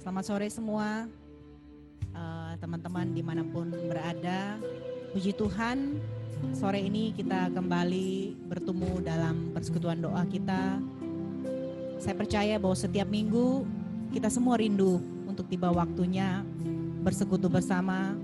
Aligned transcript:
Selamat 0.00 0.24
sore 0.24 0.48
semua, 0.48 1.04
uh, 2.16 2.52
teman-teman 2.56 3.12
di 3.12 3.20
mana 3.20 3.44
pun 3.44 3.68
berada. 3.68 4.56
Puji 5.12 5.36
Tuhan, 5.36 6.00
sore 6.56 6.80
ini 6.80 7.12
kita 7.12 7.52
kembali 7.52 8.32
bertemu 8.48 9.04
dalam 9.04 9.52
persekutuan 9.52 10.00
doa 10.00 10.24
kita. 10.24 10.80
Saya 12.00 12.16
percaya 12.16 12.56
bahwa 12.56 12.72
setiap 12.72 13.12
minggu 13.12 13.68
kita 14.08 14.32
semua 14.32 14.56
rindu 14.56 15.04
untuk 15.28 15.44
tiba 15.52 15.68
waktunya 15.68 16.48
bersekutu 17.04 17.52
bersama, 17.52 18.16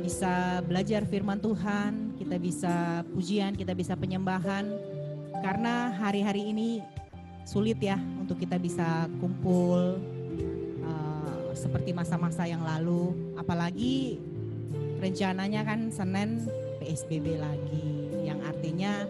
bisa 0.00 0.64
belajar 0.64 1.04
firman 1.04 1.36
Tuhan, 1.44 2.16
kita 2.16 2.40
bisa 2.40 3.04
pujian, 3.12 3.52
kita 3.52 3.76
bisa 3.76 3.92
penyembahan. 4.00 4.64
Karena 5.44 5.92
hari-hari 5.92 6.56
ini 6.56 6.80
sulit 7.44 7.84
ya 7.84 8.00
untuk 8.16 8.40
kita 8.40 8.56
bisa 8.56 9.12
kumpul 9.20 10.00
uh, 10.00 10.15
seperti 11.56 11.96
masa-masa 11.96 12.44
yang 12.44 12.60
lalu. 12.62 13.16
Apalagi 13.40 14.20
rencananya 15.00 15.64
kan 15.64 15.88
Senin 15.88 16.44
PSBB 16.78 17.40
lagi, 17.40 17.88
yang 18.28 18.44
artinya 18.44 19.08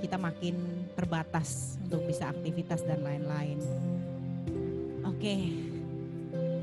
kita 0.00 0.16
makin 0.16 0.88
terbatas 0.96 1.78
untuk 1.84 2.02
bisa 2.08 2.32
aktivitas 2.32 2.82
dan 2.82 3.04
lain-lain. 3.04 3.60
Oke, 5.06 5.36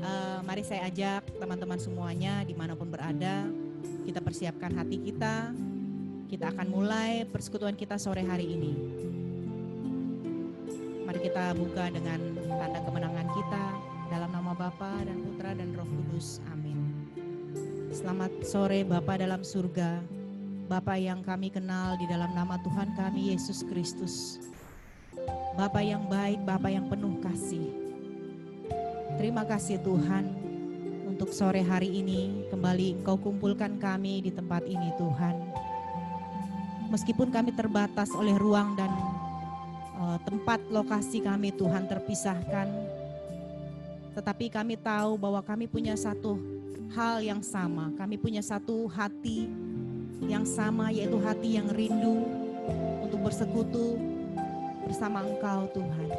uh, 0.04 0.38
mari 0.44 0.66
saya 0.66 0.90
ajak 0.90 1.24
teman-teman 1.38 1.80
semuanya 1.80 2.44
di 2.44 2.52
mana 2.52 2.76
pun 2.76 2.90
berada, 2.90 3.48
kita 4.04 4.20
persiapkan 4.20 4.74
hati 4.74 4.98
kita. 5.00 5.54
Kita 6.30 6.54
akan 6.54 6.70
mulai 6.70 7.26
persekutuan 7.26 7.74
kita 7.74 7.98
sore 7.98 8.22
hari 8.22 8.46
ini. 8.46 8.70
Mari 11.02 11.26
kita 11.26 11.58
buka 11.58 11.90
dengan 11.90 12.22
tanda 12.46 12.78
kemenangan 12.86 13.28
kita 13.34 13.89
dalam 14.10 14.34
nama 14.34 14.50
Bapa 14.58 15.06
dan 15.06 15.22
Putra 15.22 15.54
dan 15.54 15.70
Roh 15.78 15.86
Kudus. 15.86 16.42
Amin. 16.50 17.06
Selamat 17.94 18.34
sore 18.42 18.82
Bapa 18.82 19.14
dalam 19.14 19.46
surga. 19.46 20.02
Bapa 20.66 20.98
yang 20.98 21.22
kami 21.22 21.54
kenal 21.54 21.94
di 21.94 22.10
dalam 22.10 22.34
nama 22.34 22.58
Tuhan 22.58 22.90
kami 22.98 23.30
Yesus 23.30 23.62
Kristus. 23.70 24.42
Bapa 25.54 25.78
yang 25.78 26.10
baik, 26.10 26.42
Bapa 26.42 26.74
yang 26.74 26.90
penuh 26.90 27.22
kasih. 27.22 27.70
Terima 29.14 29.46
kasih 29.46 29.78
Tuhan 29.78 30.26
untuk 31.06 31.30
sore 31.30 31.62
hari 31.62 32.02
ini 32.02 32.50
kembali 32.50 32.98
Engkau 32.98 33.14
kumpulkan 33.14 33.78
kami 33.78 34.26
di 34.26 34.34
tempat 34.34 34.66
ini 34.66 34.90
Tuhan. 34.98 35.36
Meskipun 36.90 37.30
kami 37.30 37.54
terbatas 37.54 38.10
oleh 38.10 38.34
ruang 38.34 38.74
dan 38.74 38.90
uh, 40.02 40.18
tempat 40.26 40.58
lokasi 40.66 41.22
kami 41.22 41.54
Tuhan 41.54 41.86
terpisahkan. 41.86 42.89
Tetapi 44.14 44.50
kami 44.50 44.74
tahu 44.74 45.14
bahwa 45.14 45.40
kami 45.42 45.70
punya 45.70 45.94
satu 45.94 46.38
hal 46.94 47.22
yang 47.22 47.40
sama. 47.40 47.94
Kami 47.94 48.18
punya 48.18 48.42
satu 48.42 48.90
hati 48.90 49.46
yang 50.26 50.42
sama 50.42 50.90
yaitu 50.90 51.16
hati 51.22 51.56
yang 51.56 51.70
rindu 51.70 52.26
untuk 53.00 53.22
bersekutu 53.22 53.96
bersama 54.86 55.22
Engkau 55.22 55.70
Tuhan. 55.70 56.10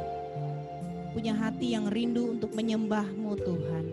Punya 1.12 1.36
hati 1.36 1.76
yang 1.76 1.92
rindu 1.92 2.32
untuk 2.40 2.56
menyembah-Mu 2.56 3.32
Tuhan. 3.36 3.84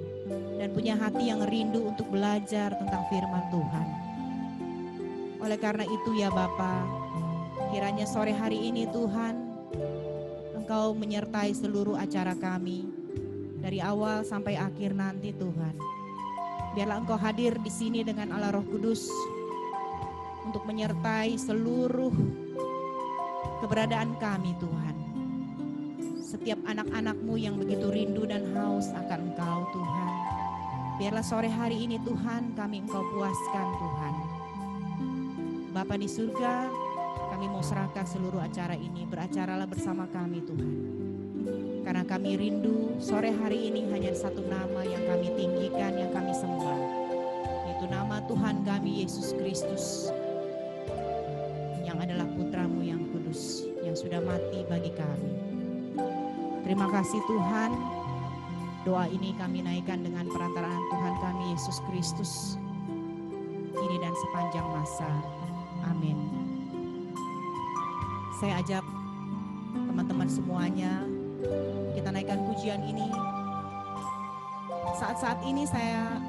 Dan 0.59 0.75
punya 0.75 0.95
hati 0.95 1.31
yang 1.31 1.43
rindu 1.47 1.87
untuk 1.87 2.07
belajar 2.11 2.75
tentang 2.75 3.03
firman 3.07 3.43
Tuhan. 3.51 3.87
Oleh 5.39 5.55
karena 5.55 5.87
itu 5.87 6.19
ya 6.19 6.27
Bapa, 6.27 6.83
kiranya 7.71 8.03
sore 8.03 8.35
hari 8.35 8.67
ini 8.71 8.83
Tuhan 8.91 9.35
Engkau 10.59 10.91
menyertai 10.93 11.55
seluruh 11.55 11.95
acara 11.95 12.35
kami 12.35 12.98
dari 13.59 13.83
awal 13.83 14.23
sampai 14.23 14.55
akhir 14.55 14.95
nanti 14.95 15.35
Tuhan. 15.35 15.75
Biarlah 16.73 17.03
Engkau 17.03 17.19
hadir 17.19 17.59
di 17.59 17.71
sini 17.71 18.01
dengan 18.01 18.31
Allah 18.31 18.55
Roh 18.55 18.65
Kudus 18.65 19.11
untuk 20.47 20.63
menyertai 20.65 21.35
seluruh 21.35 22.13
keberadaan 23.61 24.15
kami 24.17 24.55
Tuhan. 24.57 24.95
Setiap 26.23 26.61
anak-anakmu 26.65 27.35
yang 27.41 27.57
begitu 27.57 27.89
rindu 27.89 28.23
dan 28.23 28.53
haus 28.55 28.87
akan 28.93 29.33
Engkau 29.33 29.59
Tuhan. 29.75 30.11
Biarlah 30.99 31.25
sore 31.25 31.49
hari 31.49 31.89
ini 31.89 31.97
Tuhan 32.03 32.53
kami 32.53 32.85
Engkau 32.85 33.03
puaskan 33.13 33.67
Tuhan. 33.75 34.13
Bapa 35.69 35.95
di 35.95 36.09
surga, 36.09 36.69
kami 37.29 37.45
mau 37.45 37.61
serahkan 37.61 38.03
seluruh 38.03 38.41
acara 38.41 38.73
ini, 38.73 39.05
beracaralah 39.05 39.69
bersama 39.69 40.09
kami 40.09 40.41
Tuhan. 40.43 40.98
Karena 41.89 42.05
kami 42.05 42.37
rindu 42.37 42.93
sore 43.01 43.33
hari 43.33 43.73
ini 43.73 43.89
hanya 43.89 44.13
satu 44.13 44.45
nama 44.45 44.85
yang 44.85 45.01
kami 45.09 45.33
tinggikan, 45.33 45.97
yang 45.97 46.13
kami 46.13 46.29
sembah. 46.37 46.81
Yaitu 47.65 47.89
nama 47.89 48.21
Tuhan 48.29 48.61
kami 48.61 49.01
Yesus 49.01 49.33
Kristus. 49.33 50.13
Yang 51.81 51.97
adalah 52.05 52.29
putramu 52.37 52.85
yang 52.85 53.09
kudus, 53.09 53.65
yang 53.81 53.97
sudah 53.97 54.21
mati 54.21 54.61
bagi 54.69 54.93
kami. 54.93 55.33
Terima 56.61 56.93
kasih 56.93 57.25
Tuhan. 57.25 57.73
Doa 58.85 59.09
ini 59.09 59.33
kami 59.41 59.65
naikkan 59.65 60.05
dengan 60.05 60.29
perantaraan 60.29 60.83
Tuhan 60.93 61.13
kami 61.25 61.57
Yesus 61.57 61.81
Kristus. 61.89 62.61
Ini 63.73 63.97
dan 63.97 64.13
sepanjang 64.13 64.67
masa. 64.77 65.09
Amin 65.89 66.21
saya 68.39 68.63
ajak 68.63 68.87
teman-teman 69.75 70.31
semuanya 70.31 71.03
kita 71.95 72.09
naikkan 72.11 72.39
pujian 72.47 72.81
ini. 72.83 73.07
Saat-saat 74.99 75.39
ini 75.47 75.63
saya 75.63 76.19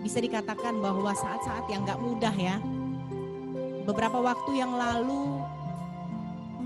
bisa 0.00 0.22
dikatakan 0.22 0.80
bahwa 0.80 1.12
saat-saat 1.12 1.68
yang 1.68 1.84
gak 1.84 2.00
mudah 2.00 2.32
ya. 2.32 2.56
Beberapa 3.86 4.18
waktu 4.18 4.58
yang 4.58 4.74
lalu 4.74 5.40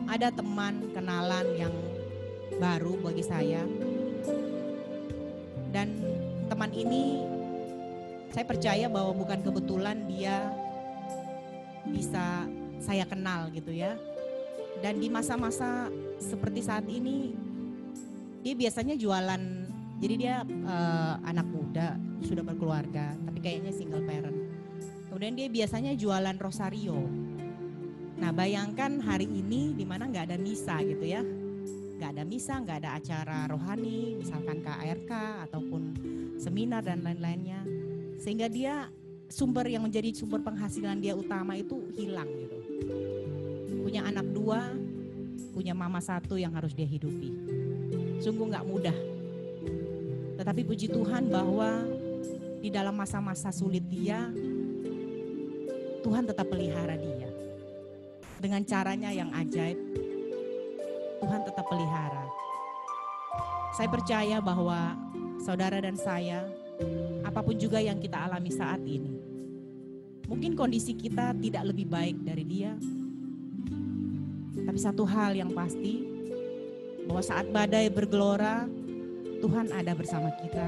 ada 0.09 0.33
teman 0.33 0.89
kenalan 0.95 1.47
yang 1.59 1.75
baru 2.59 2.97
bagi 3.03 3.25
saya. 3.25 3.63
Dan 5.71 6.03
teman 6.51 6.71
ini 6.75 7.23
saya 8.31 8.47
percaya 8.47 8.87
bahwa 8.87 9.15
bukan 9.15 9.43
kebetulan 9.43 10.07
dia 10.07 10.51
bisa 11.91 12.47
saya 12.79 13.03
kenal 13.07 13.51
gitu 13.51 13.75
ya 13.75 13.99
dan 14.81 14.97
di 14.97 15.13
masa-masa 15.13 15.93
seperti 16.17 16.65
saat 16.65 16.89
ini, 16.89 17.37
dia 18.41 18.55
biasanya 18.57 18.95
jualan. 18.97 19.43
Jadi 20.01 20.15
dia 20.17 20.41
uh, 20.45 21.15
anak 21.29 21.45
muda, 21.45 22.01
sudah 22.25 22.41
berkeluarga, 22.41 23.13
tapi 23.21 23.39
kayaknya 23.45 23.69
single 23.69 24.01
parent. 24.09 24.49
Kemudian 25.13 25.37
dia 25.37 25.49
biasanya 25.53 25.93
jualan 25.93 26.37
rosario. 26.41 27.05
Nah 28.17 28.33
bayangkan 28.33 28.97
hari 29.05 29.29
ini 29.29 29.77
di 29.77 29.85
mana 29.85 30.09
nggak 30.09 30.33
ada 30.33 30.37
misa 30.41 30.81
gitu 30.81 31.05
ya, 31.05 31.21
nggak 32.01 32.17
ada 32.17 32.25
misa, 32.25 32.65
nggak 32.65 32.79
ada 32.81 32.91
acara 32.97 33.39
rohani, 33.53 34.17
misalkan 34.17 34.65
KRK 34.65 35.13
ataupun 35.49 35.83
seminar 36.41 36.81
dan 36.81 37.05
lain-lainnya, 37.05 37.61
sehingga 38.17 38.49
dia 38.49 38.89
sumber 39.29 39.69
yang 39.69 39.85
menjadi 39.85 40.17
sumber 40.17 40.41
penghasilan 40.41 40.97
dia 40.97 41.13
utama 41.13 41.61
itu 41.61 41.77
hilang 41.93 42.29
gitu 42.41 42.61
punya 43.91 44.07
anak 44.07 44.23
dua, 44.31 44.71
punya 45.51 45.75
mama 45.75 45.99
satu 45.99 46.39
yang 46.39 46.55
harus 46.55 46.71
dia 46.79 46.87
hidupi. 46.87 47.35
Sungguh 48.21 48.53
nggak 48.53 48.69
mudah. 48.69 48.97
Tetapi 50.37 50.61
puji 50.65 50.93
Tuhan 50.93 51.33
bahwa 51.33 51.85
di 52.61 52.69
dalam 52.69 52.93
masa-masa 52.93 53.49
sulit 53.49 53.85
dia, 53.89 54.29
Tuhan 56.05 56.29
tetap 56.29 56.49
pelihara 56.49 56.97
dia. 56.97 57.29
Dengan 58.41 58.65
caranya 58.65 59.13
yang 59.13 59.33
ajaib, 59.33 59.77
Tuhan 61.21 61.41
tetap 61.45 61.65
pelihara. 61.69 62.25
Saya 63.77 63.89
percaya 63.89 64.37
bahwa 64.41 64.97
saudara 65.41 65.81
dan 65.81 65.97
saya, 65.97 66.45
apa 67.25 67.41
pun 67.45 67.57
juga 67.57 67.81
yang 67.81 68.01
kita 68.01 68.17
alami 68.17 68.53
saat 68.53 68.81
ini, 68.85 69.17
mungkin 70.29 70.57
kondisi 70.57 70.97
kita 70.97 71.37
tidak 71.37 71.69
lebih 71.69 71.89
baik 71.89 72.17
dari 72.25 72.45
dia, 72.49 72.73
tapi 74.65 74.79
satu 74.81 75.05
hal 75.05 75.37
yang 75.37 75.53
pasti, 75.53 76.10
bahwa 77.11 77.27
saat 77.27 77.51
badai 77.51 77.91
bergelora, 77.91 78.71
Tuhan 79.43 79.75
ada 79.75 79.99
bersama 79.99 80.31
kita, 80.39 80.63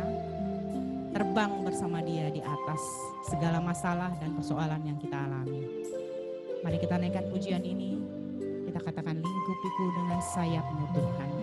terbang 1.14 1.62
bersama 1.62 2.02
dia 2.02 2.34
di 2.34 2.42
atas 2.42 2.82
segala 3.30 3.62
masalah 3.62 4.10
dan 4.18 4.34
persoalan 4.34 4.82
yang 4.82 4.98
kita 4.98 5.14
alami. 5.14 5.86
Mari 6.66 6.82
kita 6.82 6.98
naikkan 6.98 7.30
pujian 7.30 7.62
ini, 7.62 7.94
kita 8.66 8.82
katakan 8.82 9.22
lingkupiku 9.22 9.84
dengan 9.94 10.18
sayapmu 10.34 10.84
Tuhan. 10.90 11.41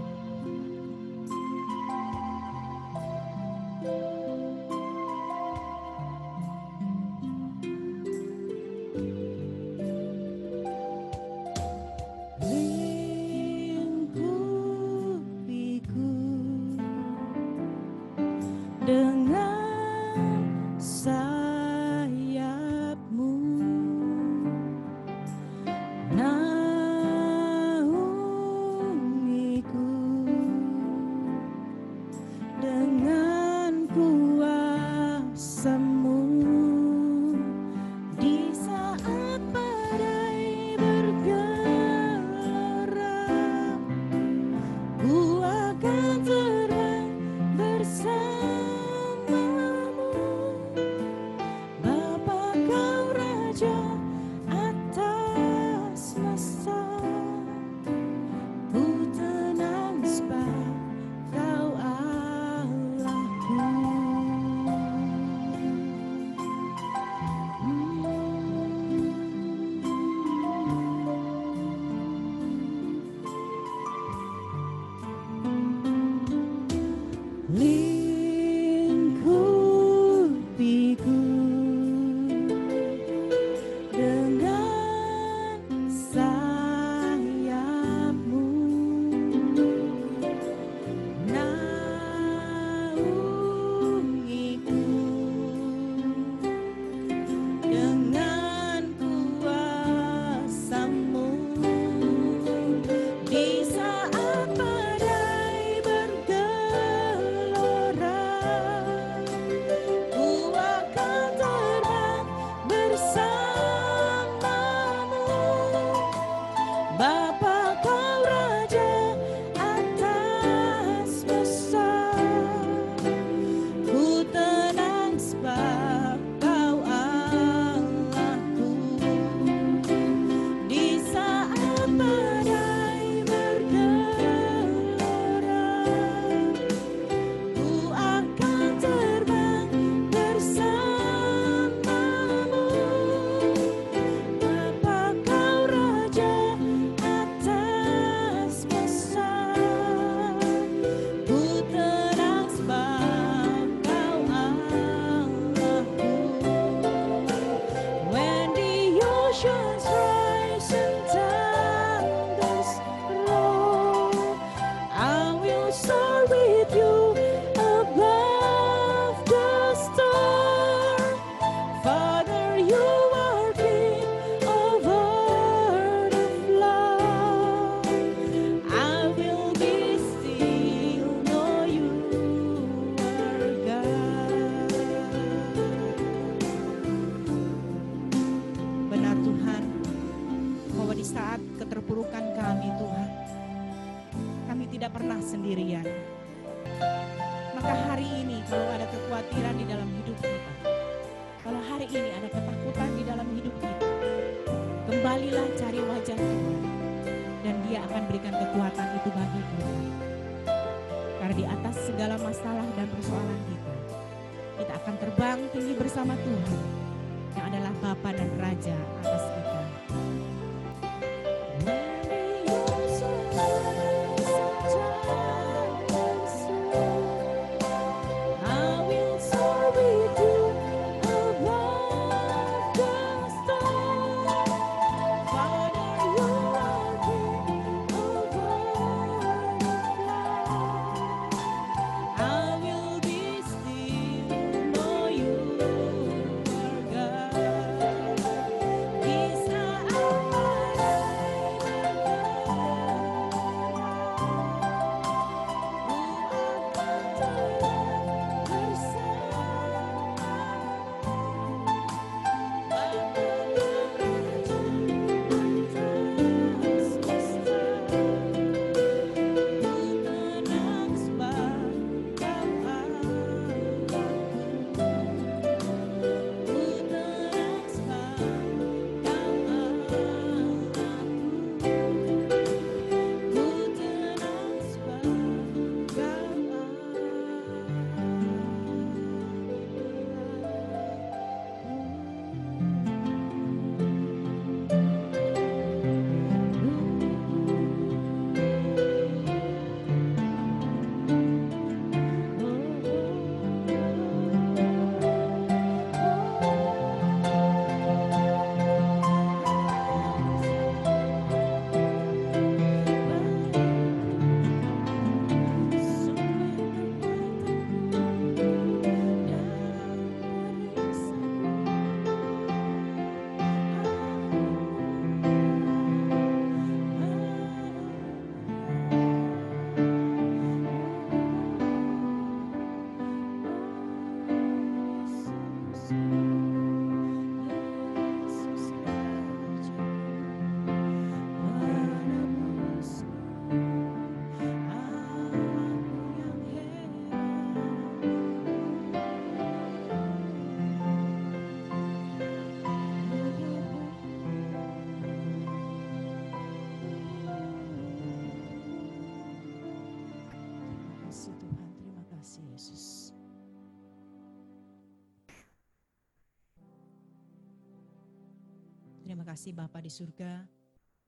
Kasih 369.40 369.56
Bapa 369.56 369.80
di 369.80 369.88
surga. 369.88 370.44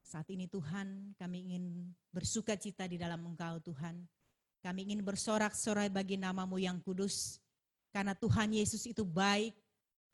Saat 0.08 0.32
ini 0.32 0.48
Tuhan 0.48 1.12
kami 1.20 1.52
ingin 1.52 1.92
bersuka 2.16 2.56
cita 2.56 2.88
di 2.88 2.96
dalam 2.96 3.20
Engkau 3.28 3.60
Tuhan. 3.60 4.08
Kami 4.64 4.88
ingin 4.88 5.04
bersorak-sorai 5.04 5.92
bagi 5.92 6.16
namamu 6.16 6.56
yang 6.56 6.80
kudus. 6.80 7.44
Karena 7.92 8.16
Tuhan 8.16 8.56
Yesus 8.56 8.88
itu 8.88 9.04
baik, 9.04 9.52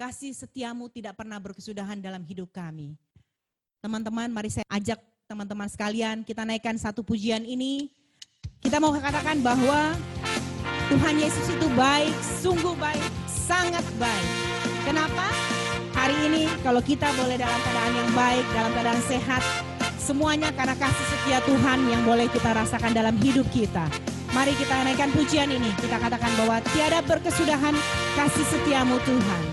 kasih 0.02 0.34
setiamu 0.34 0.90
tidak 0.90 1.14
pernah 1.14 1.38
berkesudahan 1.38 2.02
dalam 2.02 2.26
hidup 2.26 2.50
kami. 2.50 2.98
Teman-teman 3.86 4.34
mari 4.34 4.50
saya 4.50 4.66
ajak 4.66 4.98
teman-teman 5.30 5.70
sekalian 5.70 6.26
kita 6.26 6.42
naikkan 6.42 6.74
satu 6.74 7.06
pujian 7.06 7.46
ini. 7.46 7.94
Kita 8.58 8.82
mau 8.82 8.98
katakan 8.98 9.46
bahwa 9.46 9.94
Tuhan 10.90 11.22
Yesus 11.22 11.54
itu 11.54 11.70
baik, 11.78 12.18
sungguh 12.42 12.74
baik, 12.82 13.06
sangat 13.30 13.86
baik. 14.02 14.30
Kenapa? 14.90 15.57
Hari 16.08 16.24
ini 16.24 16.48
kalau 16.64 16.80
kita 16.80 17.04
boleh 17.20 17.36
dalam 17.36 17.60
keadaan 17.68 17.92
yang 18.00 18.12
baik, 18.16 18.46
dalam 18.56 18.72
keadaan 18.72 19.02
sehat, 19.12 19.44
semuanya 20.00 20.56
karena 20.56 20.72
kasih 20.80 21.04
setia 21.12 21.44
Tuhan 21.44 21.84
yang 21.84 22.08
boleh 22.08 22.32
kita 22.32 22.56
rasakan 22.56 22.96
dalam 22.96 23.12
hidup 23.20 23.44
kita. 23.52 23.84
Mari 24.32 24.56
kita 24.56 24.88
naikkan 24.88 25.12
pujian 25.12 25.52
ini. 25.52 25.68
Kita 25.76 26.00
katakan 26.00 26.32
bahwa 26.40 26.64
tiada 26.72 27.04
berkesudahan 27.04 27.76
kasih 28.16 28.46
setiamu 28.48 29.04
Tuhan. 29.04 29.44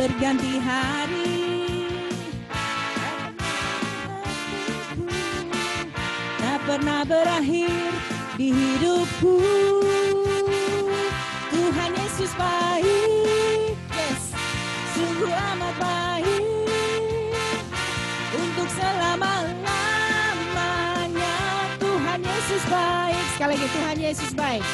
Berganti 0.00 0.56
hari. 0.64 1.44
Tak 6.40 6.56
pernah 6.64 7.04
berakhir 7.04 7.92
di 8.40 8.48
hidupku. 8.48 9.44
Tuhan 11.52 11.92
Yesus 12.00 12.32
baik, 12.40 13.76
yes, 13.92 14.32
sungguh 14.96 15.28
amat 15.28 15.76
baik 15.76 16.48
untuk 18.40 18.72
selama-lamanya. 18.72 21.36
Tuhan 21.76 22.24
Yesus 22.24 22.64
baik, 22.72 23.20
sekali 23.36 23.60
lagi 23.60 23.68
Tuhan 23.68 24.00
Yesus 24.00 24.32
baik. 24.32 24.64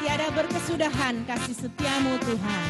Tiada 0.00 0.32
berkesudahan 0.32 1.28
kasih 1.28 1.52
setiamu 1.52 2.16
Tuhan. 2.24 2.64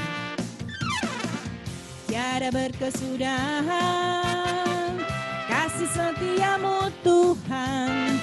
Tiada 2.10 2.50
berkesudahan 2.50 4.98
kasih 5.46 5.86
setiamu 5.94 6.90
Tuhan. 7.06 8.18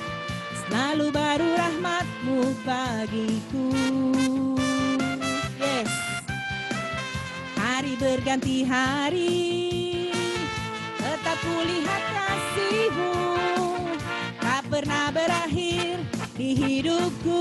Selalu 0.67 1.07
baru 1.15 1.47
rahmatmu 1.55 2.51
bagiku. 2.67 3.71
Yes. 5.55 5.87
Hari 7.55 7.95
berganti 7.95 8.67
hari, 8.67 10.11
tetap 10.99 11.39
kulihat 11.47 12.03
kasihmu. 12.11 13.15
Tak 14.43 14.67
pernah 14.67 15.15
berakhir 15.15 16.03
di 16.35 16.59
hidupku. 16.59 17.39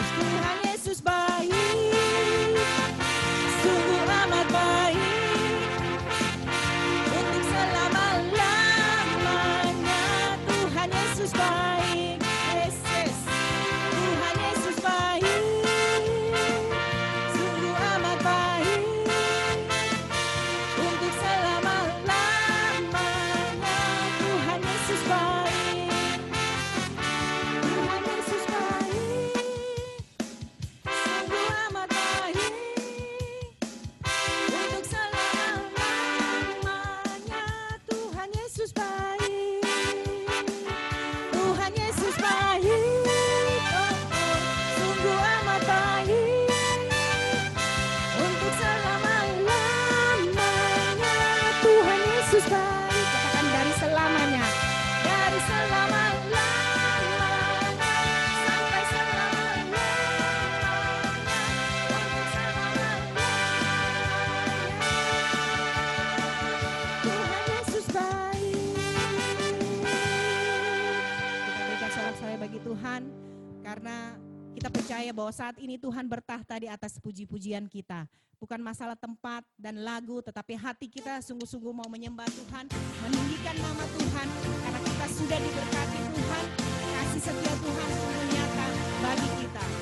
Tuhan 0.00 0.56
Yesus, 0.64 1.04
Tuhan 1.04 1.91
bahwa 75.12 75.30
saat 75.30 75.56
ini 75.60 75.76
Tuhan 75.76 76.08
bertahta 76.08 76.56
di 76.58 76.66
atas 76.66 76.96
puji-pujian 76.98 77.68
kita. 77.68 78.08
Bukan 78.42 78.58
masalah 78.58 78.98
tempat 78.98 79.46
dan 79.54 79.78
lagu, 79.86 80.18
tetapi 80.18 80.58
hati 80.58 80.90
kita 80.90 81.22
sungguh-sungguh 81.22 81.70
mau 81.70 81.86
menyembah 81.86 82.26
Tuhan, 82.26 82.66
meninggikan 83.06 83.54
nama 83.54 83.84
Tuhan, 83.86 84.26
karena 84.66 84.80
kita 84.82 85.06
sudah 85.14 85.38
diberkati 85.38 86.00
Tuhan, 86.10 86.44
kasih 86.90 87.22
setia 87.22 87.54
Tuhan 87.54 87.88
sungguh 87.94 88.26
nyata 88.34 88.66
bagi 88.98 89.28
kita. 89.46 89.81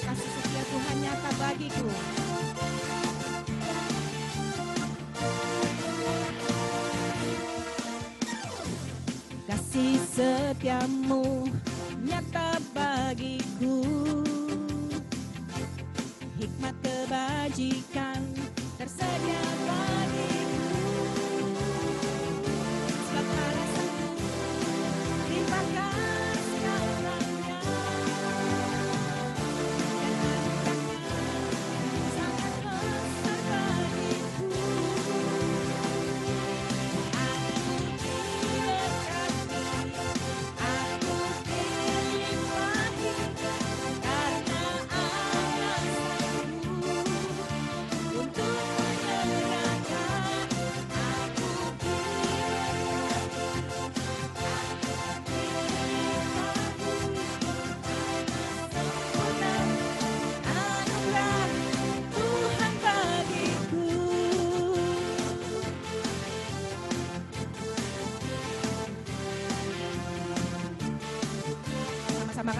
Kasih 0.00 0.30
setia 0.32 0.62
Tuhan 0.64 0.96
nyata 1.04 1.30
bagiku. 1.36 1.88
Kasih 9.44 9.94
setiamu 10.08 11.52
nyata 12.00 12.56
bagiku. 12.72 13.84
Hikmat 16.40 16.74
kebajikan 16.80 17.89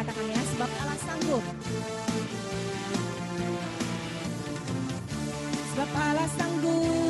katakan 0.01 0.33
ya, 0.33 0.41
sebab 0.57 0.71
Allah 0.81 0.99
sanggup. 1.05 1.45
Sebab 5.77 5.91
Allah 5.93 6.29
sanggup 6.41 7.10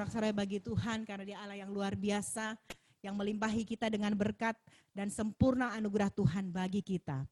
sorak-sorai 0.00 0.32
bagi 0.32 0.64
Tuhan 0.64 1.04
karena 1.04 1.28
dia 1.28 1.36
Allah 1.44 1.60
yang 1.60 1.68
luar 1.68 1.92
biasa 1.92 2.56
yang 3.04 3.20
melimpahi 3.20 3.68
kita 3.68 3.84
dengan 3.92 4.16
berkat 4.16 4.56
dan 4.96 5.12
sempurna 5.12 5.76
anugerah 5.76 6.08
Tuhan 6.08 6.48
bagi 6.48 6.80
kita. 6.80 7.28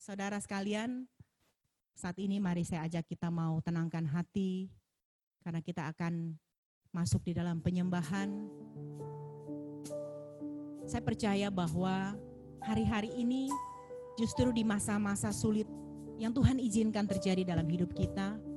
Saudara 0.00 0.40
sekalian, 0.40 1.04
saat 1.92 2.16
ini 2.16 2.40
mari 2.40 2.64
saya 2.64 2.88
ajak 2.88 3.04
kita 3.04 3.28
mau 3.28 3.60
tenangkan 3.60 4.00
hati 4.08 4.72
karena 5.44 5.60
kita 5.60 5.92
akan 5.92 6.32
masuk 6.88 7.20
di 7.20 7.36
dalam 7.36 7.60
penyembahan. 7.60 8.48
Saya 10.88 11.04
percaya 11.04 11.52
bahwa 11.52 12.16
hari-hari 12.64 13.12
ini 13.12 13.52
justru 14.16 14.56
di 14.56 14.64
masa-masa 14.64 15.36
sulit 15.36 15.68
yang 16.16 16.32
Tuhan 16.32 16.56
izinkan 16.56 17.04
terjadi 17.04 17.44
dalam 17.44 17.68
hidup 17.68 17.92
kita 17.92 18.47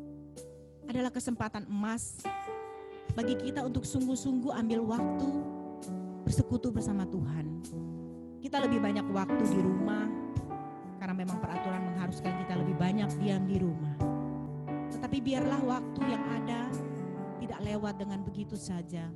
adalah 0.89 1.11
kesempatan 1.13 1.67
emas 1.69 2.23
bagi 3.11 3.35
kita 3.35 3.65
untuk 3.67 3.83
sungguh-sungguh 3.83 4.55
ambil 4.55 4.81
waktu 4.87 5.29
bersekutu 6.23 6.71
bersama 6.71 7.03
Tuhan. 7.09 7.45
Kita 8.41 8.57
lebih 8.63 8.79
banyak 8.81 9.05
waktu 9.11 9.43
di 9.51 9.59
rumah 9.59 10.07
karena 11.01 11.13
memang 11.17 11.37
peraturan 11.41 11.91
mengharuskan 11.91 12.33
kita 12.45 12.53
lebih 12.61 12.75
banyak 12.77 13.09
diam 13.19 13.43
di 13.45 13.57
rumah. 13.59 13.95
Tetapi 14.91 15.17
biarlah 15.19 15.61
waktu 15.65 16.01
yang 16.07 16.23
ada 16.41 16.61
tidak 17.41 17.59
lewat 17.65 17.93
dengan 17.99 18.19
begitu 18.23 18.55
saja. 18.55 19.09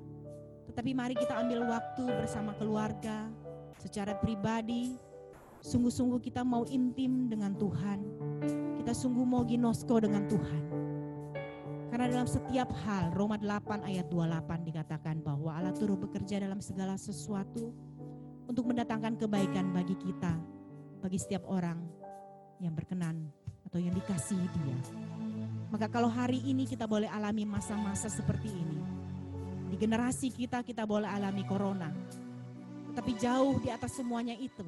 Tetapi 0.65 0.91
mari 0.91 1.15
kita 1.15 1.37
ambil 1.39 1.63
waktu 1.69 2.03
bersama 2.09 2.51
keluarga 2.57 3.29
secara 3.79 4.17
pribadi. 4.17 4.97
Sungguh-sungguh 5.65 6.21
kita 6.21 6.45
mau 6.45 6.61
intim 6.69 7.25
dengan 7.25 7.57
Tuhan. 7.57 7.99
Kita 8.77 8.93
sungguh 8.93 9.25
mau 9.25 9.41
ginosko 9.41 9.97
dengan 9.97 10.29
Tuhan. 10.29 10.84
Karena 11.95 12.11
dalam 12.11 12.27
setiap 12.27 12.75
hal, 12.83 13.15
Roma 13.15 13.39
8 13.39 13.87
ayat 13.87 14.11
28 14.11 14.67
dikatakan 14.67 15.23
bahwa 15.23 15.55
Allah 15.55 15.71
turut 15.71 15.95
bekerja 15.95 16.43
dalam 16.43 16.59
segala 16.59 16.99
sesuatu 16.99 17.71
untuk 18.51 18.67
mendatangkan 18.67 19.15
kebaikan 19.15 19.71
bagi 19.71 19.95
kita, 19.95 20.35
bagi 20.99 21.15
setiap 21.15 21.47
orang 21.47 21.79
yang 22.59 22.75
berkenan 22.75 23.31
atau 23.63 23.79
yang 23.79 23.95
dikasihi 23.95 24.43
dia. 24.43 24.75
Maka 25.71 25.87
kalau 25.87 26.11
hari 26.11 26.43
ini 26.43 26.67
kita 26.67 26.83
boleh 26.83 27.07
alami 27.07 27.47
masa-masa 27.47 28.11
seperti 28.11 28.51
ini, 28.51 28.83
di 29.71 29.79
generasi 29.79 30.35
kita 30.35 30.67
kita 30.67 30.83
boleh 30.83 31.07
alami 31.07 31.47
corona. 31.47 31.95
Tetapi 32.91 33.11
jauh 33.15 33.55
di 33.63 33.71
atas 33.71 33.95
semuanya 33.95 34.35
itu, 34.35 34.67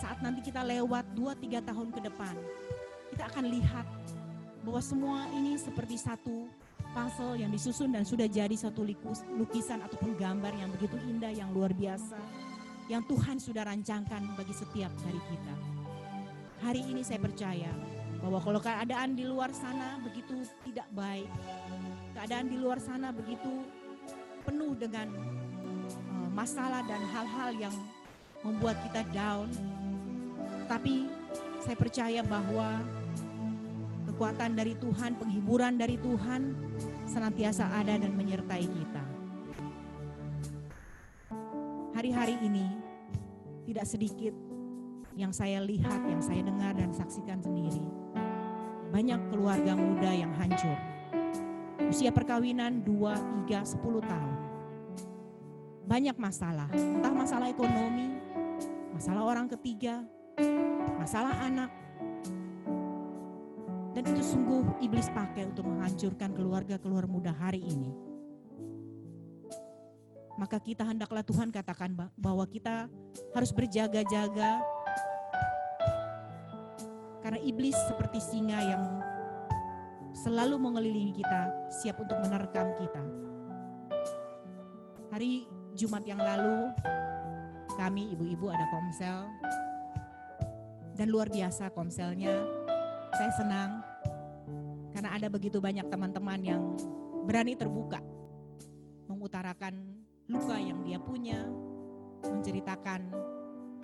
saat 0.00 0.16
nanti 0.24 0.40
kita 0.40 0.64
lewat 0.64 1.12
2-3 1.12 1.60
tahun 1.60 1.92
ke 1.92 2.00
depan, 2.08 2.34
kita 3.12 3.28
akan 3.28 3.52
lihat 3.52 3.84
bahwa 4.64 4.80
semua 4.80 5.28
ini 5.36 5.60
seperti 5.60 6.00
satu 6.00 6.48
puzzle 6.96 7.36
yang 7.36 7.52
disusun 7.52 7.92
dan 7.92 8.08
sudah 8.08 8.24
jadi 8.24 8.56
satu 8.56 8.80
lukisan 9.36 9.84
ataupun 9.84 10.16
gambar 10.16 10.56
yang 10.56 10.72
begitu 10.72 10.96
indah, 11.04 11.30
yang 11.30 11.52
luar 11.52 11.76
biasa, 11.76 12.16
yang 12.88 13.04
Tuhan 13.04 13.36
sudah 13.36 13.68
rancangkan 13.68 14.32
bagi 14.40 14.54
setiap 14.56 14.88
dari 15.04 15.20
kita. 15.28 15.54
Hari 16.64 16.80
ini 16.80 17.04
saya 17.04 17.20
percaya 17.20 17.68
bahwa 18.24 18.40
kalau 18.40 18.56
keadaan 18.56 19.12
di 19.12 19.28
luar 19.28 19.52
sana 19.52 20.00
begitu 20.00 20.48
tidak 20.64 20.88
baik, 20.96 21.28
keadaan 22.16 22.48
di 22.48 22.56
luar 22.56 22.80
sana 22.80 23.12
begitu 23.12 23.68
penuh 24.48 24.72
dengan 24.72 25.12
uh, 26.08 26.28
masalah 26.32 26.80
dan 26.88 27.04
hal-hal 27.12 27.52
yang 27.68 27.74
membuat 28.40 28.80
kita 28.88 29.04
down, 29.12 29.48
tapi 30.70 31.04
saya 31.60 31.76
percaya 31.76 32.20
bahwa 32.24 32.80
kekuatan 34.14 34.54
dari 34.54 34.78
Tuhan, 34.78 35.18
penghiburan 35.18 35.74
dari 35.74 35.98
Tuhan 35.98 36.54
senantiasa 37.02 37.66
ada 37.66 37.98
dan 37.98 38.14
menyertai 38.14 38.62
kita. 38.62 39.02
Hari-hari 41.98 42.38
ini 42.46 42.62
tidak 43.66 43.90
sedikit 43.90 44.30
yang 45.18 45.34
saya 45.34 45.58
lihat, 45.66 45.98
yang 46.06 46.22
saya 46.22 46.46
dengar 46.46 46.78
dan 46.78 46.94
saksikan 46.94 47.42
sendiri. 47.42 47.82
Banyak 48.94 49.34
keluarga 49.34 49.74
muda 49.74 50.14
yang 50.14 50.30
hancur. 50.38 50.78
Usia 51.90 52.14
perkawinan 52.14 52.86
2, 52.86 53.50
3, 53.50 53.66
10 53.66 53.82
tahun. 53.98 54.36
Banyak 55.90 56.16
masalah, 56.22 56.70
entah 56.70 57.10
masalah 57.10 57.50
ekonomi, 57.50 58.14
masalah 58.94 59.26
orang 59.26 59.50
ketiga, 59.50 60.06
masalah 61.02 61.34
anak. 61.42 61.83
Itu 64.04 64.20
sungguh 64.20 64.84
iblis 64.84 65.08
pakai 65.10 65.48
untuk 65.48 65.64
menghancurkan 65.64 66.36
keluarga-keluarga 66.36 67.10
muda 67.10 67.32
hari 67.32 67.64
ini. 67.64 67.92
Maka 70.34 70.58
kita 70.58 70.82
hendaklah 70.84 71.22
Tuhan 71.22 71.48
katakan 71.54 71.94
bahwa 72.18 72.44
kita 72.44 72.90
harus 73.32 73.50
berjaga-jaga 73.54 74.60
karena 77.24 77.40
iblis 77.40 77.78
seperti 77.88 78.20
singa 78.20 78.60
yang 78.60 78.84
selalu 80.12 80.60
mengelilingi 80.60 81.24
kita, 81.24 81.72
siap 81.72 81.96
untuk 82.02 82.20
menerkam 82.20 82.68
kita. 82.76 83.02
Hari 85.08 85.46
Jumat 85.72 86.04
yang 86.04 86.18
lalu, 86.18 86.74
kami 87.80 88.12
ibu-ibu 88.12 88.50
ada 88.50 88.66
komsel, 88.68 89.30
dan 90.94 91.06
luar 91.10 91.30
biasa 91.30 91.70
komselnya. 91.74 92.34
Saya 93.14 93.30
senang 93.34 93.93
karena 94.94 95.10
ada 95.10 95.26
begitu 95.26 95.58
banyak 95.58 95.90
teman-teman 95.90 96.40
yang 96.40 96.62
berani 97.26 97.58
terbuka 97.58 97.98
mengutarakan 99.10 99.74
luka 100.30 100.56
yang 100.56 100.80
dia 100.86 100.96
punya, 101.02 101.44
menceritakan 102.24 103.12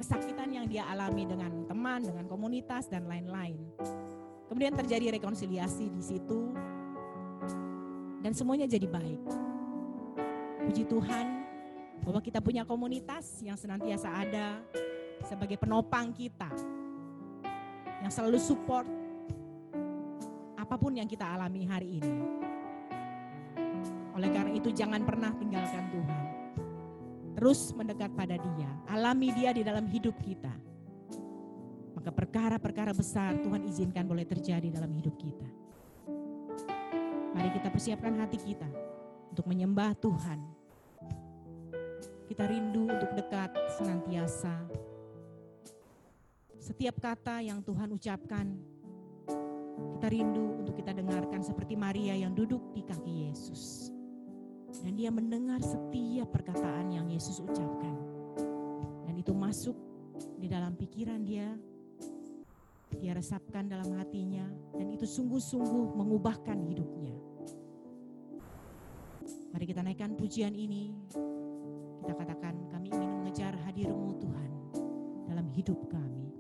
kesakitan 0.01 0.49
yang 0.49 0.65
dia 0.65 0.89
alami 0.89 1.29
dengan 1.29 1.69
teman, 1.69 2.01
dengan 2.01 2.25
komunitas 2.25 2.89
dan 2.89 3.05
lain-lain. 3.05 3.61
Kemudian 4.49 4.73
terjadi 4.73 5.13
rekonsiliasi 5.21 5.93
di 5.93 6.03
situ 6.03 6.55
dan 8.25 8.33
semuanya 8.33 8.65
jadi 8.71 8.89
baik. 8.89 9.23
Puji 10.71 10.85
Tuhan 10.89 11.27
bahwa 12.01 12.21
kita 12.25 12.41
punya 12.41 12.65
komunitas 12.65 13.45
yang 13.45 13.61
senantiasa 13.61 14.09
ada 14.09 14.61
sebagai 15.29 15.61
penopang 15.61 16.17
kita 16.17 16.49
yang 18.01 18.09
selalu 18.09 18.41
support 18.41 18.89
apa 20.71 20.79
pun 20.79 20.95
yang 20.95 21.11
kita 21.11 21.27
alami 21.27 21.67
hari 21.67 21.99
ini. 21.99 22.15
Oleh 24.15 24.31
karena 24.31 24.55
itu 24.55 24.71
jangan 24.71 25.03
pernah 25.03 25.35
tinggalkan 25.35 25.91
Tuhan. 25.91 26.25
Terus 27.35 27.75
mendekat 27.75 28.15
pada 28.15 28.39
dia, 28.39 28.71
alami 28.87 29.35
dia 29.35 29.51
di 29.51 29.67
dalam 29.67 29.91
hidup 29.91 30.15
kita. 30.23 30.55
Maka 31.99 32.15
perkara-perkara 32.15 32.95
besar 32.95 33.35
Tuhan 33.43 33.67
izinkan 33.67 34.07
boleh 34.07 34.23
terjadi 34.23 34.71
dalam 34.71 34.95
hidup 34.95 35.19
kita. 35.19 35.49
Mari 37.35 37.51
kita 37.51 37.67
persiapkan 37.75 38.15
hati 38.23 38.39
kita 38.39 38.71
untuk 39.35 39.51
menyembah 39.51 39.99
Tuhan. 39.99 40.39
Kita 42.31 42.47
rindu 42.47 42.87
untuk 42.87 43.11
dekat 43.19 43.51
senantiasa 43.75 44.71
setiap 46.63 47.03
kata 47.03 47.43
yang 47.43 47.59
Tuhan 47.67 47.91
ucapkan, 47.91 48.47
kita 49.99 50.07
rindu 50.09 50.65
untuk 50.65 50.75
kita 50.81 50.97
dengarkan 50.97 51.45
seperti 51.45 51.77
Maria 51.77 52.17
yang 52.17 52.33
duduk 52.33 52.73
di 52.73 52.81
kaki 52.81 53.29
Yesus. 53.29 53.93
Dan 54.81 54.97
dia 54.97 55.13
mendengar 55.13 55.61
setiap 55.61 56.33
perkataan 56.33 56.89
yang 56.89 57.07
Yesus 57.13 57.43
ucapkan. 57.43 57.95
Dan 59.05 59.15
itu 59.19 59.37
masuk 59.37 59.77
di 60.41 60.49
dalam 60.49 60.73
pikiran 60.73 61.21
dia, 61.21 61.53
dia 62.97 63.13
resapkan 63.13 63.69
dalam 63.69 63.93
hatinya, 64.01 64.45
dan 64.73 64.89
itu 64.89 65.05
sungguh-sungguh 65.05 65.97
mengubahkan 65.97 66.59
hidupnya. 66.65 67.17
Mari 69.51 69.65
kita 69.67 69.85
naikkan 69.85 70.17
pujian 70.17 70.55
ini. 70.57 70.95
Kita 72.01 72.17
katakan 72.17 72.71
kami 72.73 72.89
ingin 72.89 73.11
mengejar 73.21 73.53
hadirmu 73.69 74.17
Tuhan 74.17 74.51
dalam 75.29 75.47
hidup 75.53 75.77
kami. 75.93 76.40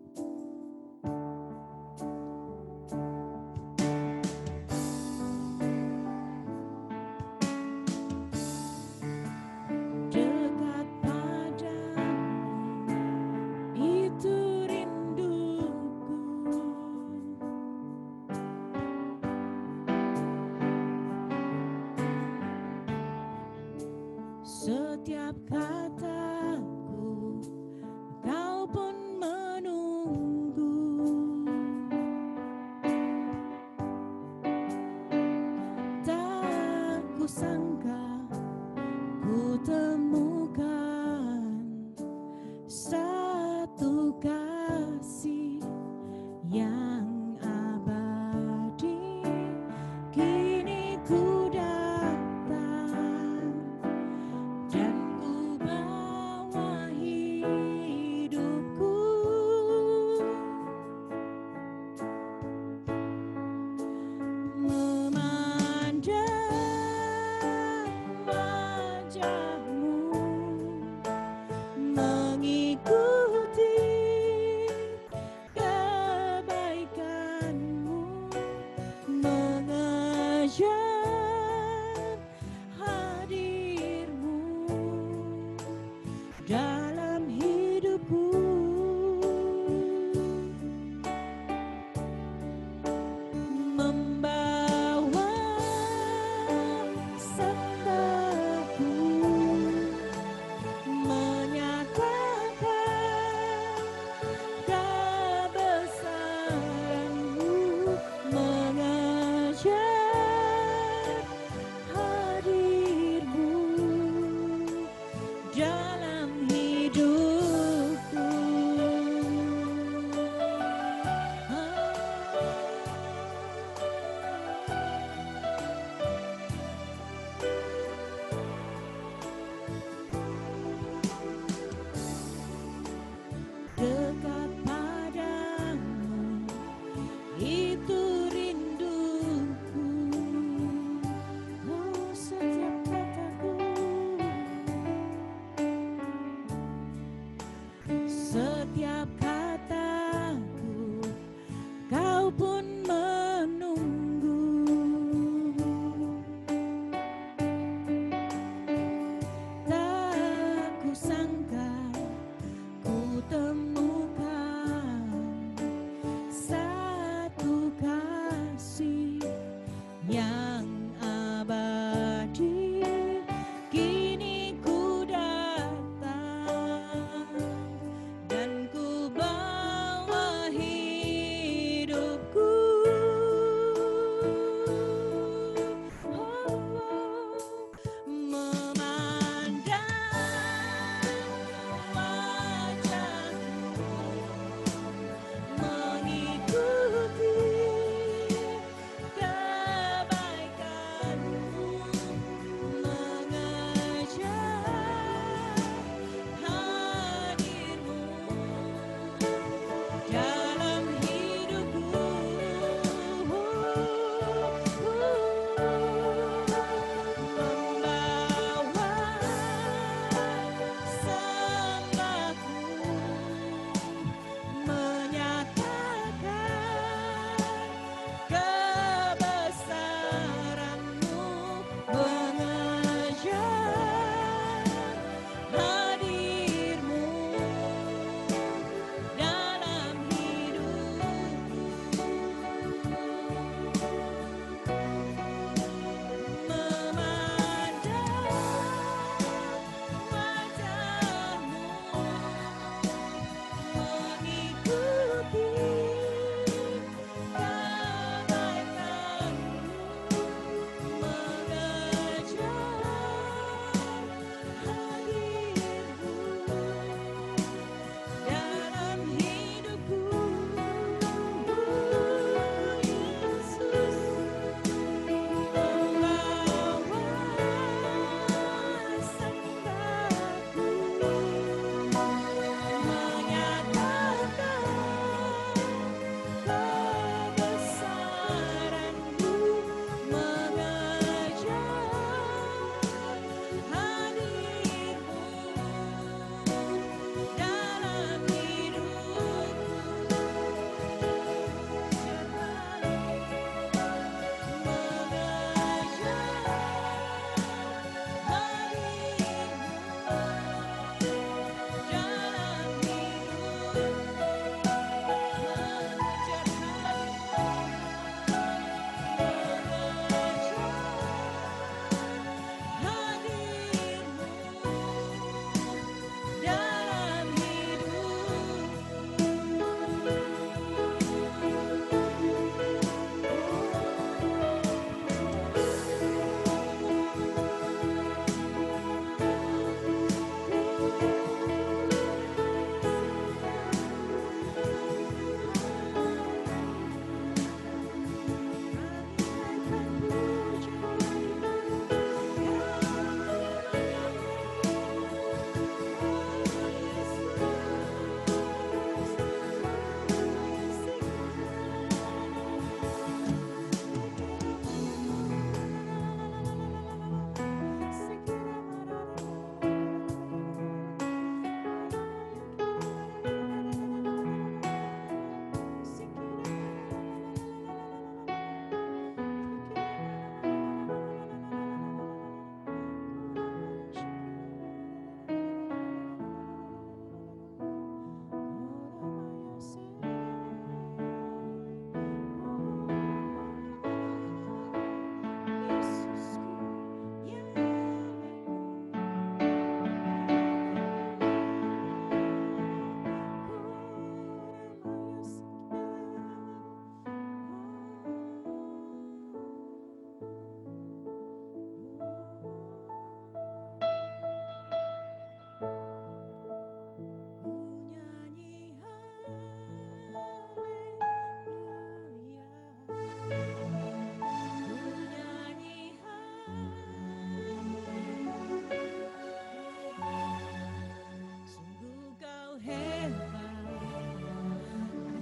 setiap 148.70 149.19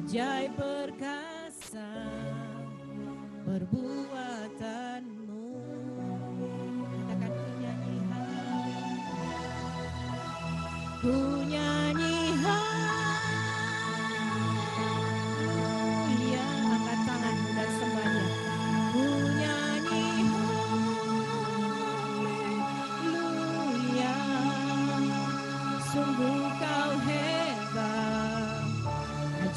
ajaib 0.09 0.57
perkasa 0.57 1.85
perbuatanmu. 3.44 5.44
Katakan 7.12 7.37
ku 7.37 7.53
nyanyi 7.61 8.01
ku 11.05 11.12
nyanyi 11.44 12.08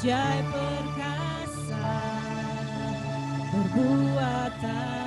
ajaib 0.02 0.46
perkasa 0.52 1.94
perbuatanmu 3.52 5.01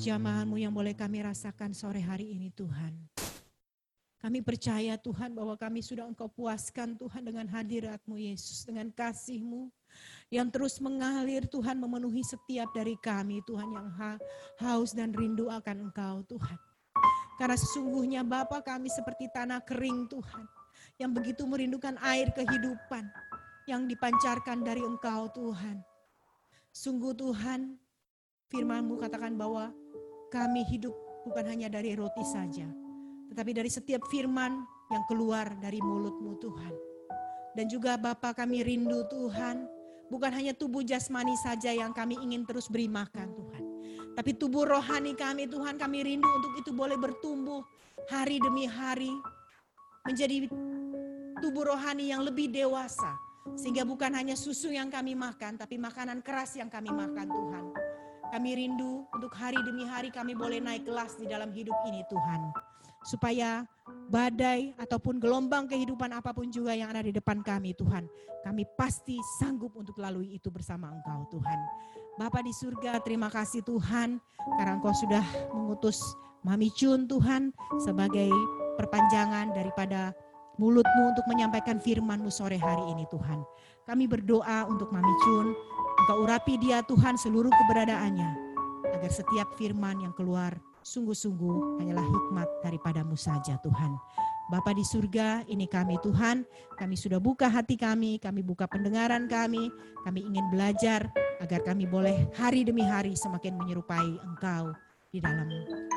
jamahanmu 0.00 0.56
yang 0.56 0.72
boleh 0.72 0.96
kami 0.96 1.20
rasakan 1.20 1.76
sore 1.76 2.00
hari 2.00 2.32
ini 2.32 2.48
Tuhan. 2.56 2.96
Kami 4.16 4.40
percaya 4.40 4.96
Tuhan 4.96 5.36
bahwa 5.36 5.52
kami 5.60 5.84
sudah 5.84 6.08
Engkau 6.08 6.24
puaskan 6.24 6.96
Tuhan 6.96 7.20
dengan 7.20 7.44
hadiratmu 7.44 8.16
Yesus, 8.16 8.64
dengan 8.64 8.88
kasihmu 8.88 9.68
yang 10.32 10.48
terus 10.48 10.80
mengalir 10.80 11.44
Tuhan 11.44 11.76
memenuhi 11.76 12.24
setiap 12.24 12.72
dari 12.72 12.96
kami 12.96 13.44
Tuhan 13.44 13.68
yang 13.76 13.88
ha 14.00 14.16
haus 14.60 14.96
dan 14.96 15.12
rindu 15.12 15.52
akan 15.52 15.92
Engkau 15.92 16.24
Tuhan. 16.24 16.58
Karena 17.36 17.56
sesungguhnya 17.60 18.20
Bapa 18.24 18.64
kami 18.64 18.88
seperti 18.88 19.28
tanah 19.28 19.60
kering 19.64 20.08
Tuhan 20.08 20.44
yang 20.96 21.12
begitu 21.12 21.44
merindukan 21.44 22.00
air 22.00 22.32
kehidupan 22.32 23.04
yang 23.68 23.84
dipancarkan 23.84 24.64
dari 24.64 24.80
Engkau 24.80 25.28
Tuhan. 25.32 25.80
Sungguh 26.72 27.12
Tuhan, 27.12 27.76
firman-Mu 28.48 28.96
katakan 29.00 29.36
bahwa 29.36 29.72
kami 30.30 30.62
hidup 30.62 30.94
bukan 31.26 31.44
hanya 31.50 31.66
dari 31.66 31.98
roti 31.98 32.22
saja, 32.22 32.64
tetapi 33.34 33.50
dari 33.50 33.68
setiap 33.68 34.06
firman 34.08 34.62
yang 34.88 35.02
keluar 35.10 35.50
dari 35.58 35.82
mulut-Mu 35.82 36.32
Tuhan. 36.38 36.74
Dan 37.58 37.66
juga 37.66 37.98
Bapa 37.98 38.30
kami 38.30 38.62
rindu 38.62 39.02
Tuhan, 39.10 39.66
bukan 40.06 40.30
hanya 40.30 40.54
tubuh 40.54 40.86
jasmani 40.86 41.34
saja 41.34 41.74
yang 41.74 41.90
kami 41.90 42.14
ingin 42.22 42.46
terus 42.46 42.70
beri 42.70 42.86
makan 42.86 43.34
Tuhan. 43.34 43.62
Tapi 44.14 44.38
tubuh 44.38 44.66
rohani 44.66 45.18
kami 45.18 45.50
Tuhan 45.50 45.74
kami 45.74 46.06
rindu 46.06 46.30
untuk 46.30 46.54
itu 46.54 46.70
boleh 46.70 46.94
bertumbuh 46.94 47.66
hari 48.06 48.38
demi 48.38 48.70
hari 48.70 49.10
menjadi 50.06 50.46
tubuh 51.42 51.74
rohani 51.74 52.14
yang 52.14 52.22
lebih 52.22 52.50
dewasa. 52.54 53.18
Sehingga 53.58 53.82
bukan 53.82 54.14
hanya 54.14 54.38
susu 54.38 54.70
yang 54.70 54.92
kami 54.92 55.18
makan, 55.18 55.58
tapi 55.58 55.74
makanan 55.74 56.22
keras 56.22 56.54
yang 56.54 56.70
kami 56.70 56.92
makan 56.94 57.26
Tuhan. 57.26 57.64
Kami 58.30 58.50
rindu 58.54 59.02
untuk 59.10 59.34
hari 59.34 59.58
demi 59.66 59.82
hari 59.82 60.06
kami 60.14 60.38
boleh 60.38 60.62
naik 60.62 60.86
kelas 60.86 61.18
di 61.18 61.26
dalam 61.26 61.50
hidup 61.50 61.74
ini 61.90 62.06
Tuhan. 62.06 62.54
Supaya 63.02 63.66
badai 64.06 64.70
ataupun 64.78 65.18
gelombang 65.18 65.66
kehidupan 65.66 66.14
apa 66.14 66.30
pun 66.30 66.46
juga 66.46 66.70
yang 66.78 66.94
ada 66.94 67.02
di 67.02 67.10
depan 67.10 67.42
kami 67.42 67.74
Tuhan. 67.74 68.06
Kami 68.46 68.62
pasti 68.78 69.18
sanggup 69.42 69.74
untuk 69.74 69.98
lalui 69.98 70.38
itu 70.38 70.46
bersama 70.46 70.94
Engkau 70.94 71.26
Tuhan. 71.34 71.58
Bapa 72.18 72.38
di 72.44 72.54
surga 72.54 73.02
terima 73.02 73.32
kasih 73.32 73.66
Tuhan 73.66 74.22
karena 74.58 74.78
Engkau 74.78 74.94
sudah 74.94 75.24
mengutus 75.50 75.98
Mami 76.46 76.70
Chun 76.70 77.10
Tuhan 77.10 77.50
sebagai 77.82 78.30
perpanjangan 78.78 79.52
daripada 79.52 80.14
mulutmu 80.60 81.16
untuk 81.16 81.24
menyampaikan 81.24 81.80
firmanmu 81.80 82.28
sore 82.28 82.60
hari 82.60 82.84
ini 82.92 83.08
Tuhan. 83.08 83.40
Kami 83.88 84.04
berdoa 84.06 84.68
untuk 84.68 84.92
Mami 84.92 85.14
Chun, 85.24 85.56
Engkau 86.04 86.24
urapi 86.24 86.56
dia 86.60 86.80
Tuhan 86.84 87.16
seluruh 87.16 87.52
keberadaannya, 87.52 88.30
agar 88.96 89.12
setiap 89.12 89.52
firman 89.56 90.00
yang 90.00 90.14
keluar 90.16 90.56
sungguh-sungguh 90.80 91.80
hanyalah 91.80 92.04
hikmat 92.04 92.48
daripadamu 92.64 93.16
saja 93.16 93.60
Tuhan. 93.60 93.92
Bapa 94.50 94.74
di 94.74 94.82
surga, 94.82 95.46
ini 95.46 95.70
kami 95.70 95.94
Tuhan, 96.02 96.42
kami 96.74 96.98
sudah 96.98 97.22
buka 97.22 97.46
hati 97.46 97.78
kami, 97.78 98.18
kami 98.18 98.42
buka 98.42 98.66
pendengaran 98.66 99.30
kami, 99.30 99.70
kami 100.02 100.26
ingin 100.26 100.42
belajar 100.50 101.06
agar 101.38 101.62
kami 101.62 101.86
boleh 101.86 102.26
hari 102.34 102.66
demi 102.66 102.82
hari 102.82 103.14
semakin 103.14 103.54
menyerupai 103.54 104.18
Engkau 104.26 104.74
di 105.14 105.22
dalam 105.22 105.46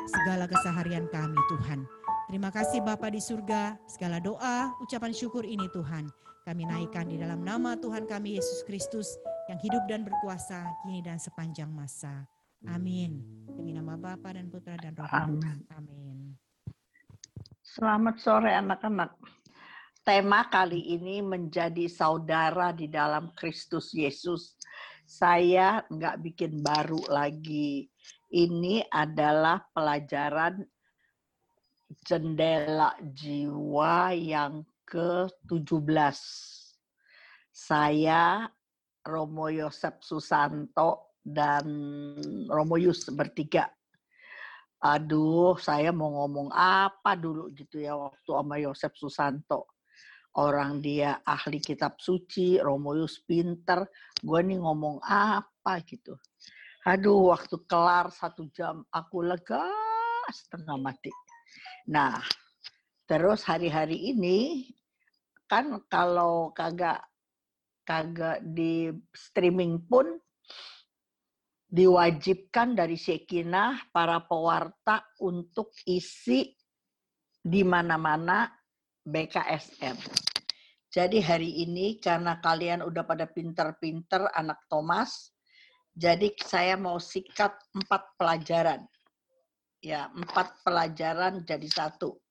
segala 0.06 0.46
keseharian 0.46 1.10
kami 1.10 1.34
Tuhan. 1.50 1.82
Terima 2.30 2.54
kasih 2.54 2.80
Bapa 2.80 3.10
di 3.10 3.18
surga, 3.18 3.74
segala 3.90 4.22
doa, 4.22 4.70
ucapan 4.80 5.10
syukur 5.10 5.42
ini 5.42 5.66
Tuhan. 5.74 6.08
Kami 6.44 6.68
naikkan 6.68 7.08
di 7.08 7.16
dalam 7.16 7.40
nama 7.40 7.72
Tuhan 7.72 8.04
kami 8.04 8.36
Yesus 8.36 8.68
Kristus 8.68 9.16
yang 9.48 9.56
hidup 9.64 9.80
dan 9.88 10.04
berkuasa 10.04 10.60
kini 10.84 11.00
dan 11.00 11.16
sepanjang 11.16 11.72
masa. 11.72 12.28
Amin. 12.68 13.24
Demi 13.48 13.72
nama 13.72 13.96
Bapa 13.96 14.36
dan 14.36 14.52
Putra 14.52 14.76
dan 14.76 14.92
Roh 14.92 15.08
Kudus. 15.08 15.64
Amin. 15.72 16.36
Selamat 17.64 18.20
sore 18.20 18.52
anak-anak. 18.52 19.16
Tema 20.04 20.44
kali 20.52 20.92
ini 20.92 21.24
menjadi 21.24 21.88
saudara 21.88 22.76
di 22.76 22.92
dalam 22.92 23.32
Kristus 23.32 23.96
Yesus. 23.96 24.60
Saya 25.08 25.80
nggak 25.88 26.28
bikin 26.28 26.60
baru 26.60 27.00
lagi 27.08 27.88
ini 28.28 28.84
adalah 28.92 29.64
pelajaran 29.72 30.60
jendela 32.04 32.92
jiwa 33.00 34.12
yang 34.12 34.60
ke-17. 34.86 36.18
Saya 37.54 38.48
Romo 39.04 39.52
Yosep 39.52 40.00
Susanto 40.00 41.20
dan 41.24 41.66
Romo 42.48 42.76
Yus 42.80 43.08
bertiga. 43.12 43.68
Aduh, 44.84 45.56
saya 45.56 45.96
mau 45.96 46.12
ngomong 46.12 46.52
apa 46.52 47.16
dulu 47.16 47.48
gitu 47.56 47.80
ya 47.80 47.96
waktu 47.96 48.28
sama 48.28 48.60
Yosep 48.60 48.92
Susanto. 48.96 49.72
Orang 50.34 50.82
dia 50.82 51.22
ahli 51.22 51.62
kitab 51.62 51.96
suci, 52.02 52.58
Romo 52.58 52.92
Yus 52.92 53.22
pinter, 53.22 53.86
gue 54.20 54.40
nih 54.42 54.58
ngomong 54.60 55.00
apa 55.06 55.78
gitu. 55.86 56.18
Aduh, 56.84 57.32
waktu 57.32 57.64
kelar 57.64 58.12
satu 58.12 58.50
jam 58.52 58.84
aku 58.92 59.24
lega 59.24 59.64
setengah 60.28 60.76
mati. 60.76 61.08
Nah, 61.88 62.20
terus 63.04 63.44
hari-hari 63.44 64.14
ini 64.14 64.68
kan 65.44 65.80
kalau 65.92 66.50
kagak 66.56 67.04
kagak 67.84 68.40
di 68.40 68.88
streaming 69.12 69.76
pun 69.84 70.16
diwajibkan 71.68 72.78
dari 72.78 72.94
Sekinah 72.94 73.92
para 73.92 74.22
pewarta 74.24 75.04
untuk 75.20 75.74
isi 75.84 76.54
di 77.44 77.60
mana-mana 77.60 78.48
BKSM. 79.04 79.98
Jadi 80.88 81.18
hari 81.18 81.66
ini 81.66 81.98
karena 81.98 82.38
kalian 82.38 82.86
udah 82.86 83.02
pada 83.02 83.26
pinter-pinter 83.26 84.30
anak 84.32 84.62
Thomas, 84.70 85.34
jadi 85.90 86.30
saya 86.38 86.78
mau 86.78 87.02
sikat 87.02 87.50
empat 87.74 88.14
pelajaran. 88.14 88.86
Ya, 89.82 90.08
empat 90.14 90.62
pelajaran 90.62 91.42
jadi 91.42 91.66
satu. 91.66 92.23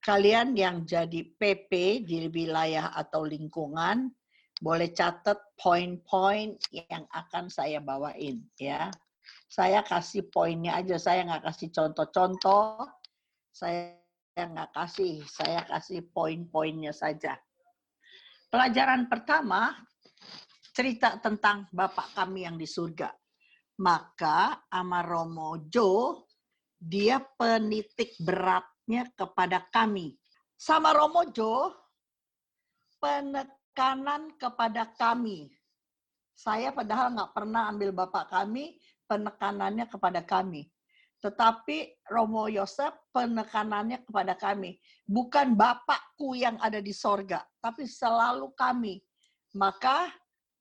Kalian 0.00 0.56
yang 0.56 0.88
jadi 0.88 1.28
PP 1.36 2.04
di 2.08 2.24
wilayah 2.32 2.88
atau 2.96 3.28
lingkungan, 3.28 4.08
boleh 4.60 4.88
catat 4.96 5.36
poin-poin 5.60 6.56
yang 6.72 7.04
akan 7.12 7.52
saya 7.52 7.84
bawain. 7.84 8.40
ya. 8.56 8.88
Saya 9.50 9.84
kasih 9.84 10.32
poinnya 10.32 10.80
aja, 10.80 10.96
saya 10.96 11.28
nggak 11.28 11.52
kasih 11.52 11.68
contoh-contoh. 11.68 12.88
Saya 13.52 14.00
nggak 14.40 14.72
kasih, 14.72 15.20
saya 15.28 15.68
kasih 15.68 16.00
poin-poinnya 16.16 16.96
saja. 16.96 17.36
Pelajaran 18.48 19.04
pertama, 19.04 19.76
cerita 20.72 21.20
tentang 21.20 21.68
Bapak 21.68 22.16
kami 22.16 22.48
yang 22.48 22.56
di 22.56 22.64
surga. 22.64 23.12
Maka 23.84 24.64
Amaromo 24.72 25.60
Jo, 25.68 26.24
dia 26.80 27.20
penitik 27.20 28.16
beratnya 28.80 29.04
kepada 29.12 29.58
kami. 29.72 30.16
Sama 30.56 30.92
Romo 30.92 31.24
Jo, 31.32 31.72
penekanan 33.00 34.36
kepada 34.36 34.88
kami. 34.96 35.48
Saya 36.36 36.72
padahal 36.72 37.12
nggak 37.16 37.32
pernah 37.36 37.68
ambil 37.68 37.92
Bapak 37.92 38.32
kami, 38.32 38.80
penekanannya 39.04 39.88
kepada 39.88 40.24
kami. 40.24 40.68
Tetapi 41.20 42.08
Romo 42.08 42.48
Yosef 42.48 42.96
penekanannya 43.12 44.00
kepada 44.08 44.32
kami. 44.36 44.80
Bukan 45.04 45.52
Bapakku 45.52 46.32
yang 46.32 46.56
ada 46.64 46.80
di 46.80 46.96
sorga, 46.96 47.44
tapi 47.60 47.84
selalu 47.84 48.56
kami. 48.56 49.04
Maka 49.56 50.08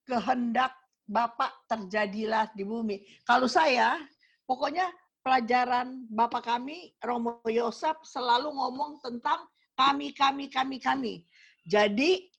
kehendak 0.04 0.76
Bapak 1.08 1.64
terjadilah 1.72 2.52
di 2.52 2.68
bumi. 2.68 3.00
Kalau 3.24 3.48
saya, 3.48 3.98
pokoknya 4.44 4.92
pelajaran 5.30 6.10
Bapak 6.10 6.50
kami, 6.50 6.90
Romo 7.06 7.38
Yosef, 7.46 8.02
selalu 8.02 8.50
ngomong 8.50 8.98
tentang 8.98 9.46
kami, 9.78 10.10
kami, 10.10 10.50
kami, 10.50 10.82
kami. 10.82 11.14
Jadi, 11.70 12.34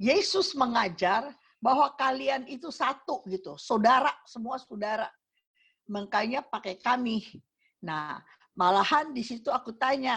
Yesus 0.00 0.56
mengajar 0.56 1.28
bahwa 1.60 1.92
kalian 1.92 2.48
itu 2.48 2.72
satu 2.72 3.20
gitu, 3.28 3.60
saudara, 3.60 4.16
semua 4.24 4.56
saudara. 4.56 5.12
Makanya 5.92 6.40
pakai 6.40 6.80
kami. 6.80 7.20
Nah, 7.84 8.24
malahan 8.56 9.12
di 9.12 9.20
situ 9.20 9.52
aku 9.52 9.76
tanya, 9.76 10.16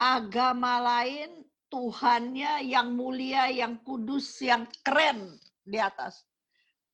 agama 0.00 0.80
lain 0.80 1.44
Tuhannya 1.68 2.64
yang 2.64 2.96
mulia, 2.96 3.52
yang 3.52 3.84
kudus, 3.84 4.40
yang 4.40 4.64
keren 4.80 5.36
di 5.60 5.76
atas. 5.76 6.24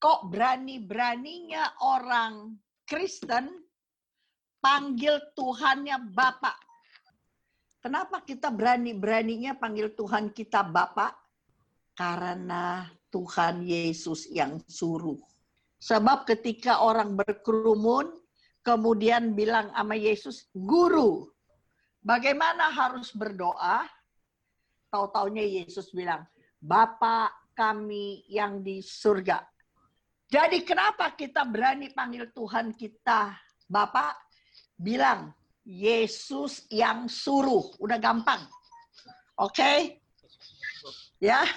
Kok 0.03 0.27
berani-beraninya 0.27 1.79
orang 1.79 2.59
Kristen 2.83 3.63
panggil 4.63 5.19
Tuhannya 5.35 5.99
Bapak? 6.15 6.55
Kenapa 7.83 8.23
kita 8.23 8.47
berani-beraninya 8.47 9.59
panggil 9.59 9.91
Tuhan 9.91 10.31
kita 10.31 10.63
Bapak? 10.63 11.19
Karena 11.99 12.87
Tuhan 13.11 13.67
Yesus 13.67 14.31
yang 14.31 14.63
suruh. 14.63 15.19
Sebab 15.83 16.23
ketika 16.23 16.79
orang 16.79 17.19
berkerumun, 17.19 18.07
kemudian 18.63 19.35
bilang 19.35 19.67
sama 19.75 19.99
Yesus, 19.99 20.47
Guru, 20.55 21.27
bagaimana 21.99 22.71
harus 22.71 23.11
berdoa? 23.11 23.83
Tahu-taunya 24.87 25.43
Yesus 25.43 25.91
bilang, 25.91 26.23
Bapak 26.63 27.51
kami 27.51 28.23
yang 28.31 28.63
di 28.63 28.79
surga. 28.79 29.43
Jadi 30.31 30.63
kenapa 30.63 31.11
kita 31.13 31.43
berani 31.45 31.91
panggil 31.91 32.31
Tuhan 32.31 32.71
kita 32.73 33.35
Bapak? 33.67 34.32
Bilang, 34.77 35.31
Yesus 35.63 36.67
yang 36.67 37.07
suruh. 37.07 37.71
Udah 37.79 37.97
gampang. 37.97 38.43
Oke? 39.39 39.55
Okay? 39.55 39.79
Ya. 41.23 41.47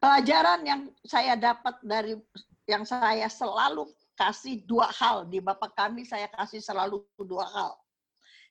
Pelajaran 0.00 0.64
yang 0.64 0.80
saya 1.04 1.36
dapat 1.36 1.76
dari 1.84 2.16
yang 2.64 2.88
saya 2.88 3.28
selalu 3.28 3.84
kasih 4.16 4.64
dua 4.64 4.88
hal 4.92 5.28
di 5.28 5.40
Bapak 5.40 5.76
kami 5.76 6.04
saya 6.04 6.28
kasih 6.32 6.60
selalu 6.60 7.04
dua 7.20 7.44
hal. 7.52 7.72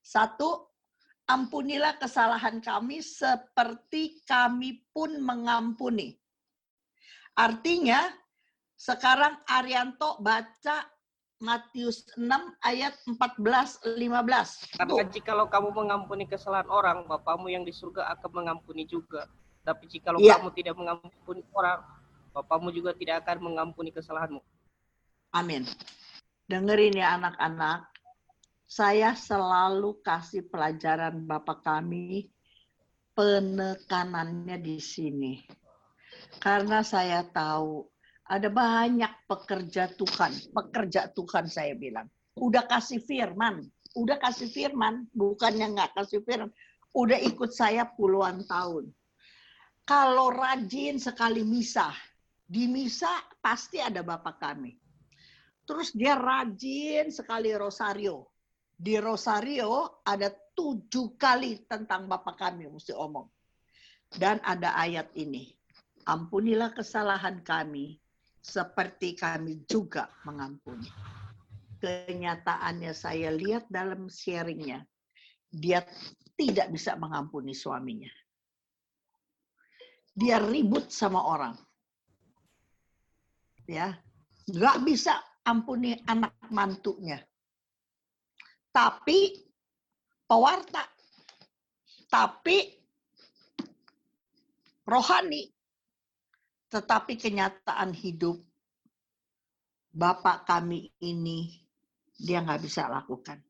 Satu, 0.02 0.70
ampunilah 1.30 2.02
kesalahan 2.02 2.58
kami 2.58 3.06
seperti 3.06 4.26
kami 4.26 4.82
pun 4.90 5.22
mengampuni. 5.22 6.18
Artinya, 7.38 8.10
sekarang 8.74 9.38
Arianto 9.46 10.18
baca 10.18 10.90
Matius 11.40 12.04
6 12.20 12.28
ayat 12.60 13.00
14 13.08 13.96
15. 13.96 14.76
Karena 14.76 15.04
jikalau 15.08 15.48
kamu 15.48 15.72
mengampuni 15.72 16.28
kesalahan 16.28 16.68
orang, 16.68 17.08
Bapamu 17.08 17.48
yang 17.48 17.64
di 17.64 17.72
surga 17.72 18.12
akan 18.20 18.44
mengampuni 18.44 18.84
juga. 18.84 19.24
Tapi 19.64 19.88
jikalau 19.88 20.20
ya. 20.20 20.36
kamu 20.36 20.52
tidak 20.52 20.76
mengampuni 20.76 21.42
orang, 21.56 21.80
Bapamu 22.36 22.76
juga 22.76 22.92
tidak 22.92 23.24
akan 23.24 23.52
mengampuni 23.52 23.96
kesalahanmu. 23.96 24.44
Amin. 25.32 25.64
Dengerin 26.52 27.00
ya 27.00 27.16
anak-anak, 27.16 27.88
saya 28.68 29.16
selalu 29.16 30.04
kasih 30.04 30.44
pelajaran 30.52 31.24
Bapak 31.24 31.64
kami 31.64 32.28
penekanannya 33.16 34.60
di 34.60 34.78
sini. 34.84 35.40
Karena 36.44 36.84
saya 36.84 37.24
tahu 37.24 37.88
ada 38.30 38.48
banyak 38.48 39.10
pekerja 39.26 39.90
Tuhan, 39.98 40.54
pekerja 40.54 41.10
Tuhan 41.10 41.50
saya 41.50 41.74
bilang. 41.74 42.06
Udah 42.38 42.70
kasih 42.70 43.02
firman, 43.02 43.66
udah 43.98 44.22
kasih 44.22 44.48
firman, 44.48 45.10
bukannya 45.12 45.74
nggak 45.74 45.98
kasih 45.98 46.22
firman. 46.22 46.54
Udah 46.94 47.18
ikut 47.18 47.50
saya 47.50 47.90
puluhan 47.90 48.46
tahun. 48.46 48.94
Kalau 49.84 50.30
rajin 50.30 51.02
sekali 51.02 51.42
misa, 51.42 51.90
di 52.46 52.70
misa 52.70 53.10
pasti 53.42 53.82
ada 53.82 54.06
Bapak 54.06 54.38
kami. 54.38 54.78
Terus 55.66 55.94
dia 55.98 56.14
rajin 56.14 57.10
sekali 57.10 57.54
rosario 57.58 58.30
di 58.80 58.96
Rosario 58.96 60.00
ada 60.08 60.32
tujuh 60.56 61.20
kali 61.20 61.68
tentang 61.68 62.08
Bapak 62.08 62.40
kami 62.40 62.72
mesti 62.72 62.96
omong. 62.96 63.28
Dan 64.08 64.40
ada 64.40 64.72
ayat 64.80 65.12
ini. 65.20 65.52
Ampunilah 66.08 66.72
kesalahan 66.72 67.44
kami 67.44 68.00
seperti 68.40 69.16
kami 69.16 69.64
juga 69.68 70.10
mengampuni. 70.24 70.90
kenyataannya 71.80 72.92
saya 72.92 73.32
lihat 73.32 73.72
dalam 73.72 74.12
sharingnya, 74.12 74.84
dia 75.48 75.80
tidak 76.36 76.76
bisa 76.76 77.00
mengampuni 77.00 77.56
suaminya. 77.56 78.12
Dia 80.12 80.44
ribut 80.44 80.92
sama 80.92 81.24
orang. 81.24 81.56
Ya, 83.64 83.96
nggak 84.52 84.78
bisa 84.84 85.24
ampuni 85.48 85.96
anak 86.04 86.36
mantunya. 86.52 87.24
Tapi 88.76 89.40
pewarta, 90.28 90.84
tapi 92.12 92.76
rohani, 94.84 95.48
tetapi 96.70 97.18
kenyataan 97.18 97.92
hidup 97.94 98.40
Bapak 99.90 100.46
kami 100.46 100.94
ini 101.02 101.66
dia 102.14 102.46
nggak 102.46 102.62
bisa 102.62 102.86
lakukan. 102.86 103.42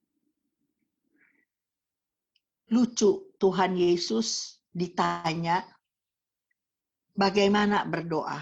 Lucu, 2.72 3.36
Tuhan 3.36 3.76
Yesus 3.76 4.62
ditanya 4.72 5.66
bagaimana 7.18 7.84
berdoa. 7.84 8.40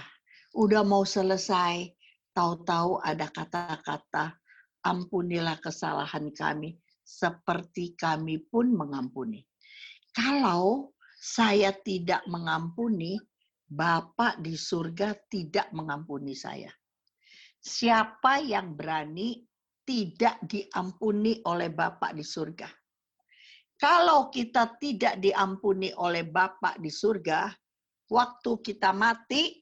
Udah 0.53 0.85
mau 0.85 1.07
selesai, 1.07 1.89
tahu-tahu 2.37 3.01
ada 3.01 3.31
kata-kata, 3.33 4.37
ampunilah 4.85 5.57
kesalahan 5.57 6.29
kami, 6.37 6.77
seperti 7.01 7.97
kami 7.97 8.45
pun 8.45 8.77
mengampuni. 8.77 9.41
Kalau 10.13 10.93
saya 11.17 11.73
tidak 11.73 12.21
mengampuni, 12.29 13.17
Bapak 13.67 14.39
di 14.39 14.55
surga 14.55 15.11
tidak 15.27 15.75
mengampuni 15.75 16.31
saya. 16.31 16.71
Siapa 17.59 18.39
yang 18.39 18.79
berani 18.79 19.43
tidak 19.83 20.39
diampuni 20.47 21.43
oleh 21.43 21.67
Bapak 21.67 22.15
di 22.15 22.23
surga? 22.23 22.67
Kalau 23.77 24.31
kita 24.31 24.79
tidak 24.79 25.19
diampuni 25.19 25.91
oleh 25.99 26.23
Bapak 26.23 26.79
di 26.79 26.87
surga, 26.87 27.51
waktu 28.07 28.51
kita 28.63 28.95
mati, 28.95 29.59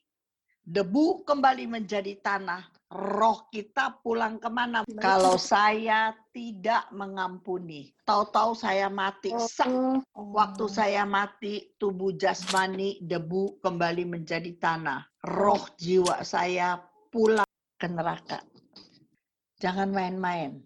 debu 0.62 1.26
kembali 1.26 1.66
menjadi 1.66 2.14
tanah, 2.22 2.62
roh 2.93 3.49
kita 3.49 3.99
pulang 4.06 4.38
ke 4.38 4.47
mana? 4.53 4.86
Kalau 5.01 5.36
saya 5.36 6.14
tidak 6.36 6.91
mengampuni, 6.91 7.95
tahu-tahu 8.03 8.51
saya 8.59 8.91
mati. 8.91 9.31
Sak, 9.31 9.71
waktu 10.11 10.67
saya 10.67 11.07
mati, 11.07 11.71
tubuh 11.79 12.11
jasmani, 12.11 12.99
debu 12.99 13.63
kembali 13.63 14.03
menjadi 14.03 14.51
tanah. 14.59 15.07
Roh 15.23 15.63
jiwa 15.79 16.27
saya 16.27 16.75
pulang 17.07 17.47
ke 17.79 17.88
neraka. 17.88 18.43
Jangan 19.63 19.95
main-main. 19.95 20.59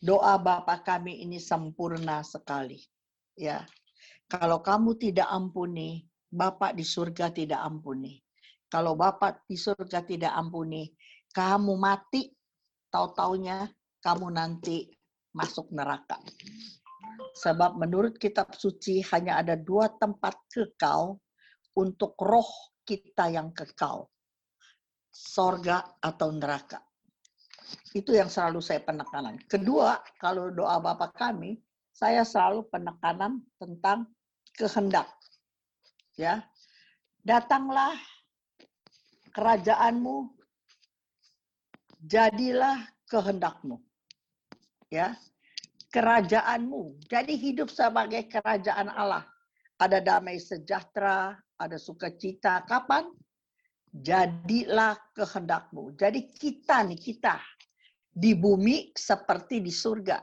Doa 0.00 0.40
Bapa 0.40 0.80
kami 0.80 1.20
ini 1.20 1.36
sempurna 1.36 2.24
sekali. 2.24 2.80
Ya. 3.36 3.68
Kalau 4.32 4.64
kamu 4.64 4.96
tidak 4.96 5.28
ampuni, 5.28 6.08
Bapak 6.32 6.72
di 6.72 6.88
surga 6.88 7.36
tidak 7.36 7.60
ampuni. 7.60 8.16
Kalau 8.72 8.96
Bapak 8.96 9.44
di 9.44 9.60
surga 9.60 10.08
tidak 10.08 10.32
ampuni, 10.32 10.88
kamu 11.36 11.76
mati, 11.76 12.32
tahu-taunya 12.88 13.68
kamu 14.06 14.30
nanti 14.30 14.86
masuk 15.34 15.66
neraka. 15.74 16.22
Sebab 17.42 17.74
menurut 17.74 18.14
kitab 18.22 18.54
suci 18.54 19.02
hanya 19.10 19.42
ada 19.42 19.58
dua 19.58 19.90
tempat 19.98 20.38
kekal 20.46 21.18
untuk 21.74 22.14
roh 22.22 22.46
kita 22.86 23.26
yang 23.34 23.50
kekal 23.50 24.06
sorga 25.10 25.96
atau 25.98 26.30
neraka. 26.30 26.78
Itu 27.96 28.14
yang 28.14 28.30
selalu 28.30 28.62
saya 28.62 28.84
penekanan. 28.84 29.42
Kedua, 29.50 29.98
kalau 30.22 30.54
doa 30.54 30.78
Bapak 30.78 31.16
kami, 31.18 31.58
saya 31.90 32.22
selalu 32.22 32.68
penekanan 32.68 33.42
tentang 33.58 34.06
kehendak. 34.54 35.08
Ya, 36.14 36.44
datanglah 37.24 37.96
kerajaanmu, 39.32 40.30
jadilah 42.04 42.86
kehendakmu. 43.08 43.85
Ya, 44.88 45.18
kerajaanmu. 45.90 47.02
Jadi 47.10 47.34
hidup 47.34 47.72
sebagai 47.72 48.26
kerajaan 48.30 48.90
Allah. 48.90 49.26
Ada 49.76 50.00
damai 50.00 50.40
sejahtera, 50.40 51.36
ada 51.60 51.76
sukacita. 51.76 52.64
Kapan? 52.64 53.10
jadilah 54.02 54.96
kehendakmu. 55.16 55.96
Jadi 55.96 56.28
kita 56.36 56.84
nih, 56.84 57.00
kita 57.00 57.40
di 58.12 58.36
bumi 58.36 58.92
seperti 58.92 59.64
di 59.64 59.72
surga. 59.72 60.20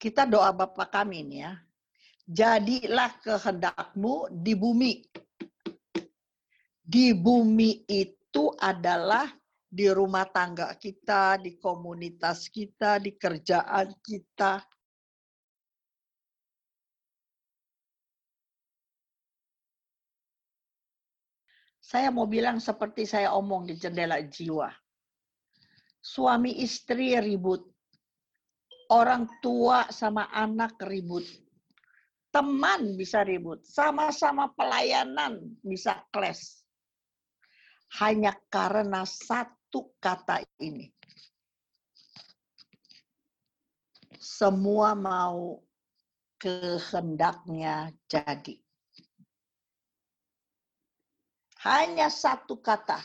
Kita 0.00 0.28
doa 0.28 0.52
Bapak 0.52 0.92
kami 0.92 1.24
nih 1.24 1.40
ya. 1.40 1.52
Jadilah 2.24 3.20
kehendakmu 3.20 4.32
di 4.32 4.52
bumi. 4.56 4.92
Di 6.84 7.16
bumi 7.16 7.88
itu 7.88 8.52
adalah 8.60 9.28
di 9.74 9.90
rumah 9.90 10.30
tangga 10.30 10.70
kita, 10.78 11.42
di 11.42 11.58
komunitas 11.58 12.46
kita, 12.46 13.02
di 13.02 13.18
kerjaan 13.18 13.98
kita, 13.98 14.62
Saya 21.84 22.10
mau 22.10 22.26
bilang 22.26 22.58
seperti 22.58 23.06
saya 23.06 23.30
omong 23.38 23.70
di 23.70 23.78
jendela 23.78 24.18
jiwa. 24.18 24.66
Suami 26.02 26.58
istri 26.64 27.14
ribut. 27.22 27.62
Orang 28.90 29.30
tua 29.38 29.86
sama 29.94 30.26
anak 30.34 30.74
ribut. 30.82 31.22
Teman 32.34 32.98
bisa 32.98 33.22
ribut. 33.22 33.62
Sama-sama 33.62 34.50
pelayanan 34.58 35.38
bisa 35.62 36.02
kles. 36.10 36.66
Hanya 38.02 38.34
karena 38.50 39.06
satu 39.06 39.63
kata 39.98 40.44
ini. 40.62 40.90
Semua 44.20 44.96
mau 44.96 45.60
kehendaknya 46.40 47.92
jadi. 48.04 48.56
Hanya 51.64 52.12
satu 52.12 52.60
kata. 52.60 53.00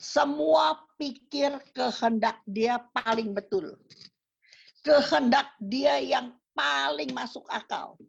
Semua 0.00 0.80
pikir 0.96 1.60
kehendak 1.76 2.40
dia 2.48 2.80
paling 2.96 3.36
betul. 3.36 3.76
Kehendak 4.80 5.52
dia 5.60 6.00
yang 6.00 6.32
paling 6.56 7.12
masuk 7.12 7.44
akal. 7.52 8.00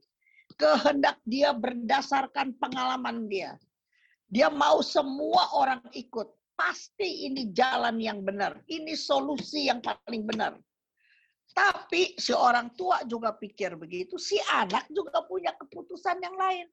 Kehendak 0.56 1.20
dia 1.28 1.52
berdasarkan 1.52 2.56
pengalaman 2.56 3.28
dia. 3.28 3.60
Dia 4.28 4.52
mau 4.52 4.84
semua 4.84 5.56
orang 5.56 5.82
ikut. 5.96 6.28
Pasti 6.58 7.30
ini 7.30 7.54
jalan 7.54 8.02
yang 8.02 8.26
benar. 8.26 8.60
Ini 8.66 8.98
solusi 8.98 9.70
yang 9.70 9.80
paling 9.80 10.26
benar. 10.26 10.58
Tapi 11.54 12.18
si 12.18 12.34
orang 12.34 12.74
tua 12.74 13.06
juga 13.06 13.34
pikir 13.34 13.78
begitu. 13.78 14.18
Si 14.18 14.38
anak 14.52 14.90
juga 14.90 15.22
punya 15.26 15.54
keputusan 15.54 16.18
yang 16.22 16.34
lain. 16.34 16.68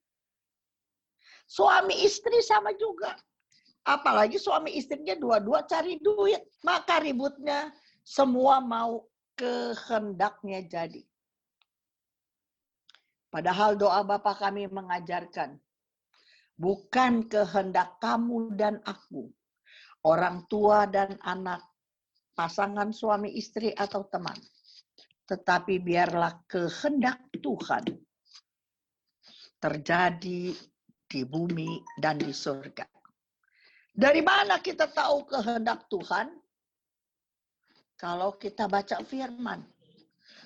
Suami 1.45 2.01
istri 2.05 2.41
sama 2.41 2.73
juga. 2.75 3.13
Apalagi 3.85 4.41
suami 4.41 4.73
istrinya 4.81 5.13
dua-dua 5.13 5.69
cari 5.69 6.01
duit. 6.01 6.41
Maka 6.65 7.05
ributnya 7.05 7.69
semua 8.01 8.65
mau 8.65 9.05
kehendaknya 9.37 10.65
jadi. 10.65 11.03
Padahal 13.29 13.75
doa 13.75 14.07
Bapa 14.07 14.39
kami 14.39 14.71
mengajarkan, 14.71 15.59
bukan 16.55 17.27
kehendak 17.27 17.99
kamu 17.99 18.55
dan 18.55 18.79
aku, 18.87 19.31
orang 20.07 20.47
tua 20.47 20.87
dan 20.87 21.19
anak, 21.27 21.63
pasangan 22.35 22.95
suami 22.95 23.35
istri 23.35 23.75
atau 23.75 24.07
teman, 24.07 24.37
tetapi 25.27 25.83
biarlah 25.83 26.43
kehendak 26.47 27.19
Tuhan 27.43 27.85
terjadi 29.59 30.53
di 31.09 31.21
bumi 31.25 31.81
dan 31.97 32.21
di 32.21 32.35
surga. 32.35 32.85
Dari 33.95 34.21
mana 34.27 34.59
kita 34.59 34.91
tahu 34.91 35.23
kehendak 35.31 35.87
Tuhan? 35.87 36.35
Kalau 37.95 38.35
kita 38.35 38.67
baca 38.67 38.99
firman. 39.07 39.63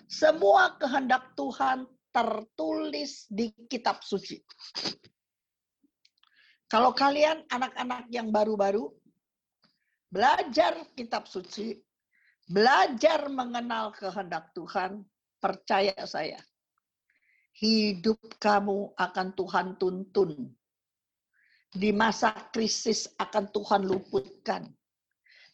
Semua 0.05 0.77
kehendak 0.77 1.33
Tuhan 1.33 1.89
tertulis 2.13 3.25
di 3.29 3.53
kitab 3.69 4.05
suci. 4.05 4.37
Kalau 6.69 6.93
kalian 6.93 7.49
anak-anak 7.49 8.13
yang 8.13 8.29
baru-baru, 8.29 8.93
belajar 10.13 10.85
kitab 10.93 11.25
suci, 11.25 11.81
belajar 12.45 13.25
mengenal 13.33 13.89
kehendak 13.97 14.53
Tuhan, 14.53 15.01
percaya 15.41 15.97
saya, 16.05 16.37
hidup 17.57 18.21
kamu 18.37 18.93
akan 19.01 19.29
Tuhan 19.33 19.67
tuntun 19.81 20.53
di 21.73 21.89
masa 21.93 22.37
krisis 22.53 23.09
akan 23.17 23.49
Tuhan 23.49 23.89
luputkan. 23.89 24.69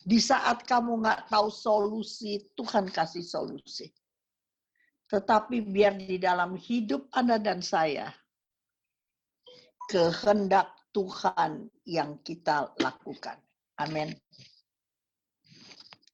Di 0.05 0.19
saat 0.21 0.67
kamu 0.67 1.01
nggak 1.01 1.33
tahu 1.33 1.49
solusi, 1.49 2.43
Tuhan 2.59 2.91
kasih 2.93 3.25
solusi. 3.25 3.89
Tetapi 5.09 5.63
biar 5.63 5.95
di 5.97 6.19
dalam 6.19 6.59
hidup 6.59 7.09
Anda 7.15 7.41
dan 7.41 7.65
saya, 7.65 8.13
kehendak 9.89 10.84
Tuhan 10.95 11.67
yang 11.83 12.23
kita 12.23 12.71
lakukan. 12.79 13.37
Amin. 13.83 14.15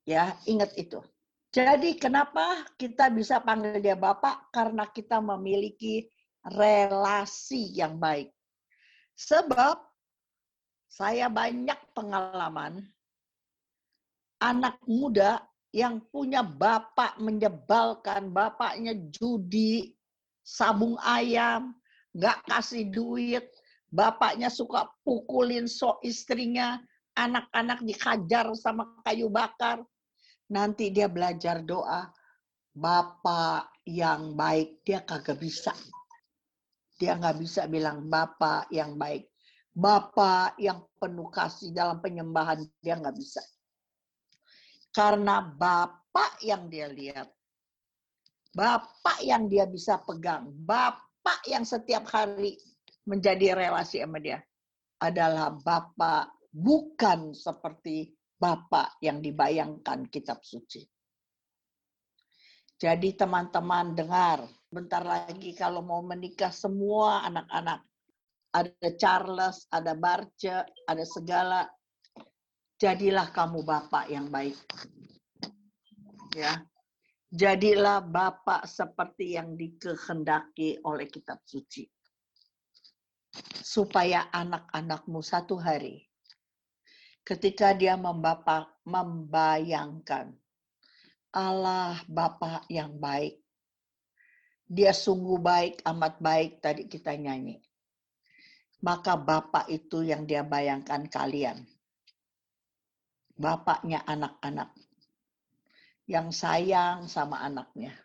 Ya, 0.09 0.33
ingat 0.49 0.73
itu. 0.81 1.05
Jadi 1.53 2.01
kenapa 2.01 2.65
kita 2.81 3.13
bisa 3.13 3.43
panggil 3.45 3.83
dia 3.85 3.99
Bapak? 3.99 4.49
Karena 4.49 4.89
kita 4.89 5.21
memiliki 5.21 6.09
relasi 6.47 7.77
yang 7.77 8.01
baik. 8.01 8.33
Sebab 9.21 9.77
saya 10.89 11.29
banyak 11.29 11.77
pengalaman 11.93 12.81
anak 14.41 14.81
muda 14.89 15.45
yang 15.71 16.03
punya 16.11 16.43
bapak 16.43 17.21
menyebalkan, 17.23 18.35
bapaknya 18.35 18.97
judi, 19.13 19.95
sabung 20.43 20.99
ayam, 20.99 21.77
nggak 22.11 22.43
kasih 22.49 22.91
duit, 22.91 23.47
bapaknya 23.91 24.49
suka 24.49 24.89
pukulin 25.05 25.67
so 25.67 25.99
istrinya, 26.01 26.81
anak-anak 27.19 27.83
dikajar 27.85 28.49
sama 28.57 28.97
kayu 29.05 29.29
bakar. 29.29 29.83
Nanti 30.51 30.91
dia 30.91 31.07
belajar 31.07 31.63
doa, 31.63 32.11
bapak 32.75 33.71
yang 33.87 34.35
baik, 34.35 34.83
dia 34.83 35.03
kagak 35.03 35.39
bisa. 35.39 35.75
Dia 36.99 37.19
nggak 37.19 37.39
bisa 37.39 37.67
bilang 37.71 38.07
bapak 38.07 38.71
yang 38.73 38.99
baik. 38.99 39.31
Bapak 39.71 40.59
yang 40.59 40.83
penuh 40.99 41.31
kasih 41.31 41.71
dalam 41.71 42.03
penyembahan, 42.03 42.67
dia 42.83 42.99
nggak 42.99 43.15
bisa 43.15 43.41
karena 44.91 45.43
Bapak 45.55 46.43
yang 46.43 46.67
dia 46.67 46.91
lihat. 46.91 47.31
Bapak 48.51 49.23
yang 49.23 49.47
dia 49.47 49.67
bisa 49.67 50.03
pegang. 50.03 50.51
Bapak 50.67 51.47
yang 51.47 51.63
setiap 51.63 52.11
hari 52.11 52.59
menjadi 53.09 53.57
relasi 53.57 54.03
sama 54.03 54.19
dia. 54.21 54.41
Adalah 55.01 55.57
Bapak 55.57 56.51
bukan 56.53 57.33
seperti 57.33 58.13
Bapak 58.41 59.01
yang 59.05 59.21
dibayangkan 59.21 60.09
kitab 60.09 60.41
suci. 60.41 60.85
Jadi 62.81 63.13
teman-teman 63.13 63.93
dengar, 63.93 64.41
bentar 64.73 65.05
lagi 65.05 65.53
kalau 65.53 65.85
mau 65.85 66.01
menikah 66.01 66.49
semua 66.49 67.21
anak-anak. 67.29 67.85
Ada 68.51 68.89
Charles, 68.97 69.69
ada 69.69 69.93
Barce, 69.93 70.65
ada 70.89 71.05
segala 71.05 71.69
jadilah 72.81 73.29
kamu 73.37 73.61
bapak 73.63 74.09
yang 74.09 74.33
baik. 74.33 74.57
Ya. 76.33 76.65
Jadilah 77.31 78.03
bapak 78.03 78.67
seperti 78.67 79.39
yang 79.39 79.55
dikehendaki 79.55 80.83
oleh 80.83 81.07
kitab 81.07 81.39
suci. 81.47 81.87
Supaya 83.61 84.27
anak-anakmu 84.35 85.23
satu 85.23 85.57
hari 85.61 86.11
ketika 87.23 87.71
dia 87.77 87.95
membapak, 87.95 88.67
membayangkan 88.83 90.35
Allah 91.31 92.03
Bapak 92.11 92.67
yang 92.67 92.99
baik. 92.99 93.39
Dia 94.67 94.91
sungguh 94.91 95.39
baik, 95.39 95.83
amat 95.87 96.19
baik 96.19 96.59
tadi 96.59 96.91
kita 96.91 97.15
nyanyi. 97.15 97.63
Maka 98.83 99.15
Bapak 99.15 99.71
itu 99.71 100.03
yang 100.03 100.27
dia 100.27 100.43
bayangkan 100.43 101.07
kalian 101.07 101.63
bapaknya 103.41 104.05
anak-anak 104.05 104.69
yang 106.05 106.29
sayang 106.29 107.09
sama 107.09 107.41
anaknya, 107.41 107.97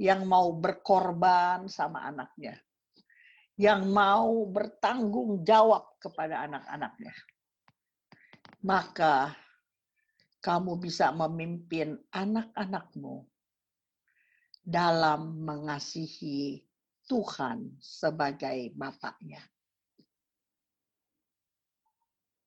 yang 0.00 0.26
mau 0.26 0.50
berkorban 0.56 1.70
sama 1.70 2.02
anaknya, 2.08 2.58
yang 3.54 3.86
mau 3.86 4.50
bertanggung 4.50 5.46
jawab 5.46 5.98
kepada 6.02 6.42
anak-anaknya. 6.50 7.14
Maka 8.64 9.36
kamu 10.42 10.76
bisa 10.80 11.14
memimpin 11.14 11.96
anak-anakmu 12.10 13.24
dalam 14.64 15.44
mengasihi 15.44 16.64
Tuhan 17.04 17.78
sebagai 17.78 18.72
bapaknya. 18.74 19.44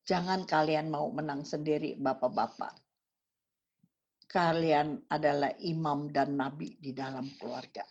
Jangan 0.08 0.48
kalian 0.48 0.88
mau 0.88 1.12
menang 1.12 1.44
sendiri, 1.44 1.94
bapak-bapak. 2.00 2.74
Kalian 4.28 5.08
adalah 5.08 5.52
imam 5.60 6.08
dan 6.08 6.36
nabi 6.36 6.76
di 6.80 6.96
dalam 6.96 7.28
keluarga. 7.36 7.84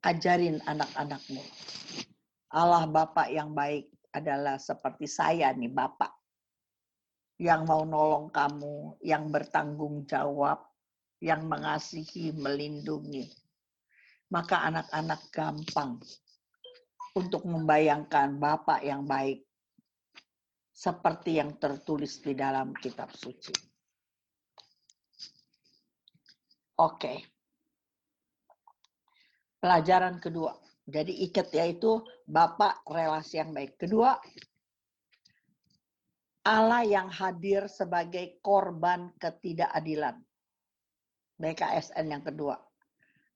Ajarin 0.00 0.64
anak-anakmu. 0.64 1.44
Allah 2.56 2.88
Bapak 2.88 3.28
yang 3.28 3.52
baik 3.52 3.92
adalah 4.16 4.56
seperti 4.56 5.04
saya 5.04 5.52
nih 5.52 5.68
Bapak. 5.68 6.08
Yang 7.36 7.60
mau 7.68 7.84
nolong 7.84 8.32
kamu, 8.32 9.00
yang 9.04 9.28
bertanggung 9.28 10.08
jawab, 10.08 10.64
yang 11.20 11.44
mengasihi, 11.44 12.32
melindungi. 12.32 13.28
Maka 14.32 14.72
anak-anak 14.72 15.20
gampang 15.28 16.00
untuk 17.12 17.44
membayangkan 17.44 18.40
Bapak 18.40 18.80
yang 18.80 19.04
baik 19.04 19.44
seperti 20.72 21.36
yang 21.36 21.60
tertulis 21.60 22.24
di 22.24 22.32
dalam 22.32 22.72
kitab 22.72 23.12
suci. 23.12 23.52
Oke. 26.80 27.29
Pelajaran 29.60 30.16
kedua. 30.18 30.56
Jadi 30.88 31.28
ikat 31.28 31.52
yaitu 31.54 32.00
Bapak 32.24 32.82
relasi 32.88 33.38
yang 33.38 33.52
baik. 33.54 33.76
Kedua, 33.76 34.16
Allah 36.48 36.82
yang 36.82 37.12
hadir 37.12 37.68
sebagai 37.68 38.40
korban 38.40 39.12
ketidakadilan. 39.20 40.16
BKSN 41.36 42.06
yang 42.08 42.24
kedua. 42.24 42.56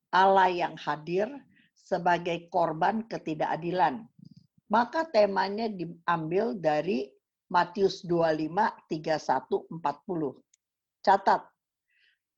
Allah 0.08 0.48
yang 0.48 0.74
hadir 0.80 1.28
sebagai 1.76 2.48
korban 2.48 3.04
ketidakadilan. 3.04 4.08
Maka 4.72 5.04
temanya 5.12 5.68
diambil 5.68 6.56
dari 6.56 7.12
Matius 7.52 8.00
25, 8.08 8.48
31, 8.88 9.68
40. 9.68 11.04
Catat, 11.04 11.44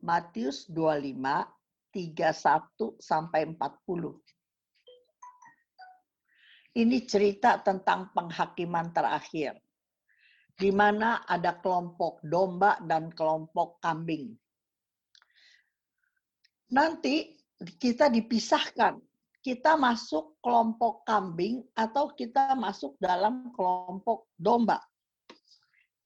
Matius 0.02 0.66
25, 0.66 1.55
31 1.96 3.00
sampai 3.00 3.48
40. 3.56 4.20
Ini 6.76 7.08
cerita 7.08 7.56
tentang 7.64 8.12
penghakiman 8.12 8.92
terakhir, 8.92 9.56
di 10.52 10.68
mana 10.68 11.24
ada 11.24 11.56
kelompok 11.56 12.20
domba 12.20 12.76
dan 12.84 13.08
kelompok 13.16 13.80
kambing. 13.80 14.36
Nanti 16.76 17.32
kita 17.80 18.12
dipisahkan 18.12 19.00
kita 19.40 19.78
masuk 19.78 20.36
kelompok 20.42 21.06
kambing 21.06 21.62
atau 21.72 22.12
kita 22.12 22.52
masuk 22.58 22.98
dalam 23.00 23.54
kelompok 23.54 24.28
domba. 24.34 24.82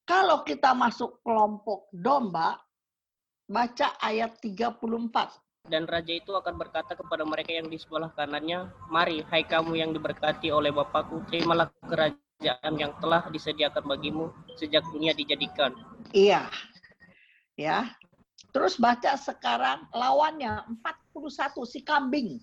Kalau 0.05 0.45
kita 0.45 0.76
masuk 0.76 1.24
kelompok 1.24 1.88
domba, 1.88 2.61
baca 3.49 3.97
ayat 3.99 4.36
34. 4.38 5.49
Dan 5.68 5.84
raja 5.84 6.16
itu 6.16 6.32
akan 6.32 6.56
berkata 6.56 6.96
kepada 6.96 7.22
mereka 7.26 7.52
yang 7.52 7.68
di 7.68 7.76
sebelah 7.76 8.08
kanannya, 8.16 8.72
Mari, 8.88 9.20
hai 9.28 9.44
kamu 9.44 9.76
yang 9.76 9.90
diberkati 9.92 10.48
oleh 10.48 10.72
Bapakku, 10.72 11.20
terimalah 11.28 11.68
kerajaan 11.84 12.72
yang 12.80 12.96
telah 12.98 13.28
disediakan 13.28 13.84
bagimu 13.84 14.32
sejak 14.56 14.80
dunia 14.88 15.12
dijadikan. 15.12 15.76
Iya. 16.16 16.48
Ya. 17.61 17.92
Terus 18.50 18.80
baca 18.80 19.14
sekarang 19.14 19.86
lawannya 19.94 20.64
41 21.12 21.68
si 21.68 21.84
kambing. 21.84 22.40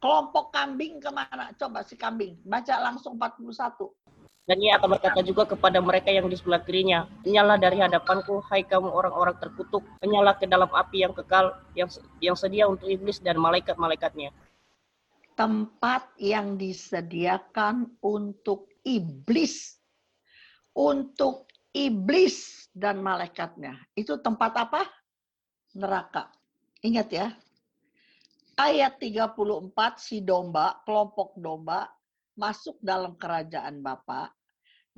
Kelompok 0.00 0.54
kambing 0.54 1.02
ke 1.02 1.10
mana? 1.10 1.52
Coba 1.56 1.82
si 1.82 1.98
kambing. 1.98 2.40
Baca 2.46 2.78
langsung 2.80 3.18
41. 3.18 3.90
Dan 4.46 4.62
ia 4.62 4.78
akan 4.78 4.94
berkata 4.94 5.26
juga 5.26 5.42
kepada 5.42 5.82
mereka 5.82 6.14
yang 6.14 6.30
di 6.30 6.38
sebelah 6.38 6.62
kirinya, 6.62 7.10
Nyala 7.26 7.58
dari 7.58 7.82
hadapanku, 7.82 8.38
hai 8.46 8.62
kamu 8.62 8.86
orang-orang 8.86 9.34
terkutuk, 9.42 9.82
menyala 9.98 10.38
ke 10.38 10.46
dalam 10.46 10.70
api 10.70 11.02
yang 11.02 11.10
kekal, 11.10 11.50
yang 11.74 11.90
yang 12.22 12.38
sedia 12.38 12.70
untuk 12.70 12.86
iblis 12.86 13.18
dan 13.18 13.42
malaikat-malaikatnya. 13.42 14.30
Tempat 15.34 16.14
yang 16.22 16.54
disediakan 16.54 17.98
untuk 17.98 18.70
iblis. 18.86 19.82
Untuk 20.78 21.50
iblis 21.74 22.70
dan 22.70 23.02
malaikatnya. 23.02 23.74
Itu 23.98 24.22
tempat 24.22 24.52
apa? 24.62 24.86
Neraka. 25.74 26.30
Ingat 26.86 27.08
ya, 27.10 27.34
ayat 28.54 29.02
34 29.02 29.34
si 29.98 30.22
domba, 30.22 30.80
kelompok 30.86 31.34
domba 31.34 31.90
masuk 32.36 32.76
dalam 32.84 33.16
kerajaan 33.16 33.80
Bapa, 33.80 34.35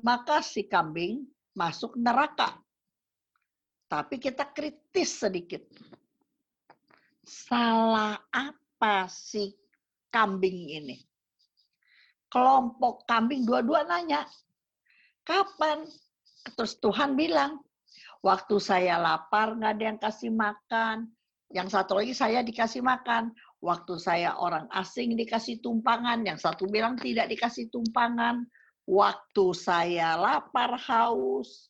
maka 0.03 0.39
si 0.39 0.67
kambing 0.67 1.27
masuk 1.55 1.99
neraka. 1.99 2.55
Tapi 3.89 4.21
kita 4.21 4.47
kritis 4.53 5.25
sedikit. 5.25 5.65
Salah 7.25 8.17
apa 8.29 9.09
sih 9.09 9.53
kambing 10.13 10.69
ini? 10.69 10.97
Kelompok 12.29 13.09
kambing 13.09 13.41
dua-dua 13.41 13.89
nanya, 13.89 14.21
kapan? 15.25 15.81
Terus 16.53 16.77
Tuhan 16.77 17.17
bilang, 17.17 17.57
waktu 18.21 18.61
saya 18.61 19.01
lapar 19.01 19.57
nggak 19.57 19.73
ada 19.73 19.83
yang 19.83 19.99
kasih 19.99 20.31
makan. 20.33 21.09
Yang 21.49 21.73
satu 21.73 21.97
lagi 21.97 22.13
saya 22.13 22.45
dikasih 22.45 22.85
makan. 22.85 23.33
Waktu 23.59 23.97
saya 23.97 24.37
orang 24.37 24.69
asing 24.69 25.17
dikasih 25.17 25.57
tumpangan. 25.65 26.21
Yang 26.21 26.45
satu 26.45 26.69
bilang 26.69 26.93
tidak 27.01 27.33
dikasih 27.33 27.73
tumpangan. 27.73 28.45
Waktu 28.89 29.53
saya 29.53 30.17
lapar 30.17 30.73
haus, 30.81 31.69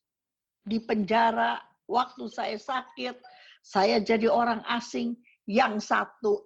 di 0.63 0.79
penjara, 0.79 1.59
waktu 1.83 2.31
saya 2.31 2.55
sakit, 2.55 3.19
saya 3.59 3.99
jadi 3.99 4.31
orang 4.31 4.63
asing, 4.71 5.19
yang 5.43 5.83
satu 5.83 6.45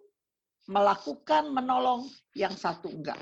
melakukan 0.65 1.51
menolong, 1.51 2.09
yang 2.34 2.55
satu 2.55 2.89
enggak. 2.89 3.19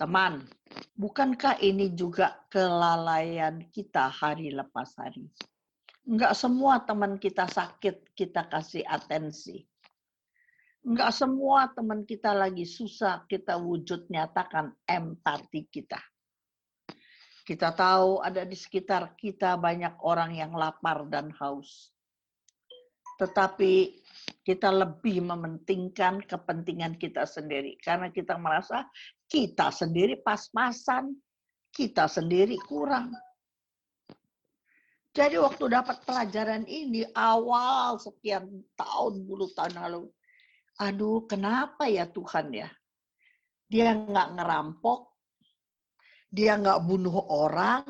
Teman, 0.00 0.48
bukankah 0.96 1.60
ini 1.60 1.92
juga 1.92 2.40
kelalaian 2.48 3.60
kita 3.68 4.08
hari 4.08 4.48
lepas 4.48 4.96
hari? 4.96 5.28
Enggak 6.08 6.32
semua 6.32 6.80
teman 6.80 7.20
kita 7.20 7.44
sakit, 7.44 8.16
kita 8.16 8.48
kasih 8.48 8.80
atensi. 8.88 9.62
Enggak 10.80 11.12
semua 11.12 11.68
teman 11.76 12.08
kita 12.08 12.32
lagi 12.32 12.64
susah, 12.64 13.28
kita 13.28 13.60
wujud 13.60 14.08
nyatakan 14.08 14.72
empati 14.88 15.68
kita. 15.68 16.00
Kita 17.42 17.74
tahu 17.74 18.20
ada 18.22 18.46
di 18.46 18.54
sekitar 18.54 19.16
kita 19.18 19.56
banyak 19.58 19.98
orang 20.04 20.36
yang 20.36 20.52
lapar 20.54 21.08
dan 21.10 21.32
haus. 21.40 21.90
Tetapi 23.20 24.00
kita 24.40 24.72
lebih 24.72 25.20
mementingkan 25.20 26.24
kepentingan 26.24 26.96
kita 26.96 27.28
sendiri. 27.28 27.76
Karena 27.80 28.08
kita 28.08 28.40
merasa 28.40 28.86
kita 29.28 29.68
sendiri 29.68 30.18
pas-pasan, 30.24 31.12
kita 31.70 32.08
sendiri 32.08 32.56
kurang. 32.64 33.12
Jadi 35.10 35.42
waktu 35.42 35.74
dapat 35.74 36.06
pelajaran 36.06 36.62
ini 36.70 37.02
awal 37.18 37.98
sekian 37.98 38.62
tahun, 38.78 39.26
puluh 39.26 39.50
tahun 39.58 39.74
lalu, 39.74 40.06
aduh 40.78 41.26
kenapa 41.26 41.90
ya 41.90 42.06
Tuhan 42.06 42.54
ya? 42.54 42.70
Dia 43.66 43.90
nggak 43.90 44.38
ngerampok, 44.38 45.09
dia 46.30 46.54
nggak 46.54 46.86
bunuh 46.86 47.26
orang, 47.26 47.82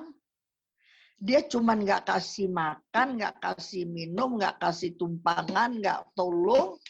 dia 1.21 1.45
cuman 1.45 1.85
nggak 1.85 2.09
kasih 2.09 2.49
makan, 2.49 3.21
nggak 3.21 3.37
kasih 3.45 3.85
minum, 3.85 4.41
nggak 4.41 4.57
kasih 4.57 4.97
tumpangan, 4.97 5.77
nggak 5.77 6.17
tolong. 6.17 6.81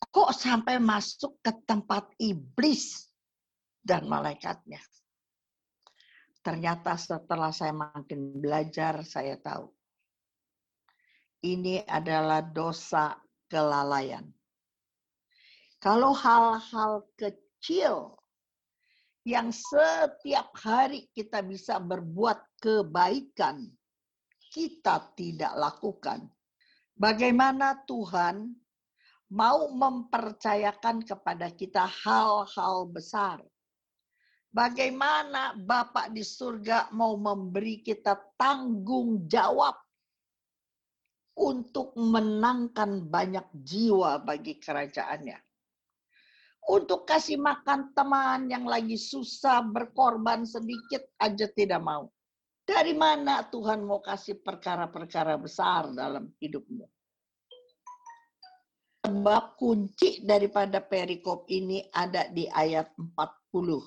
Kok 0.00 0.30
sampai 0.36 0.76
masuk 0.76 1.40
ke 1.40 1.52
tempat 1.64 2.12
iblis 2.20 3.08
dan 3.80 4.04
malaikatnya? 4.04 4.80
Ternyata 6.44 6.96
setelah 7.00 7.52
saya 7.52 7.72
makin 7.72 8.36
belajar, 8.40 9.00
saya 9.04 9.40
tahu. 9.40 9.72
Ini 11.40 11.88
adalah 11.88 12.44
dosa 12.44 13.16
kelalaian. 13.48 14.28
Kalau 15.80 16.12
hal-hal 16.12 17.08
kecil 17.16 18.19
yang 19.24 19.52
setiap 19.52 20.56
hari 20.56 21.12
kita 21.12 21.44
bisa 21.44 21.76
berbuat 21.76 22.40
kebaikan, 22.56 23.68
kita 24.48 25.12
tidak 25.12 25.52
lakukan. 25.56 26.24
Bagaimana 26.96 27.84
Tuhan 27.84 28.48
mau 29.30 29.70
mempercayakan 29.70 31.06
kepada 31.06 31.52
kita 31.54 31.86
hal-hal 31.86 32.88
besar. 32.90 33.38
Bagaimana 34.50 35.54
Bapak 35.54 36.10
di 36.10 36.26
surga 36.26 36.90
mau 36.90 37.14
memberi 37.14 37.86
kita 37.86 38.18
tanggung 38.34 39.30
jawab 39.30 39.78
untuk 41.38 41.94
menangkan 41.94 43.06
banyak 43.06 43.46
jiwa 43.62 44.18
bagi 44.26 44.58
kerajaannya 44.58 45.38
untuk 46.70 47.02
kasih 47.02 47.34
makan 47.34 47.90
teman 47.90 48.46
yang 48.46 48.62
lagi 48.62 48.94
susah, 48.94 49.66
berkorban 49.66 50.46
sedikit 50.46 51.02
aja 51.18 51.50
tidak 51.50 51.82
mau. 51.82 52.06
Dari 52.62 52.94
mana 52.94 53.42
Tuhan 53.50 53.82
mau 53.82 53.98
kasih 53.98 54.38
perkara-perkara 54.38 55.34
besar 55.34 55.90
dalam 55.90 56.30
hidupmu? 56.38 56.86
Sebab 59.10 59.58
kunci 59.58 60.22
daripada 60.22 60.78
perikop 60.78 61.50
ini 61.50 61.82
ada 61.90 62.30
di 62.30 62.46
ayat 62.46 62.94
40. 62.94 63.82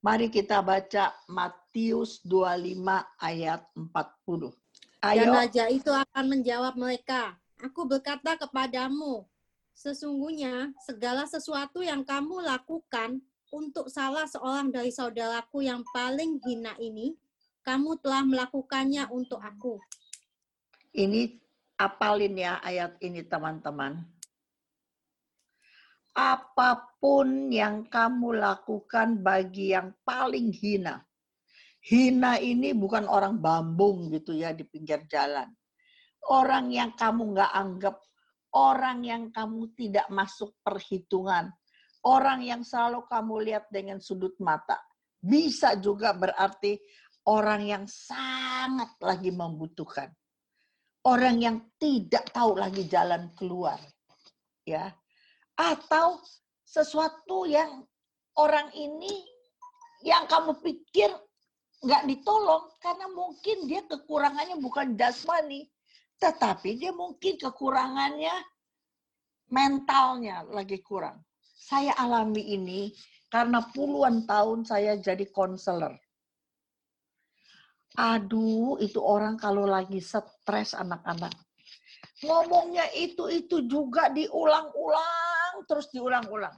Mari 0.00 0.32
kita 0.32 0.64
baca 0.64 1.12
Matius 1.28 2.24
25 2.24 2.80
ayat 3.20 3.60
40. 3.76 4.56
Ayo. 5.04 5.20
Dan 5.20 5.28
raja 5.36 5.64
itu 5.68 5.92
akan 5.92 6.24
menjawab 6.32 6.80
mereka, 6.80 7.36
Aku 7.62 7.86
berkata 7.86 8.34
kepadamu, 8.34 9.24
Sesungguhnya 9.74 10.70
segala 10.86 11.26
sesuatu 11.26 11.82
yang 11.82 12.06
kamu 12.06 12.46
lakukan 12.46 13.18
untuk 13.50 13.90
salah 13.90 14.26
seorang 14.26 14.70
dari 14.70 14.94
saudaraku 14.94 15.66
yang 15.66 15.82
paling 15.90 16.38
hina 16.46 16.78
ini, 16.78 17.14
kamu 17.66 17.98
telah 17.98 18.22
melakukannya 18.22 19.10
untuk 19.10 19.42
aku. 19.42 19.82
Ini 20.94 21.38
apalin 21.74 22.34
ya 22.38 22.62
ayat 22.62 22.98
ini 23.02 23.26
teman-teman. 23.26 23.98
Apa 26.14 26.94
pun 27.02 27.50
yang 27.50 27.90
kamu 27.90 28.38
lakukan 28.38 29.18
bagi 29.18 29.74
yang 29.74 29.90
paling 30.06 30.54
hina. 30.54 31.02
Hina 31.82 32.38
ini 32.38 32.70
bukan 32.70 33.10
orang 33.10 33.42
bambung 33.42 34.08
gitu 34.14 34.30
ya 34.30 34.54
di 34.54 34.62
pinggir 34.62 35.02
jalan. 35.10 35.50
Orang 36.30 36.70
yang 36.70 36.94
kamu 36.94 37.34
nggak 37.34 37.52
anggap 37.52 37.98
orang 38.54 39.02
yang 39.02 39.22
kamu 39.34 39.74
tidak 39.74 40.06
masuk 40.08 40.54
perhitungan, 40.62 41.50
orang 42.06 42.40
yang 42.46 42.62
selalu 42.62 43.02
kamu 43.10 43.34
lihat 43.50 43.66
dengan 43.68 43.98
sudut 43.98 44.34
mata. 44.38 44.78
Bisa 45.18 45.74
juga 45.80 46.14
berarti 46.14 46.78
orang 47.26 47.62
yang 47.66 47.84
sangat 47.90 48.94
lagi 49.02 49.34
membutuhkan. 49.34 50.12
Orang 51.04 51.36
yang 51.42 51.60
tidak 51.76 52.32
tahu 52.32 52.56
lagi 52.56 52.88
jalan 52.88 53.28
keluar. 53.36 53.76
Ya. 54.64 54.92
Atau 55.56 56.24
sesuatu 56.64 57.44
yang 57.44 57.84
orang 58.40 58.72
ini 58.72 59.12
yang 60.04 60.24
kamu 60.28 60.60
pikir 60.64 61.12
nggak 61.84 62.08
ditolong 62.08 62.72
karena 62.80 63.06
mungkin 63.12 63.68
dia 63.68 63.84
kekurangannya 63.84 64.56
bukan 64.60 64.96
jasmani, 64.96 65.68
tetapi 66.18 66.78
dia 66.78 66.92
mungkin 66.94 67.36
kekurangannya 67.36 68.34
mentalnya 69.50 70.46
lagi 70.48 70.80
kurang. 70.80 71.20
Saya 71.54 71.96
alami 71.96 72.54
ini 72.54 72.92
karena 73.32 73.64
puluhan 73.72 74.28
tahun 74.28 74.62
saya 74.62 74.94
jadi 75.00 75.26
konselor. 75.32 75.96
Aduh, 77.94 78.74
itu 78.82 78.98
orang 78.98 79.38
kalau 79.38 79.70
lagi 79.70 80.02
stres 80.02 80.74
anak-anak. 80.74 81.30
Ngomongnya 82.26 82.90
itu-itu 82.90 83.70
juga 83.70 84.10
diulang-ulang, 84.10 85.62
terus 85.70 85.86
diulang-ulang. 85.94 86.54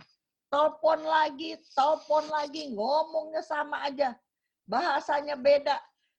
Telepon 0.48 1.04
lagi, 1.04 1.60
telepon 1.76 2.24
lagi, 2.32 2.72
ngomongnya 2.72 3.44
sama 3.44 3.84
aja. 3.84 4.16
Bahasanya 4.64 5.36
beda 5.36 5.76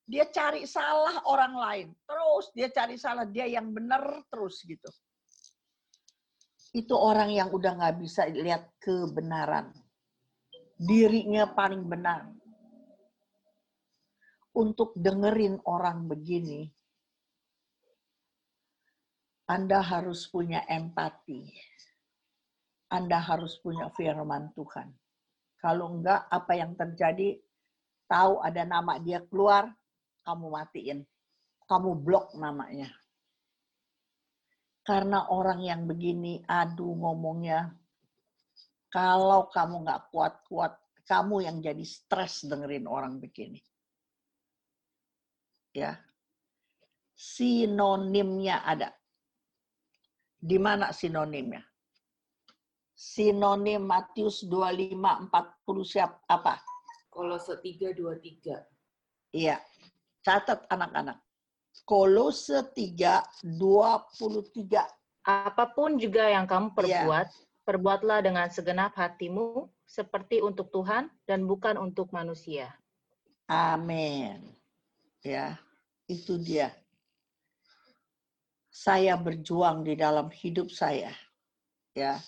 dia 0.07 0.23
cari 0.31 0.63
salah 0.63 1.19
orang 1.27 1.53
lain. 1.53 1.87
Terus 2.07 2.45
dia 2.55 2.71
cari 2.71 2.95
salah 2.95 3.27
dia 3.27 3.43
yang 3.43 3.75
benar 3.75 4.23
terus 4.31 4.63
gitu. 4.63 4.87
Itu 6.71 6.95
orang 6.95 7.35
yang 7.35 7.51
udah 7.51 7.75
nggak 7.75 7.95
bisa 7.99 8.23
lihat 8.31 8.71
kebenaran. 8.79 9.75
Dirinya 10.79 11.51
paling 11.51 11.83
benar. 11.83 12.31
Untuk 14.57 14.95
dengerin 14.97 15.61
orang 15.69 16.09
begini, 16.09 16.65
Anda 19.45 19.85
harus 19.85 20.25
punya 20.31 20.65
empati. 20.65 21.45
Anda 22.89 23.19
harus 23.21 23.59
punya 23.59 23.91
firman 23.93 24.55
Tuhan. 24.55 24.89
Kalau 25.61 25.99
enggak, 25.99 26.25
apa 26.31 26.53
yang 26.57 26.73
terjadi? 26.73 27.37
Tahu 28.07 28.39
ada 28.39 28.63
nama 28.63 28.97
dia 29.03 29.19
keluar, 29.27 29.67
kamu 30.27 30.51
matiin. 30.51 30.99
Kamu 31.63 32.03
blok 32.03 32.35
namanya. 32.35 32.91
Karena 34.83 35.31
orang 35.31 35.63
yang 35.63 35.87
begini, 35.87 36.43
aduh 36.47 36.95
ngomongnya, 36.95 37.71
kalau 38.91 39.47
kamu 39.51 39.83
nggak 39.83 40.11
kuat-kuat, 40.11 40.79
kamu 41.07 41.47
yang 41.47 41.63
jadi 41.63 41.83
stres 41.87 42.43
dengerin 42.43 42.87
orang 42.87 43.19
begini. 43.23 43.59
Ya. 45.71 45.99
Sinonimnya 47.15 48.63
ada. 48.63 48.91
Di 50.39 50.55
mana 50.59 50.91
sinonimnya? 50.95 51.63
Sinonim 52.97 53.85
Matius 53.85 54.41
25 54.49 54.95
40 54.97 55.85
siap 55.85 56.25
apa? 56.25 56.57
Kolose 57.13 57.59
3:23. 57.61 58.57
Iya. 59.37 59.61
Catat 60.27 60.67
anak-anak. 60.67 61.23
Kolose 61.87 62.67
3 62.75 63.23
23. 63.47 64.83
Apa 65.23 65.71
pun 65.71 65.95
juga 65.95 66.27
yang 66.27 66.43
kamu 66.43 66.75
Iya. 66.75 66.75
perbuat, 66.75 67.27
perbuatlah 67.63 68.19
dengan 68.27 68.51
segenap 68.51 68.91
hatimu, 68.99 69.71
seperti 69.87 70.43
untuk 70.43 70.67
Tuhan 70.75 71.07
dan 71.23 71.47
bukan 71.47 71.79
untuk 71.79 72.11
manusia. 72.11 72.75
Amin. 73.47 74.51
Ya, 75.23 75.55
itu 76.11 76.35
dia. 76.35 76.75
Saya 78.67 79.15
berjuang 79.15 79.87
di 79.87 79.95
dalam 79.95 80.27
hidup 80.27 80.67
saya. 80.67 81.15
Ya. 81.95 82.19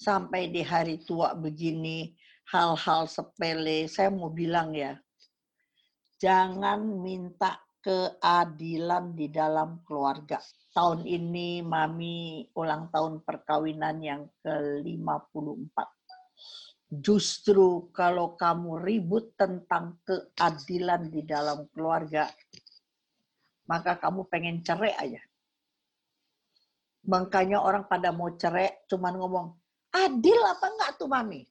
Sampai 0.00 0.48
di 0.48 0.64
hari 0.64 0.96
tua 1.04 1.36
begini, 1.36 2.16
hal-hal 2.48 3.04
sepele, 3.04 3.84
saya 3.84 4.08
mau 4.08 4.32
bilang 4.32 4.72
ya. 4.72 4.96
Jangan 6.24 6.80
minta 7.04 7.60
keadilan 7.84 9.12
di 9.12 9.28
dalam 9.28 9.84
keluarga. 9.84 10.40
Tahun 10.72 11.04
ini 11.04 11.60
Mami 11.60 12.48
ulang 12.56 12.88
tahun 12.88 13.20
perkawinan 13.20 14.00
yang 14.00 14.24
ke-54. 14.40 15.76
Justru 16.88 17.92
kalau 17.92 18.40
kamu 18.40 18.80
ribut 18.80 19.36
tentang 19.36 20.00
keadilan 20.08 21.12
di 21.12 21.28
dalam 21.28 21.68
keluarga, 21.76 22.24
maka 23.68 24.00
kamu 24.00 24.24
pengen 24.32 24.64
cerai 24.64 24.96
aja. 24.96 25.20
Makanya 27.04 27.60
orang 27.60 27.84
pada 27.84 28.16
mau 28.16 28.32
cerai 28.32 28.72
cuman 28.88 29.12
ngomong, 29.20 29.46
adil 29.92 30.40
apa 30.40 30.72
enggak 30.72 30.90
tuh 30.96 31.04
Mami? 31.12 31.44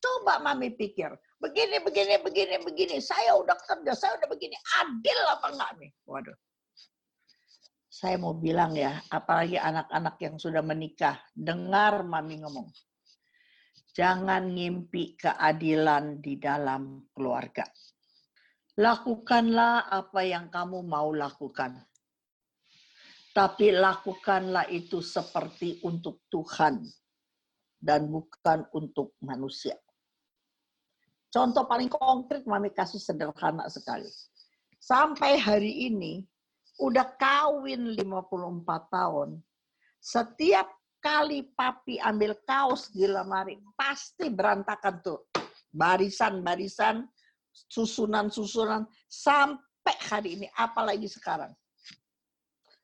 Coba 0.00 0.40
Mami 0.40 0.72
pikir, 0.72 1.12
begini, 1.36 1.84
begini, 1.84 2.16
begini, 2.24 2.56
begini. 2.64 2.96
Saya 3.04 3.36
udah 3.36 3.52
kerja, 3.60 3.92
saya 3.92 4.16
udah 4.16 4.28
begini. 4.32 4.56
Adil 4.80 5.20
apa 5.28 5.46
enggak 5.52 5.70
nih? 5.76 5.92
Waduh. 6.08 6.36
Saya 7.90 8.16
mau 8.16 8.32
bilang 8.32 8.72
ya, 8.72 8.96
apalagi 9.12 9.60
anak-anak 9.60 10.16
yang 10.24 10.40
sudah 10.40 10.64
menikah, 10.64 11.20
dengar 11.36 12.00
Mami 12.00 12.40
ngomong. 12.40 12.72
Jangan 13.92 14.56
ngimpi 14.56 15.20
keadilan 15.20 16.24
di 16.24 16.40
dalam 16.40 17.04
keluarga. 17.12 17.68
Lakukanlah 18.80 19.92
apa 19.92 20.24
yang 20.24 20.48
kamu 20.48 20.80
mau 20.80 21.12
lakukan. 21.12 21.76
Tapi 23.36 23.76
lakukanlah 23.76 24.64
itu 24.72 25.04
seperti 25.04 25.84
untuk 25.84 26.24
Tuhan 26.32 26.80
dan 27.76 28.08
bukan 28.08 28.64
untuk 28.72 29.20
manusia. 29.20 29.76
Contoh 31.30 31.62
paling 31.62 31.86
konkret 31.86 32.42
Mami 32.42 32.74
kasih 32.74 32.98
sederhana 32.98 33.70
sekali. 33.70 34.10
Sampai 34.82 35.38
hari 35.38 35.86
ini 35.86 36.26
udah 36.82 37.06
kawin 37.14 37.94
54 37.94 38.66
tahun. 38.90 39.38
Setiap 40.02 40.66
kali 40.98 41.46
papi 41.54 42.02
ambil 42.02 42.34
kaos 42.42 42.90
di 42.90 43.06
lemari 43.06 43.62
pasti 43.78 44.26
berantakan 44.26 44.94
tuh. 45.06 45.20
Barisan-barisan, 45.70 47.06
susunan-susunan 47.70 48.90
sampai 49.06 49.96
hari 50.10 50.34
ini 50.34 50.46
apalagi 50.58 51.06
sekarang. 51.06 51.54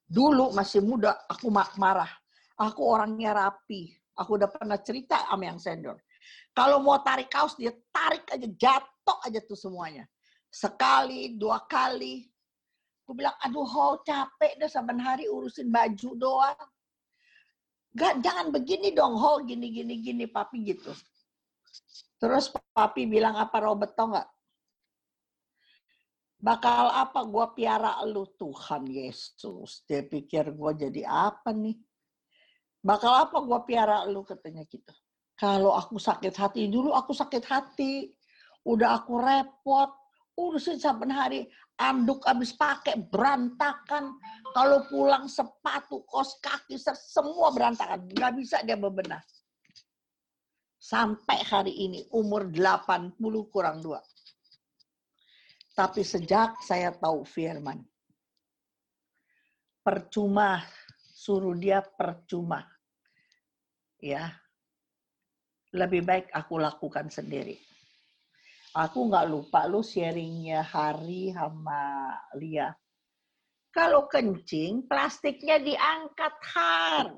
Dulu 0.06 0.54
masih 0.54 0.86
muda 0.86 1.18
aku 1.26 1.50
marah. 1.50 2.10
Aku 2.62 2.86
orangnya 2.86 3.34
rapi. 3.34 3.90
Aku 4.16 4.38
udah 4.38 4.48
pernah 4.48 4.78
cerita 4.78 5.18
sama 5.26 5.50
yang 5.50 5.58
senior. 5.58 5.98
Kalau 6.56 6.80
mau 6.80 6.96
tarik 7.04 7.28
kaos, 7.28 7.52
dia 7.54 7.74
tarik 7.92 8.24
aja, 8.32 8.48
jatuh 8.48 9.18
aja 9.26 9.40
tuh 9.44 9.58
semuanya. 9.58 10.08
Sekali, 10.48 11.36
dua 11.36 11.60
kali. 11.68 12.24
Aku 13.04 13.14
bilang, 13.14 13.36
aduh, 13.44 13.62
ho, 13.62 14.02
capek 14.02 14.58
deh 14.58 14.66
saban 14.66 14.98
hari 14.98 15.30
urusin 15.30 15.70
baju 15.70 16.10
doang. 16.16 16.68
Gak, 17.94 18.24
jangan 18.24 18.50
begini 18.50 18.90
dong, 18.90 19.14
ho, 19.14 19.44
gini, 19.46 19.70
gini, 19.70 20.02
gini, 20.02 20.24
papi 20.26 20.64
gitu. 20.64 20.90
Terus 22.16 22.50
papi 22.74 23.06
bilang 23.06 23.36
apa, 23.36 23.62
Robert, 23.62 23.94
tau 23.94 24.10
gak? 24.10 24.28
Bakal 26.36 26.92
apa 26.92 27.20
gua 27.24 27.52
piara 27.52 28.00
lu, 28.04 28.26
Tuhan 28.36 28.84
Yesus. 28.90 29.86
Dia 29.88 30.04
pikir 30.04 30.52
gua 30.52 30.76
jadi 30.76 31.06
apa 31.06 31.52
nih? 31.52 31.76
Bakal 32.80 33.12
apa 33.28 33.38
gua 33.40 33.64
piara 33.64 34.04
lu, 34.08 34.26
katanya 34.26 34.66
gitu. 34.68 34.92
Kalau 35.36 35.76
aku 35.76 36.00
sakit 36.00 36.32
hati 36.32 36.72
dulu, 36.72 36.96
aku 36.96 37.12
sakit 37.12 37.44
hati. 37.44 38.08
Udah 38.64 39.00
aku 39.04 39.20
repot. 39.20 39.92
Urusin 40.36 40.80
saben 40.80 41.12
hari. 41.12 41.44
Anduk 41.76 42.24
habis 42.24 42.56
pakai 42.56 42.96
berantakan. 43.08 44.16
Kalau 44.56 44.88
pulang 44.88 45.28
sepatu, 45.28 46.00
kos 46.08 46.40
kaki, 46.40 46.80
semua 46.80 47.52
berantakan. 47.52 48.08
Nggak 48.08 48.32
bisa 48.40 48.64
dia 48.64 48.80
bebenah. 48.80 49.20
Sampai 50.80 51.44
hari 51.44 51.72
ini, 51.72 52.00
umur 52.16 52.48
80 52.48 53.16
kurang 53.52 53.84
dua. 53.84 54.00
Tapi 55.76 56.00
sejak 56.00 56.64
saya 56.64 56.88
tahu 56.88 57.20
firman, 57.28 57.84
percuma 59.84 60.64
suruh 61.12 61.52
dia 61.52 61.84
percuma. 61.84 62.64
Ya, 64.00 64.32
lebih 65.76 66.02
baik 66.02 66.32
aku 66.32 66.56
lakukan 66.56 67.12
sendiri. 67.12 67.60
Aku 68.76 69.08
nggak 69.08 69.28
lupa 69.32 69.64
lu 69.64 69.80
sharingnya 69.80 70.60
Hari 70.60 71.32
sama 71.32 72.12
Lia. 72.36 72.68
Kalau 73.72 74.08
kencing, 74.08 74.88
plastiknya 74.88 75.60
diangkat 75.60 76.34
Har. 76.56 77.12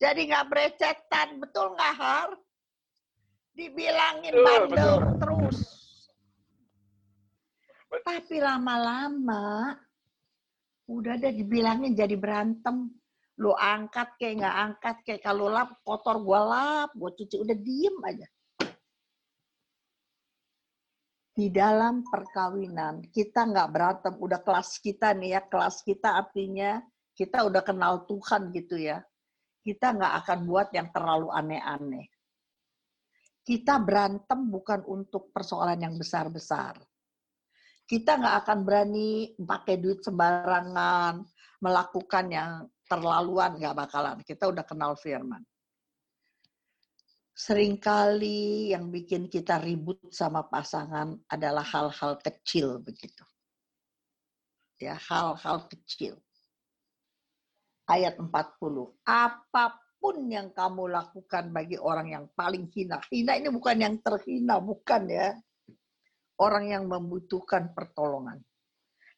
Jadi 0.00 0.20
nggak 0.28 0.48
berecetan, 0.48 1.40
betul 1.40 1.72
nggak 1.76 1.94
Har? 1.96 2.30
Dibilangin 3.56 4.34
bandel 4.36 4.92
terus. 5.20 5.58
Tapi 8.04 8.36
lama-lama 8.36 9.72
udah 10.90 11.16
ada 11.16 11.32
dibilangin 11.32 11.96
jadi 11.96 12.16
berantem. 12.20 12.92
Lu 13.42 13.50
angkat 13.54 14.14
kayak 14.14 14.34
nggak 14.42 14.56
angkat 14.56 14.96
kayak 15.02 15.22
kalau 15.26 15.50
lap 15.50 15.74
kotor 15.82 16.22
gua 16.22 16.40
lap, 16.46 16.88
gua 16.94 17.10
cuci 17.10 17.36
udah 17.42 17.56
diem 17.58 17.96
aja. 18.06 18.28
Di 21.34 21.50
dalam 21.50 22.06
perkawinan 22.06 23.10
kita 23.10 23.50
nggak 23.50 23.68
berantem, 23.74 24.14
udah 24.22 24.38
kelas 24.38 24.78
kita 24.78 25.10
nih 25.18 25.34
ya, 25.34 25.40
kelas 25.50 25.82
kita 25.82 26.14
artinya 26.14 26.78
kita 27.18 27.42
udah 27.42 27.62
kenal 27.66 28.06
Tuhan 28.06 28.54
gitu 28.54 28.78
ya. 28.78 29.02
Kita 29.66 29.98
nggak 29.98 30.14
akan 30.22 30.38
buat 30.46 30.68
yang 30.70 30.94
terlalu 30.94 31.34
aneh-aneh. 31.34 32.06
Kita 33.42 33.82
berantem 33.82 34.46
bukan 34.46 34.86
untuk 34.86 35.34
persoalan 35.34 35.82
yang 35.82 35.94
besar-besar 35.98 36.78
kita 37.84 38.16
nggak 38.16 38.36
akan 38.44 38.58
berani 38.64 39.36
pakai 39.36 39.76
duit 39.76 40.00
sembarangan, 40.00 41.20
melakukan 41.60 42.26
yang 42.32 42.50
terlaluan, 42.88 43.56
nggak 43.56 43.76
bakalan. 43.76 44.16
Kita 44.22 44.48
udah 44.50 44.64
kenal 44.66 44.94
firman. 44.98 45.42
Seringkali 47.34 48.70
yang 48.70 48.94
bikin 48.94 49.26
kita 49.26 49.58
ribut 49.58 49.98
sama 50.14 50.46
pasangan 50.46 51.18
adalah 51.26 51.66
hal-hal 51.66 52.22
kecil 52.22 52.78
begitu. 52.78 53.26
Ya, 54.78 54.94
hal-hal 54.94 55.66
kecil. 55.66 56.22
Ayat 57.90 58.16
40. 58.22 58.30
Apa 59.02 59.74
pun 59.98 60.30
yang 60.30 60.52
kamu 60.52 60.92
lakukan 60.92 61.50
bagi 61.50 61.80
orang 61.80 62.12
yang 62.12 62.24
paling 62.36 62.70
hina. 62.70 63.00
Hina 63.08 63.40
ini 63.40 63.48
bukan 63.48 63.76
yang 63.82 63.96
terhina, 64.04 64.60
bukan 64.60 65.02
ya 65.08 65.34
orang 66.38 66.70
yang 66.70 66.84
membutuhkan 66.86 67.72
pertolongan. 67.72 68.42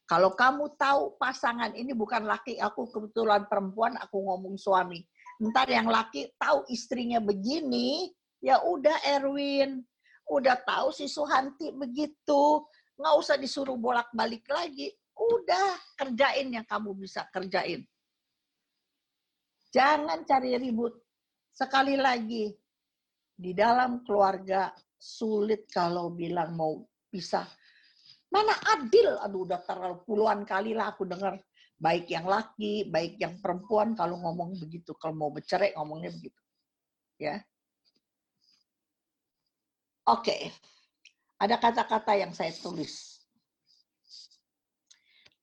Kalau 0.07 0.39
kamu 0.39 0.79
tahu 0.79 1.19
pasangan 1.19 1.75
ini 1.75 1.91
bukan 1.91 2.31
laki, 2.31 2.63
aku 2.63 2.87
kebetulan 2.95 3.43
perempuan, 3.51 3.99
aku 3.99 4.23
ngomong 4.23 4.55
suami. 4.55 5.03
Ntar 5.43 5.67
yang 5.67 5.91
laki 5.91 6.31
tahu 6.39 6.63
istrinya 6.71 7.19
begini, 7.19 8.15
ya 8.39 8.63
udah 8.63 8.95
Erwin, 9.03 9.83
udah 10.31 10.63
tahu 10.63 10.95
si 10.95 11.11
Suhanti 11.11 11.75
begitu, 11.75 12.63
nggak 12.95 13.15
usah 13.19 13.35
disuruh 13.35 13.75
bolak-balik 13.75 14.47
lagi. 14.47 14.95
Udah 15.17 15.75
kerjain 15.99 16.55
yang 16.55 16.67
kamu 16.71 16.95
bisa 16.95 17.27
kerjain. 17.35 17.83
Jangan 19.75 20.23
cari 20.23 20.55
ribut. 20.55 20.95
Sekali 21.51 21.99
lagi, 21.99 22.53
di 23.37 23.53
dalam 23.53 24.07
keluarga 24.07 24.71
sulit 24.97 25.67
kalau 25.69 26.15
bilang 26.15 26.55
mau 26.55 26.85
pisah. 27.11 27.45
Mana 28.37 28.53
adil? 28.77 29.17
Aduh, 29.25 29.49
udah 29.49 29.65
terlalu 29.65 30.05
puluhan 30.05 30.45
kali 30.45 30.77
lah 30.77 30.93
aku 30.93 31.09
dengar 31.09 31.41
baik 31.81 32.13
yang 32.13 32.29
laki, 32.29 32.85
baik 32.85 33.17
yang 33.17 33.41
perempuan 33.41 33.97
kalau 33.97 34.21
ngomong 34.21 34.61
begitu, 34.61 34.93
kalau 35.01 35.17
mau 35.17 35.33
bercerai 35.33 35.73
ngomongnya 35.73 36.13
begitu. 36.13 36.41
Ya. 37.17 37.41
Oke. 40.05 40.53
Ada 41.41 41.57
kata-kata 41.57 42.13
yang 42.17 42.37
saya 42.37 42.53
tulis. 42.61 43.25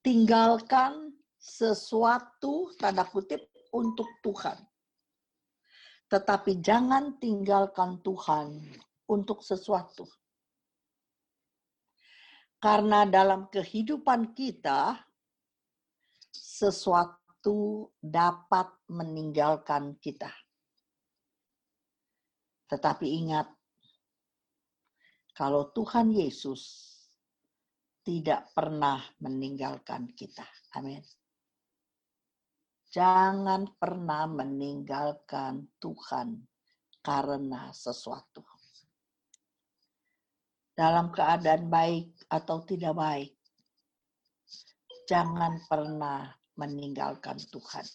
Tinggalkan 0.06 1.18
sesuatu 1.42 2.78
tanda 2.78 3.10
kutip 3.10 3.42
untuk 3.74 4.10
Tuhan. 4.22 4.58
Tetapi 6.14 6.62
jangan 6.62 7.18
tinggalkan 7.18 8.06
Tuhan 8.06 8.62
untuk 9.10 9.42
sesuatu. 9.42 10.06
Karena 12.64 13.04
dalam 13.04 13.52
kehidupan 13.52 14.32
kita, 14.32 14.96
sesuatu 16.32 17.92
dapat 18.00 18.72
meninggalkan 18.88 20.00
kita. 20.00 20.32
Tetapi 22.72 23.04
ingat, 23.20 23.52
kalau 25.36 25.76
Tuhan 25.76 26.16
Yesus 26.16 26.64
tidak 28.08 28.48
pernah 28.56 29.04
meninggalkan 29.20 30.16
kita. 30.16 30.48
Amin. 30.80 31.04
Jangan 32.96 33.76
pernah 33.76 34.24
meninggalkan 34.24 35.68
Tuhan 35.84 36.40
karena 37.04 37.76
sesuatu 37.76 38.53
dalam 40.74 41.14
keadaan 41.14 41.70
baik 41.70 42.18
atau 42.30 42.66
tidak 42.66 42.98
baik, 42.98 43.32
jangan 45.06 45.62
pernah 45.70 46.34
meninggalkan 46.58 47.38
Tuhan. 47.50 47.86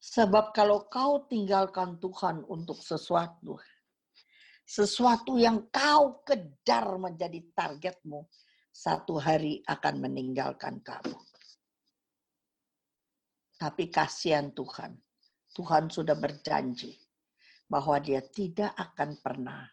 Sebab 0.00 0.50
kalau 0.56 0.90
kau 0.90 1.22
tinggalkan 1.30 2.00
Tuhan 2.02 2.42
untuk 2.50 2.82
sesuatu, 2.82 3.60
sesuatu 4.66 5.38
yang 5.38 5.70
kau 5.70 6.24
kejar 6.26 6.98
menjadi 6.98 7.38
targetmu, 7.54 8.26
satu 8.74 9.20
hari 9.20 9.62
akan 9.68 9.94
meninggalkan 10.02 10.82
kamu. 10.82 11.18
Tapi 13.60 13.92
kasihan 13.92 14.50
Tuhan, 14.56 14.96
Tuhan 15.52 15.92
sudah 15.92 16.16
berjanji 16.16 16.96
bahwa 17.68 18.00
dia 18.00 18.24
tidak 18.24 18.72
akan 18.72 19.20
pernah 19.20 19.68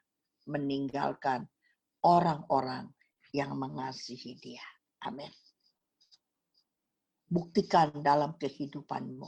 meninggalkan 0.48 1.46
orang-orang 2.04 2.90
yang 3.36 3.54
mengasihi 3.60 4.40
dia. 4.40 4.64
Amin. 5.06 5.30
Buktikan 7.28 7.92
dalam 8.00 8.40
kehidupanmu. 8.40 9.28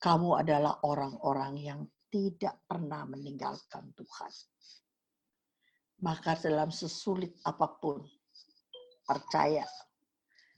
Kamu 0.00 0.30
adalah 0.38 0.80
orang-orang 0.86 1.54
yang 1.60 1.80
tidak 2.08 2.62
pernah 2.64 3.04
meninggalkan 3.04 3.92
Tuhan. 3.92 4.32
Maka 6.00 6.40
dalam 6.40 6.72
sesulit 6.72 7.36
apa 7.44 7.76
pun, 7.76 8.00
percaya, 9.04 9.66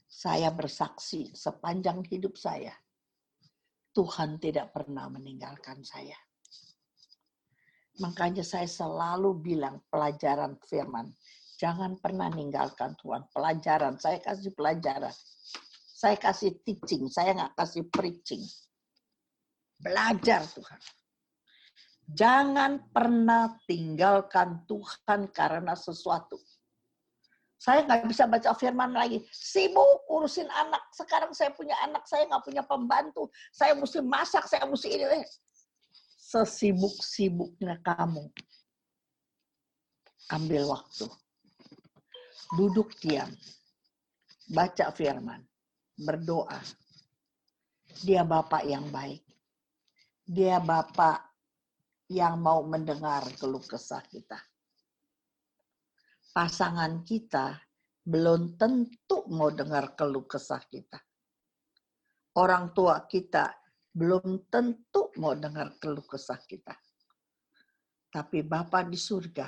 saya 0.07 0.53
bersaksi 0.53 1.33
sepanjang 1.35 2.05
hidup 2.07 2.39
saya, 2.39 2.71
Tuhan 3.93 4.39
tidak 4.39 4.71
pernah 4.71 5.09
meninggalkan 5.11 5.83
saya. 5.83 6.15
Makanya 8.01 8.41
saya 8.41 8.65
selalu 8.65 9.37
bilang 9.37 9.77
pelajaran 9.93 10.57
firman. 10.65 11.13
Jangan 11.61 12.01
pernah 12.01 12.25
ninggalkan 12.33 12.97
Tuhan. 12.97 13.29
Pelajaran, 13.29 14.01
saya 14.01 14.17
kasih 14.17 14.49
pelajaran. 14.57 15.13
Saya 15.93 16.17
kasih 16.17 16.57
teaching, 16.65 17.05
saya 17.07 17.37
nggak 17.37 17.53
kasih 17.53 17.85
preaching. 17.93 18.41
Belajar 19.77 20.41
Tuhan. 20.49 20.81
Jangan 22.03 22.91
pernah 22.91 23.55
tinggalkan 23.69 24.65
Tuhan 24.67 25.31
karena 25.31 25.77
sesuatu. 25.77 26.35
Saya 27.55 27.87
nggak 27.87 28.11
bisa 28.11 28.27
baca 28.27 28.51
firman 28.59 28.91
lagi. 28.91 29.23
Sibuk 29.31 30.03
urusin 30.11 30.49
anak. 30.51 30.83
Sekarang 30.91 31.31
saya 31.31 31.55
punya 31.55 31.77
anak, 31.79 32.03
saya 32.03 32.27
nggak 32.27 32.43
punya 32.43 32.63
pembantu. 32.67 33.31
Saya 33.55 33.71
mesti 33.77 34.03
masak, 34.03 34.43
saya 34.51 34.67
mesti 34.67 34.91
ini 34.99 35.23
sesibuk-sibuknya 36.33 37.77
kamu. 37.85 38.25
Ambil 40.33 40.65
waktu. 40.65 41.05
Duduk 42.57 42.97
diam. 42.97 43.29
Baca 44.49 44.89
firman. 44.89 45.45
Berdoa. 45.93 46.57
Dia 48.01 48.25
Bapak 48.25 48.65
yang 48.65 48.89
baik. 48.89 49.21
Dia 50.25 50.57
Bapak 50.57 51.21
yang 52.09 52.41
mau 52.41 52.65
mendengar 52.65 53.29
keluh 53.37 53.61
kesah 53.61 54.01
kita. 54.09 54.41
Pasangan 56.33 57.05
kita 57.05 57.61
belum 58.01 58.57
tentu 58.57 59.21
mau 59.29 59.53
dengar 59.53 59.93
keluh 59.93 60.25
kesah 60.25 60.65
kita. 60.65 60.97
Orang 62.33 62.73
tua 62.73 63.05
kita 63.05 63.62
belum 63.93 64.49
tentu 64.49 65.13
mau 65.21 65.37
dengar 65.37 65.77
keluh 65.77 66.03
kesah 66.03 66.41
kita. 66.49 66.73
Tapi 68.09 68.41
Bapa 68.41 68.81
di 68.81 68.97
surga, 68.97 69.45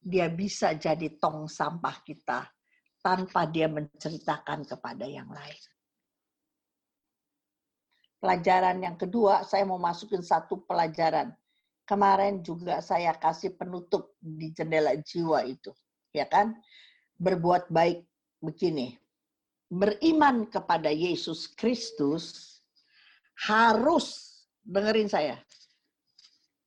dia 0.00 0.28
bisa 0.28 0.76
jadi 0.76 1.16
tong 1.16 1.48
sampah 1.48 2.04
kita 2.04 2.44
tanpa 3.00 3.48
dia 3.48 3.68
menceritakan 3.68 4.64
kepada 4.68 5.08
yang 5.08 5.28
lain. 5.32 5.62
Pelajaran 8.18 8.82
yang 8.82 8.96
kedua, 8.98 9.46
saya 9.46 9.64
mau 9.64 9.80
masukin 9.80 10.20
satu 10.20 10.64
pelajaran. 10.66 11.32
Kemarin 11.88 12.44
juga 12.44 12.84
saya 12.84 13.16
kasih 13.16 13.56
penutup 13.56 14.12
di 14.20 14.52
jendela 14.52 14.92
jiwa 15.00 15.46
itu, 15.48 15.72
ya 16.12 16.28
kan? 16.28 16.52
Berbuat 17.16 17.72
baik 17.72 18.04
begini. 18.42 18.98
Beriman 19.70 20.48
kepada 20.48 20.90
Yesus 20.90 21.48
Kristus 21.54 22.57
harus 23.46 24.38
dengerin 24.66 25.06
saya. 25.06 25.38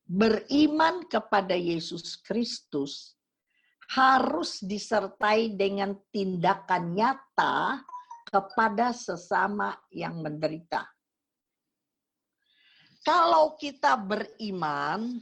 Beriman 0.08 1.04
kepada 1.08 1.52
Yesus 1.56 2.16
Kristus 2.20 3.16
harus 3.92 4.60
disertai 4.64 5.52
dengan 5.52 5.92
tindakan 6.08 6.96
nyata 6.96 7.80
kepada 8.24 8.96
sesama 8.96 9.76
yang 9.92 10.24
menderita. 10.24 10.88
Kalau 13.04 13.58
kita 13.60 13.98
beriman, 13.98 15.20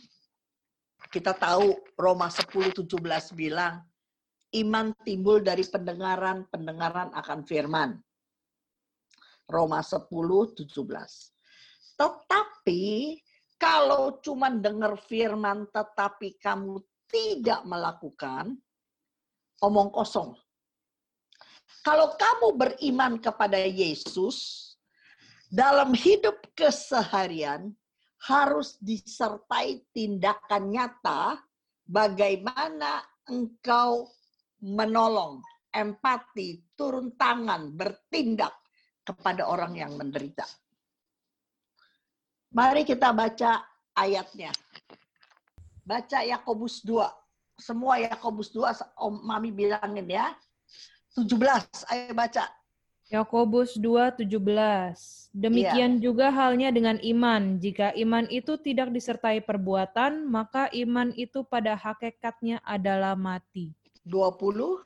kita 1.11 1.34
tahu 1.34 1.74
Roma 1.98 2.30
10:17 2.30 3.34
bilang 3.34 3.82
iman 4.55 4.92
timbul 5.03 5.42
dari 5.42 5.64
pendengaran, 5.66 6.46
pendengaran 6.51 7.11
akan 7.14 7.40
firman. 7.42 7.98
Roma 9.51 9.82
10:17. 9.82 11.39
Tetapi 12.01 13.12
kalau 13.61 14.16
cuma 14.24 14.48
dengar 14.48 14.96
firman 15.05 15.68
tetapi 15.68 16.40
kamu 16.40 16.80
tidak 17.12 17.61
melakukan, 17.68 18.57
omong 19.61 19.92
kosong. 19.92 20.32
Kalau 21.84 22.16
kamu 22.16 22.57
beriman 22.57 23.20
kepada 23.20 23.61
Yesus, 23.61 24.72
dalam 25.53 25.92
hidup 25.92 26.40
keseharian 26.57 27.76
harus 28.24 28.80
disertai 28.80 29.84
tindakan 29.92 30.72
nyata 30.72 31.36
bagaimana 31.84 33.05
engkau 33.28 34.09
menolong, 34.64 35.40
empati, 35.72 36.64
turun 36.76 37.12
tangan, 37.16 37.72
bertindak 37.76 38.57
kepada 39.05 39.48
orang 39.48 39.76
yang 39.76 39.96
menderita. 39.96 40.44
Mari 42.51 42.82
kita 42.82 43.14
baca 43.14 43.62
ayatnya. 43.94 44.51
Baca 45.86 46.18
Yakobus 46.26 46.82
2. 46.82 47.07
Semua 47.55 48.03
Yakobus 48.03 48.51
2 48.51 48.98
Om 48.98 49.22
Mami 49.22 49.55
bilangin 49.55 50.07
ya. 50.11 50.34
17, 51.14 51.86
ayo 51.90 52.11
baca. 52.14 52.46
Yakobus 53.11 53.74
2:17. 53.74 55.30
Demikian 55.34 55.98
Iya. 55.98 56.03
juga 56.03 56.30
halnya 56.30 56.70
dengan 56.70 56.94
iman. 57.03 57.59
Jika 57.59 57.90
iman 57.98 58.26
itu 58.30 58.55
tidak 58.59 58.94
disertai 58.94 59.42
perbuatan, 59.42 60.26
maka 60.30 60.70
iman 60.70 61.11
itu 61.18 61.42
pada 61.42 61.74
hakikatnya 61.74 62.62
adalah 62.62 63.18
mati. 63.18 63.74
20, 64.07 64.78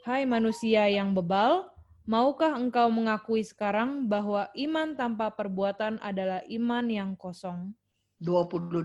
Hai 0.00 0.24
manusia 0.24 0.88
yang 0.88 1.12
bebal, 1.12 1.68
maukah 2.10 2.58
engkau 2.58 2.90
mengakui 2.90 3.46
sekarang 3.46 4.10
bahwa 4.10 4.50
iman 4.58 4.98
tanpa 4.98 5.30
perbuatan 5.30 6.02
adalah 6.02 6.42
iman 6.50 6.90
yang 6.90 7.14
kosong? 7.14 7.70
22, 8.18 8.82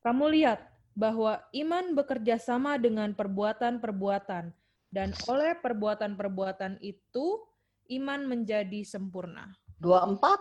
Kamu 0.00 0.24
lihat, 0.32 0.64
bahwa 0.96 1.44
iman 1.52 1.92
bekerja 1.92 2.40
sama 2.40 2.80
dengan 2.80 3.12
perbuatan-perbuatan, 3.12 4.56
dan 4.88 5.08
oleh 5.28 5.52
perbuatan-perbuatan 5.60 6.80
itu 6.80 7.44
iman 7.92 8.24
menjadi 8.24 8.80
sempurna. 8.80 9.52
24. 9.84 10.40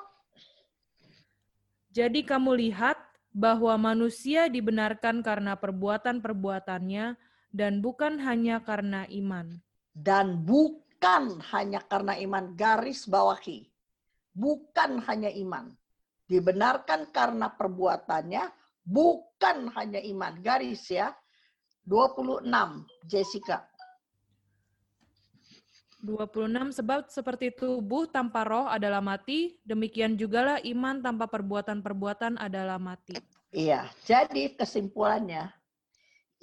Jadi 1.94 2.24
kamu 2.24 2.58
lihat 2.64 2.98
bahwa 3.34 3.76
manusia 3.76 4.48
dibenarkan 4.48 5.20
karena 5.20 5.60
perbuatan-perbuatannya 5.60 7.06
dan 7.52 7.74
bukan 7.84 8.22
hanya 8.24 8.64
karena 8.64 9.06
iman. 9.10 9.62
Dan 9.94 10.42
bukan 10.42 10.83
hanya 11.52 11.84
karena 11.84 12.16
iman, 12.16 12.56
garis 12.56 13.04
bawahi. 13.06 13.68
Bukan 14.34 15.04
hanya 15.06 15.30
iman. 15.30 15.76
Dibenarkan 16.26 17.12
karena 17.12 17.52
perbuatannya, 17.52 18.44
bukan 18.88 19.70
hanya 19.76 20.00
iman. 20.00 20.40
Garis 20.40 20.88
ya. 20.88 21.12
26, 21.84 22.48
Jessica. 23.04 23.68
26 26.04 26.84
sebab 26.84 27.08
seperti 27.08 27.56
tubuh 27.56 28.08
tanpa 28.12 28.44
roh 28.44 28.68
adalah 28.68 29.00
mati, 29.00 29.56
demikian 29.64 30.20
jugalah 30.20 30.60
iman 30.60 31.00
tanpa 31.00 31.32
perbuatan-perbuatan 31.32 32.36
adalah 32.36 32.76
mati. 32.76 33.16
Iya, 33.56 33.88
jadi 34.04 34.52
kesimpulannya, 34.56 35.48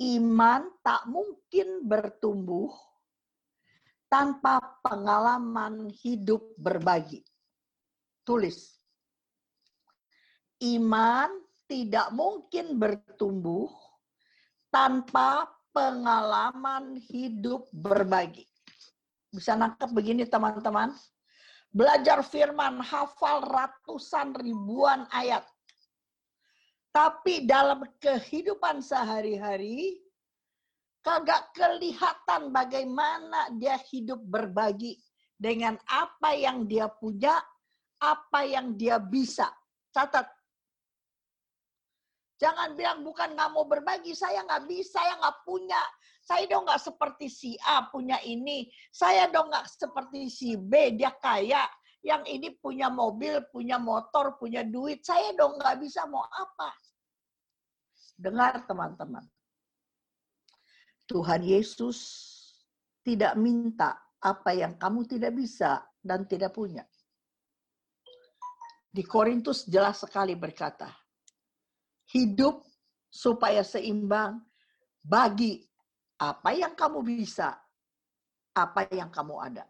iman 0.00 0.64
tak 0.80 1.04
mungkin 1.12 1.84
bertumbuh 1.84 2.72
tanpa 4.10 4.58
pengalaman 4.82 5.88
hidup 5.94 6.42
berbagi. 6.58 7.22
Tulis. 8.26 8.74
Iman 10.60 11.30
tidak 11.70 12.10
mungkin 12.12 12.76
bertumbuh 12.76 13.70
tanpa 14.68 15.46
pengalaman 15.70 16.98
hidup 16.98 17.70
berbagi. 17.70 18.44
Bisa 19.30 19.54
nangkep 19.54 19.94
begini 19.94 20.26
teman-teman. 20.26 20.90
Belajar 21.70 22.26
firman, 22.26 22.82
hafal 22.82 23.46
ratusan 23.46 24.34
ribuan 24.34 25.06
ayat. 25.14 25.46
Tapi 26.90 27.46
dalam 27.46 27.86
kehidupan 28.02 28.82
sehari-hari, 28.82 30.02
kagak 31.00 31.56
kelihatan 31.56 32.52
bagaimana 32.52 33.48
dia 33.56 33.80
hidup 33.88 34.20
berbagi 34.20 35.00
dengan 35.40 35.76
apa 35.88 36.36
yang 36.36 36.68
dia 36.68 36.88
punya, 36.92 37.40
apa 37.96 38.44
yang 38.44 38.76
dia 38.76 39.00
bisa. 39.00 39.48
Catat. 39.88 40.28
Jangan 42.40 42.72
bilang 42.72 43.04
bukan 43.04 43.36
nggak 43.36 43.50
mau 43.52 43.68
berbagi, 43.68 44.16
saya 44.16 44.44
nggak 44.44 44.64
bisa, 44.68 45.00
saya 45.00 45.12
nggak 45.20 45.38
punya. 45.44 45.80
Saya 46.20 46.44
dong 46.48 46.68
nggak 46.68 46.84
seperti 46.84 47.26
si 47.32 47.50
A 47.64 47.88
punya 47.88 48.20
ini. 48.24 48.68
Saya 48.92 49.28
dong 49.28 49.48
nggak 49.48 49.66
seperti 49.68 50.28
si 50.28 50.56
B, 50.56 50.96
dia 50.96 51.12
kaya. 51.16 51.64
Yang 52.00 52.22
ini 52.32 52.48
punya 52.56 52.88
mobil, 52.88 53.44
punya 53.52 53.76
motor, 53.76 54.40
punya 54.40 54.64
duit. 54.64 55.04
Saya 55.04 55.36
dong 55.36 55.60
nggak 55.60 55.84
bisa 55.84 56.08
mau 56.08 56.24
apa. 56.24 56.72
Dengar 58.16 58.64
teman-teman. 58.64 59.24
Tuhan 61.10 61.42
Yesus 61.42 61.98
tidak 63.02 63.34
minta 63.34 63.98
apa 64.22 64.54
yang 64.54 64.78
kamu 64.78 65.10
tidak 65.10 65.34
bisa 65.34 65.82
dan 65.98 66.22
tidak 66.30 66.54
punya. 66.54 66.86
Di 68.86 69.02
Korintus 69.02 69.66
jelas 69.66 70.06
sekali 70.06 70.38
berkata, 70.38 70.86
hidup 72.14 72.62
supaya 73.10 73.66
seimbang 73.66 74.38
bagi 75.02 75.58
apa 76.22 76.54
yang 76.54 76.78
kamu 76.78 77.02
bisa, 77.02 77.58
apa 78.54 78.86
yang 78.94 79.10
kamu 79.10 79.34
ada. 79.42 79.66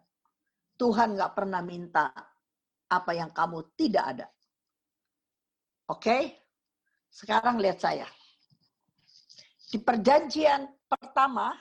Tuhan 0.77 1.17
nggak 1.17 1.33
pernah 1.33 1.61
minta 1.65 2.13
apa 2.85 3.11
yang 3.17 3.33
kamu 3.33 3.73
tidak 3.73 4.05
ada. 4.13 4.27
Oke? 5.89 6.37
Sekarang 7.09 7.57
lihat 7.57 7.81
saya. 7.81 8.05
Di 9.71 9.79
perjanjian 9.79 10.80
pertama, 10.91 11.55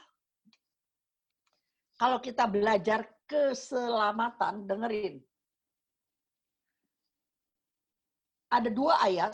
kalau 1.94 2.18
kita 2.18 2.50
belajar 2.50 3.06
keselamatan, 3.30 4.66
dengerin. 4.66 5.22
Ada 8.50 8.66
dua 8.66 8.98
ayat, 8.98 9.30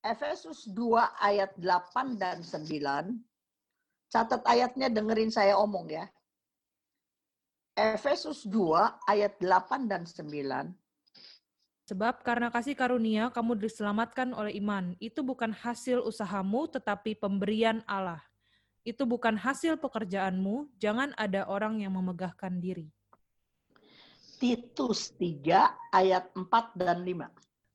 Efesus 0.00 0.64
2 0.72 0.96
ayat 1.20 1.52
8 1.60 2.16
dan 2.16 2.40
9. 2.40 3.20
Catat 4.08 4.42
ayatnya, 4.48 4.88
dengerin 4.88 5.28
saya 5.28 5.60
omong 5.60 5.92
ya. 5.92 6.08
Efesus 7.76 8.48
2 8.48 8.96
ayat 9.04 9.36
8 9.36 9.84
dan 9.92 10.08
9. 10.08 10.72
Sebab 11.92 12.24
karena 12.24 12.48
kasih 12.48 12.72
karunia 12.72 13.28
kamu 13.28 13.60
diselamatkan 13.60 14.32
oleh 14.32 14.56
iman. 14.56 14.96
Itu 15.02 15.20
bukan 15.20 15.52
hasil 15.52 16.00
usahamu, 16.00 16.64
tetapi 16.70 17.18
pemberian 17.20 17.84
Allah. 17.84 18.29
Itu 18.80 19.04
bukan 19.04 19.36
hasil 19.36 19.76
pekerjaanmu, 19.76 20.72
jangan 20.80 21.12
ada 21.20 21.44
orang 21.44 21.84
yang 21.84 21.96
memegahkan 21.96 22.60
diri. 22.60 22.88
Titus 24.40 25.12
3 25.20 25.92
ayat 25.92 26.32
4 26.32 26.72
dan 26.72 27.04
5. 27.04 27.28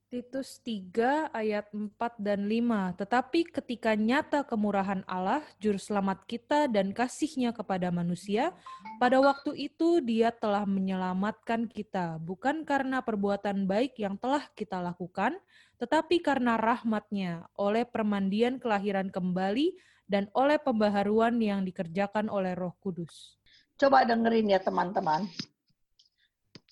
Titus 0.09 0.63
3 0.65 1.29
ayat 1.29 1.69
4 1.69 1.93
dan 2.17 2.49
5. 2.49 2.97
Tetapi 2.97 3.53
ketika 3.53 3.93
nyata 3.93 4.41
kemurahan 4.41 5.05
Allah, 5.05 5.45
juru 5.61 5.77
selamat 5.77 6.25
kita 6.25 6.65
dan 6.65 6.89
kasihnya 6.89 7.53
kepada 7.53 7.93
manusia, 7.93 8.49
pada 8.97 9.21
waktu 9.21 9.69
itu 9.69 10.01
dia 10.01 10.33
telah 10.33 10.65
menyelamatkan 10.65 11.69
kita, 11.69 12.17
bukan 12.17 12.65
karena 12.65 13.05
perbuatan 13.05 13.69
baik 13.69 14.01
yang 14.01 14.17
telah 14.17 14.45
kita 14.57 14.81
lakukan, 14.81 15.37
tetapi 15.77 16.17
karena 16.17 16.57
rahmatnya, 16.57 17.45
oleh 17.59 17.85
permandian 17.85 18.57
kelahiran 18.57 19.13
kembali, 19.13 19.77
dan 20.05 20.29
oleh 20.37 20.61
pembaharuan 20.61 21.37
yang 21.41 21.65
dikerjakan 21.65 22.29
oleh 22.29 22.53
roh 22.53 22.73
kudus. 22.81 23.37
Coba 23.75 24.05
dengerin 24.05 24.53
ya 24.53 24.61
teman-teman. 24.61 25.25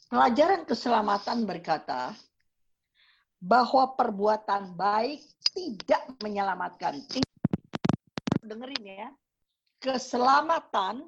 Pelajaran 0.08 0.64
keselamatan 0.70 1.44
berkata, 1.50 2.14
bahwa 3.44 3.92
perbuatan 4.00 4.72
baik 4.80 5.20
tidak 5.52 6.16
menyelamatkan. 6.24 7.04
Dengerin 8.40 8.84
ya. 8.88 9.10
Keselamatan 9.84 11.04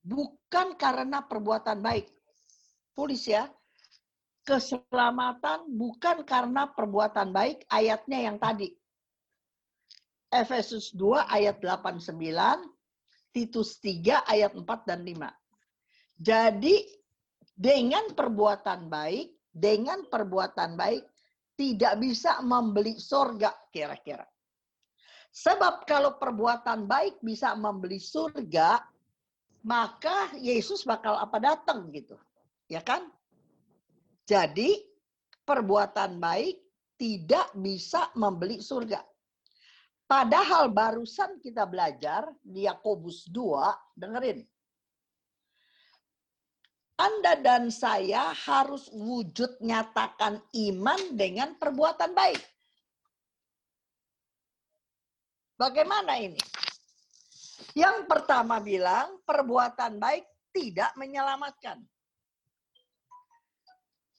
bukan 0.00 0.72
karena 0.80 1.20
perbuatan 1.20 1.84
baik. 1.84 2.08
Tulis 2.96 3.28
ya. 3.28 3.44
Keselamatan 4.44 5.68
bukan 5.68 6.24
karena 6.24 6.68
perbuatan 6.68 7.32
baik, 7.32 7.68
ayatnya 7.68 8.24
yang 8.24 8.36
tadi. 8.40 8.72
Efesus 10.34 10.90
2 10.98 11.30
ayat 11.30 11.62
8 11.62 12.02
9, 12.02 12.18
Titus 13.30 13.78
3 13.78 14.26
ayat 14.26 14.50
4 14.50 14.66
dan 14.90 15.06
5. 15.06 15.30
Jadi 16.18 16.82
dengan 17.54 18.10
perbuatan 18.10 18.90
baik 18.90 19.30
dengan 19.54 20.02
perbuatan 20.10 20.74
baik 20.74 21.06
tidak 21.54 22.02
bisa 22.02 22.42
membeli 22.42 22.98
surga 22.98 23.54
kira-kira. 23.70 24.26
Sebab 25.30 25.86
kalau 25.86 26.18
perbuatan 26.18 26.90
baik 26.90 27.22
bisa 27.22 27.54
membeli 27.54 28.02
surga, 28.02 28.82
maka 29.62 30.34
Yesus 30.38 30.82
bakal 30.82 31.14
apa 31.14 31.38
datang 31.38 31.90
gitu. 31.94 32.18
Ya 32.66 32.82
kan? 32.82 33.06
Jadi 34.26 34.82
perbuatan 35.46 36.18
baik 36.18 36.58
tidak 36.98 37.54
bisa 37.58 38.10
membeli 38.18 38.58
surga. 38.58 39.02
Padahal 40.14 40.70
barusan 40.70 41.42
kita 41.42 41.66
belajar 41.66 42.30
di 42.38 42.70
Yakobus 42.70 43.26
2, 43.34 43.98
dengerin. 43.98 44.46
Anda 46.94 47.34
dan 47.42 47.66
saya 47.74 48.30
harus 48.30 48.94
wujud 48.94 49.58
nyatakan 49.58 50.38
iman 50.70 51.00
dengan 51.18 51.58
perbuatan 51.58 52.14
baik. 52.14 52.38
Bagaimana 55.58 56.14
ini? 56.22 56.38
Yang 57.74 58.06
pertama 58.06 58.62
bilang 58.62 59.18
perbuatan 59.26 59.98
baik 59.98 60.30
tidak 60.54 60.94
menyelamatkan. 60.94 61.82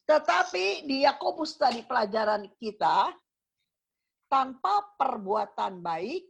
Tetapi 0.04 0.84
di 0.84 1.08
Yakobus 1.08 1.56
tadi 1.56 1.88
pelajaran 1.88 2.52
kita, 2.60 3.16
tanpa 4.26 4.96
perbuatan 4.98 5.80
baik, 5.82 6.28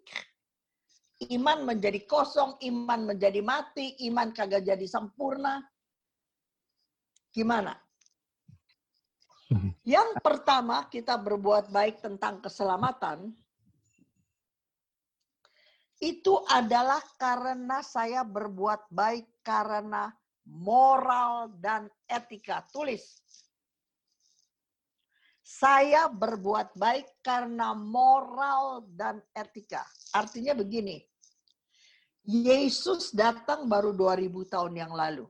iman 1.32 1.64
menjadi 1.64 2.04
kosong, 2.04 2.60
iman 2.64 3.16
menjadi 3.16 3.40
mati, 3.40 3.96
iman 4.12 4.36
kagak 4.36 4.68
jadi 4.68 4.88
sempurna. 4.88 5.64
Gimana? 7.32 7.76
Yang 9.96 10.10
pertama 10.20 10.88
kita 10.92 11.16
berbuat 11.16 11.72
baik 11.72 12.04
tentang 12.04 12.44
keselamatan, 12.44 13.32
itu 16.04 16.44
adalah 16.52 17.00
karena 17.16 17.80
saya 17.80 18.28
berbuat 18.28 18.92
baik 18.92 19.40
karena 19.40 20.12
moral 20.46 21.56
dan 21.58 21.88
etika. 22.06 22.62
Tulis. 22.70 23.24
Saya 25.46 26.10
berbuat 26.10 26.74
baik 26.74 27.22
karena 27.22 27.78
moral 27.78 28.90
dan 28.90 29.22
etika. 29.30 29.86
Artinya 30.10 30.58
begini. 30.58 30.98
Yesus 32.26 33.14
datang 33.14 33.70
baru 33.70 33.94
2000 33.94 34.26
tahun 34.50 34.74
yang 34.74 34.90
lalu. 34.98 35.30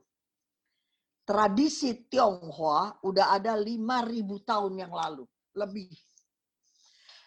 Tradisi 1.20 2.08
Tionghoa 2.08 3.04
udah 3.04 3.36
ada 3.36 3.60
5000 3.60 4.40
tahun 4.40 4.72
yang 4.80 4.92
lalu, 4.96 5.28
lebih. 5.52 5.92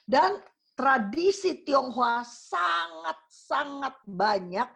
Dan 0.02 0.42
tradisi 0.74 1.62
Tionghoa 1.62 2.26
sangat-sangat 2.26 4.02
banyak 4.10 4.70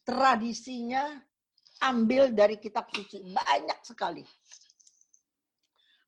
tradisinya 0.00 1.12
ambil 1.84 2.32
dari 2.32 2.56
kitab 2.56 2.88
suci. 2.88 3.20
Banyak 3.20 3.84
sekali. 3.84 4.24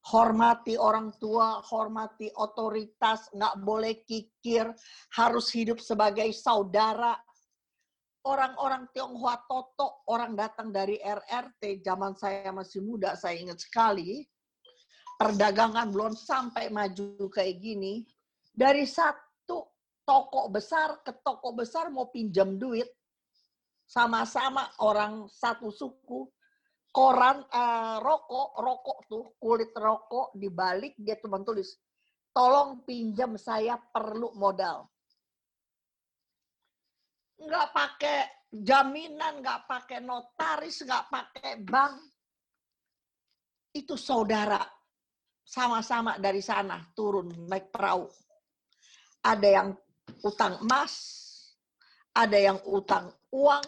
Hormati 0.06 0.78
orang 0.78 1.18
tua, 1.18 1.58
hormati 1.66 2.30
otoritas, 2.30 3.26
nggak 3.34 3.54
boleh 3.66 4.06
kikir, 4.06 4.70
harus 5.18 5.50
hidup 5.50 5.82
sebagai 5.82 6.30
saudara. 6.30 7.18
Orang-orang 8.26 8.90
Tionghoa 8.94 9.46
Toto, 9.46 10.06
orang 10.10 10.38
datang 10.38 10.70
dari 10.70 10.98
RRT, 10.98 11.82
zaman 11.82 12.14
saya 12.14 12.50
masih 12.54 12.82
muda, 12.82 13.18
saya 13.18 13.38
ingat 13.38 13.62
sekali. 13.62 14.22
Perdagangan 15.18 15.90
belum 15.90 16.14
sampai 16.14 16.70
maju 16.70 17.26
kayak 17.30 17.58
gini, 17.58 18.06
dari 18.56 18.86
satu 18.86 19.74
toko 20.06 20.48
besar 20.48 21.02
ke 21.02 21.12
toko 21.20 21.52
besar 21.52 21.90
mau 21.90 22.08
pinjam 22.08 22.54
duit 22.56 22.86
sama-sama 23.84 24.70
orang 24.80 25.26
satu 25.28 25.68
suku 25.68 26.24
koran 26.96 27.44
uh, 27.52 28.00
rokok 28.00 28.56
rokok 28.56 28.98
tuh 29.04 29.24
kulit 29.36 29.68
rokok 29.76 30.32
dibalik 30.32 30.96
dia 30.96 31.20
cuma 31.20 31.44
tulis 31.44 31.76
tolong 32.32 32.80
pinjam 32.88 33.36
saya 33.36 33.76
perlu 33.76 34.32
modal 34.32 34.88
nggak 37.36 37.68
pakai 37.76 38.18
jaminan 38.48 39.44
nggak 39.44 39.68
pakai 39.68 40.00
notaris 40.00 40.80
nggak 40.80 41.04
pakai 41.12 41.60
bank 41.60 42.00
itu 43.76 43.92
saudara 44.00 44.64
sama-sama 45.44 46.16
dari 46.16 46.40
sana 46.40 46.80
turun 46.96 47.28
naik 47.44 47.68
perahu 47.68 48.08
ada 49.26 49.48
yang 49.50 49.68
utang 50.22 50.62
emas, 50.62 50.94
ada 52.14 52.38
yang 52.38 52.62
utang 52.70 53.10
uang, 53.34 53.64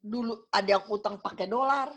dulu 0.00 0.48
ada 0.48 0.80
yang 0.80 0.84
utang 0.88 1.20
pakai 1.20 1.44
dolar. 1.44 1.92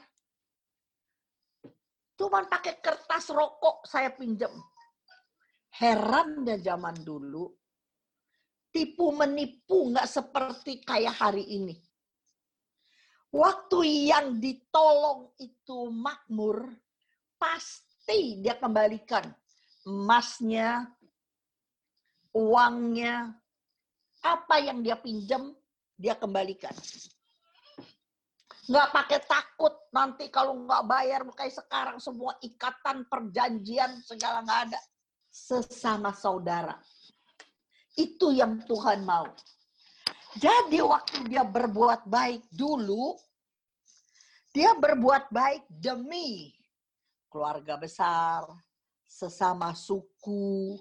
Cuman 2.16 2.48
pakai 2.48 2.80
kertas 2.80 3.32
rokok 3.32 3.84
saya 3.88 4.12
pinjam. 4.16 4.52
Herannya 5.76 6.56
zaman 6.64 6.96
dulu, 7.04 7.52
tipu 8.72 9.12
menipu 9.12 9.92
nggak 9.92 10.08
seperti 10.08 10.80
kayak 10.84 11.20
hari 11.20 11.44
ini. 11.44 11.76
Waktu 13.36 14.08
yang 14.08 14.40
ditolong 14.40 15.36
itu 15.36 15.92
makmur, 15.92 16.72
pasti 17.36 18.40
dia 18.40 18.56
kembalikan 18.56 19.28
emasnya, 19.86 20.90
uangnya, 22.34 23.30
apa 24.26 24.56
yang 24.58 24.82
dia 24.82 24.98
pinjam, 24.98 25.54
dia 25.94 26.18
kembalikan. 26.18 26.74
Nggak 28.66 28.88
pakai 28.90 29.20
takut 29.30 29.74
nanti 29.94 30.26
kalau 30.34 30.58
nggak 30.66 30.84
bayar, 30.90 31.22
kayak 31.38 31.54
sekarang 31.54 31.98
semua 32.02 32.34
ikatan 32.42 33.06
perjanjian 33.06 34.02
segala 34.02 34.42
nggak 34.42 34.62
ada. 34.70 34.82
Sesama 35.30 36.16
saudara. 36.16 36.74
Itu 37.94 38.34
yang 38.34 38.66
Tuhan 38.66 39.06
mau. 39.06 39.30
Jadi 40.36 40.84
waktu 40.84 41.32
dia 41.32 41.48
berbuat 41.48 42.10
baik 42.10 42.44
dulu, 42.52 43.16
dia 44.52 44.76
berbuat 44.76 45.32
baik 45.32 45.64
demi 45.72 46.52
keluarga 47.32 47.80
besar, 47.80 48.44
sesama 49.04 49.72
suku, 49.72 50.76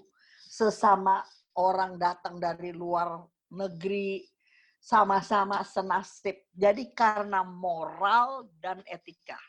sesama 0.47 1.23
orang 1.55 1.95
datang 1.95 2.35
dari 2.35 2.75
luar 2.75 3.23
negeri, 3.51 4.27
sama-sama 4.85 5.65
senasib. 5.65 6.37
Jadi 6.53 6.93
karena 6.93 7.41
moral 7.41 8.45
dan 8.61 8.85
etika. 8.85 9.41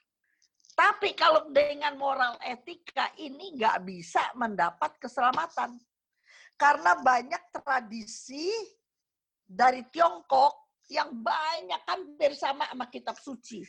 Tapi 0.72 1.12
kalau 1.12 1.52
dengan 1.52 1.92
moral 2.00 2.40
etika 2.40 3.12
ini 3.20 3.52
nggak 3.52 3.84
bisa 3.84 4.32
mendapat 4.32 4.96
keselamatan. 4.96 5.76
Karena 6.56 6.96
banyak 6.96 7.52
tradisi 7.52 8.48
dari 9.44 9.84
Tiongkok 9.92 10.80
yang 10.88 11.12
banyak 11.20 11.84
kan 11.84 12.00
bersama 12.16 12.64
sama 12.72 12.88
kitab 12.88 13.20
suci. 13.20 13.60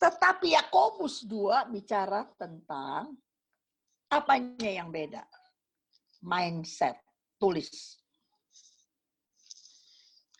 Tetapi 0.00 0.56
Yakobus 0.56 1.28
2 1.28 1.68
bicara 1.68 2.24
tentang 2.40 3.12
apanya 4.08 4.80
yang 4.80 4.88
beda 4.88 5.20
mindset. 6.24 6.96
Tulis. 7.36 8.00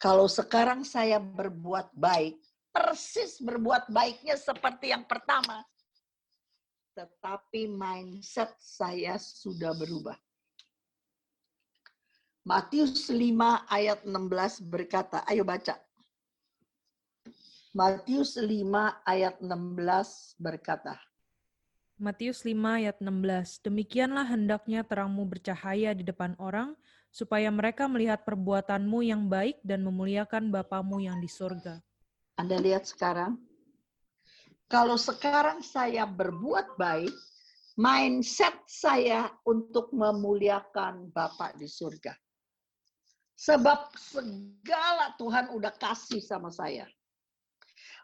Kalau 0.01 0.24
sekarang 0.32 0.81
saya 0.81 1.20
berbuat 1.20 1.93
baik, 1.93 2.40
persis 2.72 3.36
berbuat 3.36 3.93
baiknya 3.93 4.40
seperti 4.40 4.97
yang 4.97 5.05
pertama. 5.05 5.60
Tetapi 6.97 7.68
mindset 7.68 8.56
saya 8.56 9.20
sudah 9.20 9.77
berubah. 9.77 10.16
Matius 12.48 13.12
5 13.12 13.20
ayat 13.68 14.01
16 14.09 14.64
berkata, 14.72 15.20
ayo 15.28 15.44
baca. 15.44 15.77
Matius 17.77 18.40
5 18.40 18.48
ayat 19.05 19.36
16 19.44 20.40
berkata, 20.40 20.97
Matius 22.01 22.40
5 22.48 22.56
ayat 22.56 22.97
16. 23.05 23.68
Demikianlah 23.68 24.24
hendaknya 24.24 24.81
terangmu 24.81 25.28
bercahaya 25.28 25.93
di 25.93 26.01
depan 26.01 26.32
orang, 26.40 26.72
supaya 27.11 27.51
mereka 27.51 27.91
melihat 27.91 28.23
perbuatanmu 28.23 29.03
yang 29.03 29.27
baik 29.27 29.59
dan 29.66 29.82
memuliakan 29.82 30.55
Bapamu 30.55 31.03
yang 31.03 31.19
di 31.19 31.27
surga. 31.27 31.82
Anda 32.39 32.57
lihat 32.57 32.87
sekarang, 32.87 33.37
kalau 34.70 34.95
sekarang 34.95 35.66
saya 35.66 36.07
berbuat 36.07 36.78
baik, 36.78 37.11
mindset 37.74 38.55
saya 38.70 39.27
untuk 39.43 39.91
memuliakan 39.91 41.11
Bapak 41.11 41.59
di 41.59 41.66
surga. 41.66 42.15
Sebab 43.35 43.91
segala 43.99 45.16
Tuhan 45.19 45.51
udah 45.57 45.74
kasih 45.74 46.23
sama 46.23 46.55
saya. 46.55 46.87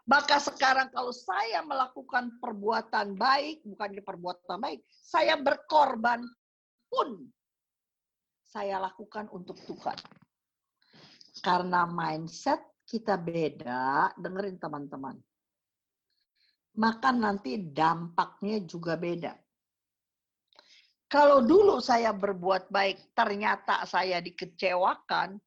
Maka 0.07 0.39
sekarang 0.39 0.91
kalau 0.91 1.11
saya 1.11 1.63
melakukan 1.63 2.35
perbuatan 2.39 3.15
baik, 3.15 3.63
bukan 3.63 4.01
perbuatan 4.03 4.59
baik, 4.59 4.79
saya 5.03 5.35
berkorban 5.39 6.23
pun 6.87 7.27
saya 8.47 8.79
lakukan 8.79 9.27
untuk 9.35 9.59
Tuhan. 9.67 9.99
Karena 11.43 11.83
mindset 11.85 12.63
kita 12.87 13.19
beda, 13.19 14.15
dengerin 14.15 14.57
teman-teman. 14.57 15.19
Maka 16.79 17.11
nanti 17.11 17.59
dampaknya 17.59 18.63
juga 18.63 18.95
beda. 18.95 19.35
Kalau 21.07 21.39
dulu 21.43 21.79
saya 21.79 22.11
berbuat 22.11 22.67
baik, 22.67 23.15
ternyata 23.15 23.83
saya 23.87 24.19
dikecewakan, 24.19 25.39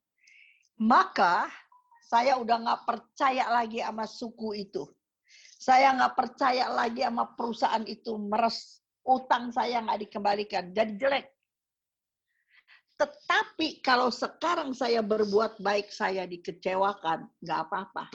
maka 0.80 1.48
saya 2.00 2.40
udah 2.40 2.56
nggak 2.64 2.82
percaya 2.88 3.44
lagi 3.52 3.84
sama 3.84 4.08
suku 4.08 4.66
itu. 4.66 4.88
Saya 5.60 5.92
nggak 5.92 6.16
percaya 6.16 6.72
lagi 6.72 7.04
sama 7.04 7.36
perusahaan 7.36 7.84
itu. 7.84 8.16
Meres 8.16 8.80
utang 9.04 9.52
saya 9.52 9.84
nggak 9.84 10.08
dikembalikan. 10.08 10.72
Jadi 10.72 10.96
jelek. 10.96 11.39
Tetapi 13.00 13.80
kalau 13.80 14.12
sekarang 14.12 14.76
saya 14.76 15.00
berbuat 15.00 15.56
baik, 15.64 15.88
saya 15.88 16.28
dikecewakan, 16.28 17.24
nggak 17.40 17.60
apa-apa. 17.64 18.12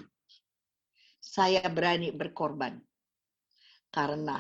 Saya 1.18 1.66
berani 1.66 2.14
berkorban. 2.14 2.78
Karena 3.90 4.38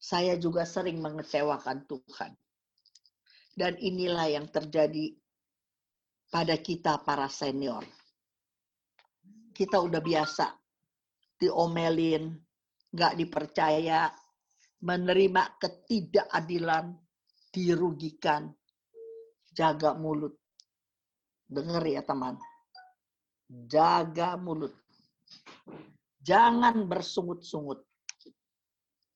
saya 0.00 0.40
juga 0.40 0.64
sering 0.64 1.04
mengecewakan 1.04 1.84
Tuhan. 1.84 2.32
Dan 3.52 3.76
inilah 3.76 4.40
yang 4.40 4.48
terjadi 4.48 5.12
pada 6.32 6.56
kita 6.56 7.04
para 7.04 7.28
senior 7.28 7.84
kita 9.58 9.82
udah 9.82 9.98
biasa 9.98 10.54
diomelin, 11.34 12.30
nggak 12.94 13.18
dipercaya, 13.18 14.06
menerima 14.86 15.58
ketidakadilan, 15.58 16.94
dirugikan, 17.50 18.54
jaga 19.58 19.98
mulut. 19.98 20.38
Dengar 21.50 21.82
ya 21.82 22.06
teman. 22.06 22.38
Jaga 23.66 24.38
mulut. 24.38 24.70
Jangan 26.22 26.86
bersungut-sungut. 26.86 27.82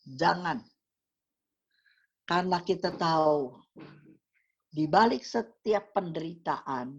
Jangan. 0.03 0.59
Karena 2.27 2.59
kita 2.67 2.91
tahu 2.91 3.55
di 4.67 4.89
balik 4.91 5.23
setiap 5.23 5.95
penderitaan 5.95 6.97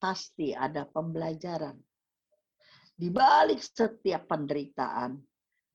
pasti 0.00 0.50
ada 0.50 0.88
pembelajaran. 0.88 1.76
Di 2.96 3.12
balik 3.12 3.60
setiap 3.60 4.32
penderitaan 4.32 5.12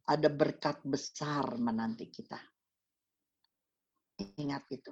ada 0.09 0.29
berkat 0.33 0.81
besar 0.81 1.61
menanti 1.61 2.09
kita. 2.09 2.41
Ingat 4.41 4.65
itu. 4.73 4.89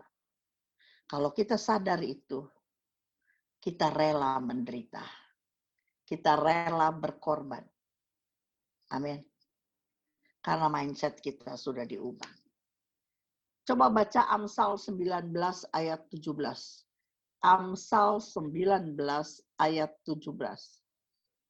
Kalau 1.09 1.33
kita 1.33 1.57
sadar 1.57 1.97
itu, 2.05 2.45
kita 3.57 3.89
rela 3.89 4.37
menderita. 4.37 5.01
Kita 6.05 6.37
rela 6.37 6.93
berkorban. 6.93 7.65
Amin. 8.93 9.17
Karena 10.37 10.69
mindset 10.69 11.17
kita 11.17 11.57
sudah 11.57 11.81
diubah. 11.89 12.29
Coba 13.65 13.89
baca 13.89 14.29
Amsal 14.29 14.77
19 14.77 15.33
ayat 15.73 16.05
17. 16.13 16.29
Amsal 17.41 18.21
19 18.21 18.97
ayat 19.57 19.91
17. 20.05 20.29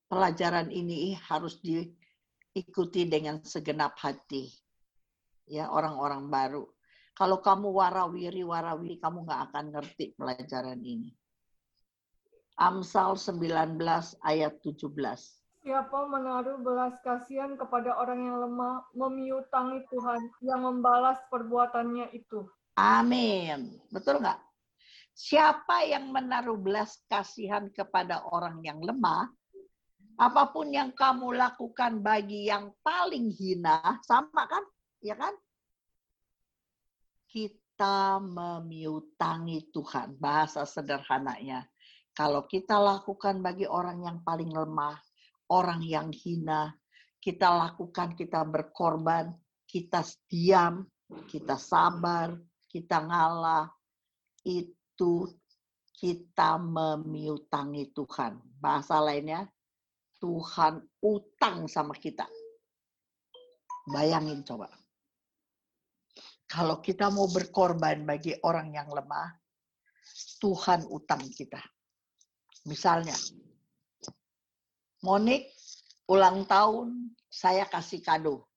Pelajaran 0.08 0.68
ini 0.72 1.20
harus 1.20 1.60
diikuti 1.60 3.08
dengan 3.12 3.44
segenap 3.44 3.96
hati. 4.00 4.52
Ya, 5.52 5.68
orang-orang 5.68 6.28
baru. 6.32 6.64
Kalau 7.20 7.44
kamu 7.44 7.76
warawiri-warawiri, 7.76 8.96
kamu 9.04 9.28
nggak 9.28 9.52
akan 9.52 9.66
ngerti 9.76 10.16
pelajaran 10.16 10.80
ini. 10.80 11.12
Amsal 12.56 13.20
19 13.20 13.76
ayat 14.24 14.64
17. 14.64 14.88
Siapa 15.60 16.00
menaruh 16.08 16.64
belas 16.64 16.96
kasihan 17.04 17.60
kepada 17.60 18.00
orang 18.00 18.24
yang 18.24 18.40
lemah, 18.40 18.88
memiutangi 18.96 19.84
Tuhan 19.92 20.32
yang 20.48 20.64
membalas 20.64 21.20
perbuatannya 21.28 22.16
itu. 22.16 22.48
Amin. 22.80 23.84
Betul 23.92 24.24
nggak? 24.24 24.40
Siapa 25.12 25.84
yang 25.84 26.16
menaruh 26.16 26.56
belas 26.56 27.04
kasihan 27.12 27.68
kepada 27.68 28.24
orang 28.32 28.64
yang 28.64 28.80
lemah, 28.80 29.28
apa 30.16 30.48
pun 30.56 30.72
yang 30.72 30.96
kamu 30.96 31.36
lakukan 31.36 32.00
bagi 32.00 32.48
yang 32.48 32.72
paling 32.80 33.28
hina, 33.28 34.00
sama 34.08 34.48
kan? 34.48 34.64
Ya 35.04 35.20
kan? 35.20 35.36
Kita 37.30 38.18
memiutangi 38.18 39.70
Tuhan. 39.70 40.18
Bahasa 40.18 40.66
sederhananya. 40.66 41.62
Kalau 42.18 42.50
kita 42.50 42.76
lakukan 42.82 43.40
bagi 43.40 43.70
orang 43.70 44.02
yang 44.04 44.20
paling 44.26 44.50
lemah, 44.50 44.98
orang 45.54 45.86
yang 45.86 46.10
hina, 46.10 46.74
kita 47.22 47.54
lakukan, 47.54 48.18
kita 48.18 48.42
berkorban, 48.44 49.32
kita 49.70 50.02
diam, 50.26 50.90
kita 51.30 51.56
sabar, 51.56 52.34
kita 52.66 53.06
ngalah, 53.06 53.70
itu 54.44 55.30
kita 55.94 56.56
memiutangi 56.56 57.92
Tuhan. 57.92 58.40
Bahasa 58.60 59.04
lainnya, 59.04 59.44
Tuhan 60.20 60.80
utang 61.04 61.68
sama 61.68 61.92
kita. 61.96 62.28
Bayangin 63.90 64.44
coba. 64.48 64.79
Kalau 66.50 66.82
kita 66.82 67.14
mau 67.14 67.30
berkorban 67.30 68.10
bagi 68.10 68.34
orang 68.42 68.74
yang 68.74 68.90
lemah, 68.90 69.38
Tuhan 70.42 70.90
utang 70.90 71.22
kita. 71.30 71.62
Misalnya, 72.66 73.14
Monik 75.06 75.46
ulang 76.10 76.50
tahun, 76.50 77.14
saya 77.30 77.70
kasih 77.70 78.02
kado. 78.02 78.50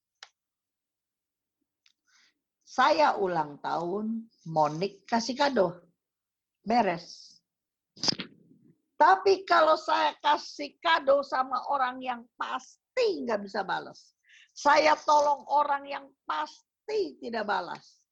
Saya 2.65 3.21
ulang 3.21 3.61
tahun, 3.61 4.25
Monik 4.49 5.05
kasih 5.05 5.37
kado. 5.37 5.85
Beres. 6.65 7.37
Tapi 8.97 9.45
kalau 9.45 9.77
saya 9.77 10.17
kasih 10.25 10.81
kado 10.81 11.21
sama 11.21 11.61
orang 11.69 12.01
yang 12.01 12.25
pasti 12.41 13.29
nggak 13.29 13.45
bisa 13.45 13.61
balas. 13.61 14.17
Saya 14.57 14.97
tolong 14.97 15.45
orang 15.53 15.85
yang 15.85 16.07
pasti 16.25 16.72
tidak 17.23 17.47
balas. 17.47 18.03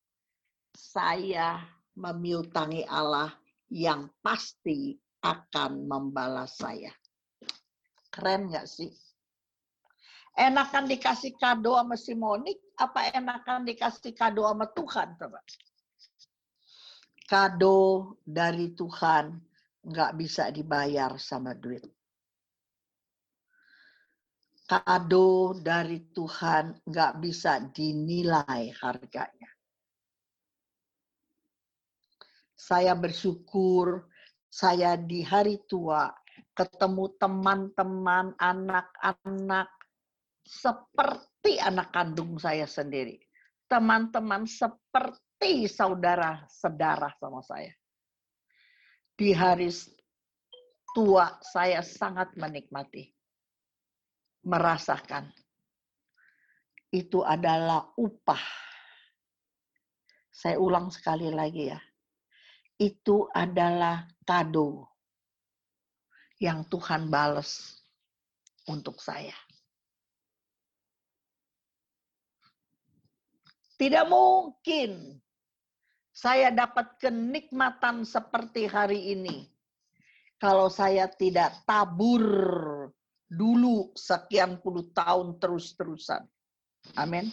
Saya 0.75 1.61
memiutangi 1.99 2.87
Allah 2.87 3.35
yang 3.71 4.11
pasti 4.23 4.97
akan 5.21 5.87
membalas 5.87 6.57
saya. 6.57 6.91
Keren 8.11 8.51
nggak 8.51 8.67
sih? 8.67 8.91
Enakan 10.35 10.87
dikasih 10.87 11.37
kado 11.37 11.77
sama 11.77 11.99
si 11.99 12.15
Monik, 12.15 12.59
apa 12.79 13.11
enakan 13.13 13.67
dikasih 13.67 14.15
kado 14.15 14.47
sama 14.47 14.67
Tuhan? 14.71 15.09
Coba. 15.19 15.41
Kado 17.27 17.79
dari 18.23 18.75
Tuhan 18.75 19.39
nggak 19.85 20.13
bisa 20.19 20.51
dibayar 20.51 21.15
sama 21.19 21.55
duit. 21.55 21.87
Kado 24.71 25.59
dari 25.59 25.99
Tuhan 26.15 26.87
nggak 26.87 27.13
bisa 27.19 27.59
dinilai 27.75 28.71
harganya. 28.79 29.51
Saya 32.55 32.95
bersyukur 32.95 34.07
saya 34.47 34.95
di 34.95 35.27
hari 35.27 35.59
tua 35.67 36.15
ketemu 36.55 37.19
teman-teman, 37.19 38.31
anak-anak 38.39 39.75
seperti 40.47 41.59
anak 41.59 41.91
kandung 41.91 42.39
saya 42.39 42.71
sendiri. 42.71 43.19
Teman-teman 43.67 44.47
seperti 44.47 45.67
saudara 45.67 46.47
sedara 46.47 47.11
sama 47.19 47.43
saya. 47.43 47.75
Di 49.19 49.35
hari 49.35 49.75
tua 50.95 51.43
saya 51.43 51.83
sangat 51.83 52.39
menikmati. 52.39 53.20
Merasakan. 54.47 55.29
Itu 56.91 57.23
adalah 57.23 57.93
upah. 57.95 58.45
Saya 60.31 60.57
ulang 60.57 60.89
sekali 60.89 61.29
lagi 61.29 61.71
ya. 61.71 61.81
Itu 62.81 63.29
adalah 63.31 64.09
kado 64.25 64.89
yang 66.41 66.65
Tuhan 66.73 67.13
balas 67.13 67.85
untuk 68.65 68.97
saya. 69.05 69.37
Tidak 73.77 74.09
mungkin 74.09 75.21
saya 76.21 76.53
dapat 76.53 77.01
kenikmatan 77.01 78.05
seperti 78.05 78.69
hari 78.69 79.17
ini 79.17 79.49
kalau 80.41 80.73
saya 80.73 81.09
tidak 81.09 81.65
tabur 81.65 82.80
dulu 83.31 83.95
sekian 83.95 84.59
puluh 84.59 84.91
tahun 84.91 85.39
terus-terusan. 85.39 86.27
Amin. 86.99 87.31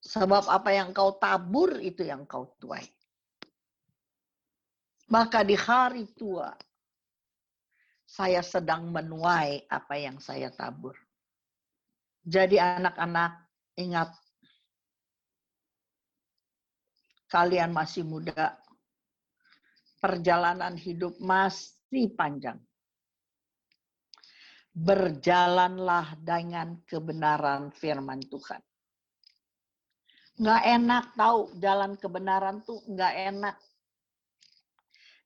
Sebab 0.00 0.46
apa 0.46 0.70
yang 0.70 0.94
kau 0.94 1.18
tabur 1.18 1.82
itu 1.82 2.06
yang 2.06 2.22
kau 2.30 2.54
tuai. 2.62 2.86
Maka 5.10 5.42
di 5.42 5.58
hari 5.58 6.06
tua 6.14 6.54
saya 8.06 8.38
sedang 8.46 8.94
menuai 8.94 9.66
apa 9.66 9.98
yang 9.98 10.22
saya 10.22 10.54
tabur. 10.54 10.94
Jadi 12.22 12.62
anak-anak 12.62 13.50
ingat 13.74 14.14
kalian 17.26 17.74
masih 17.74 18.06
muda. 18.06 18.54
Perjalanan 19.98 20.78
hidup 20.78 21.18
masih 21.18 22.14
panjang. 22.14 22.56
Berjalanlah 24.70 26.14
dengan 26.22 26.78
kebenaran 26.86 27.74
firman 27.74 28.22
Tuhan. 28.30 28.62
Nggak 30.40 30.62
enak 30.62 31.04
tahu 31.18 31.40
jalan 31.60 31.92
kebenaran 32.00 32.64
tuh 32.64 32.80
nggak 32.88 33.14
enak. 33.34 33.56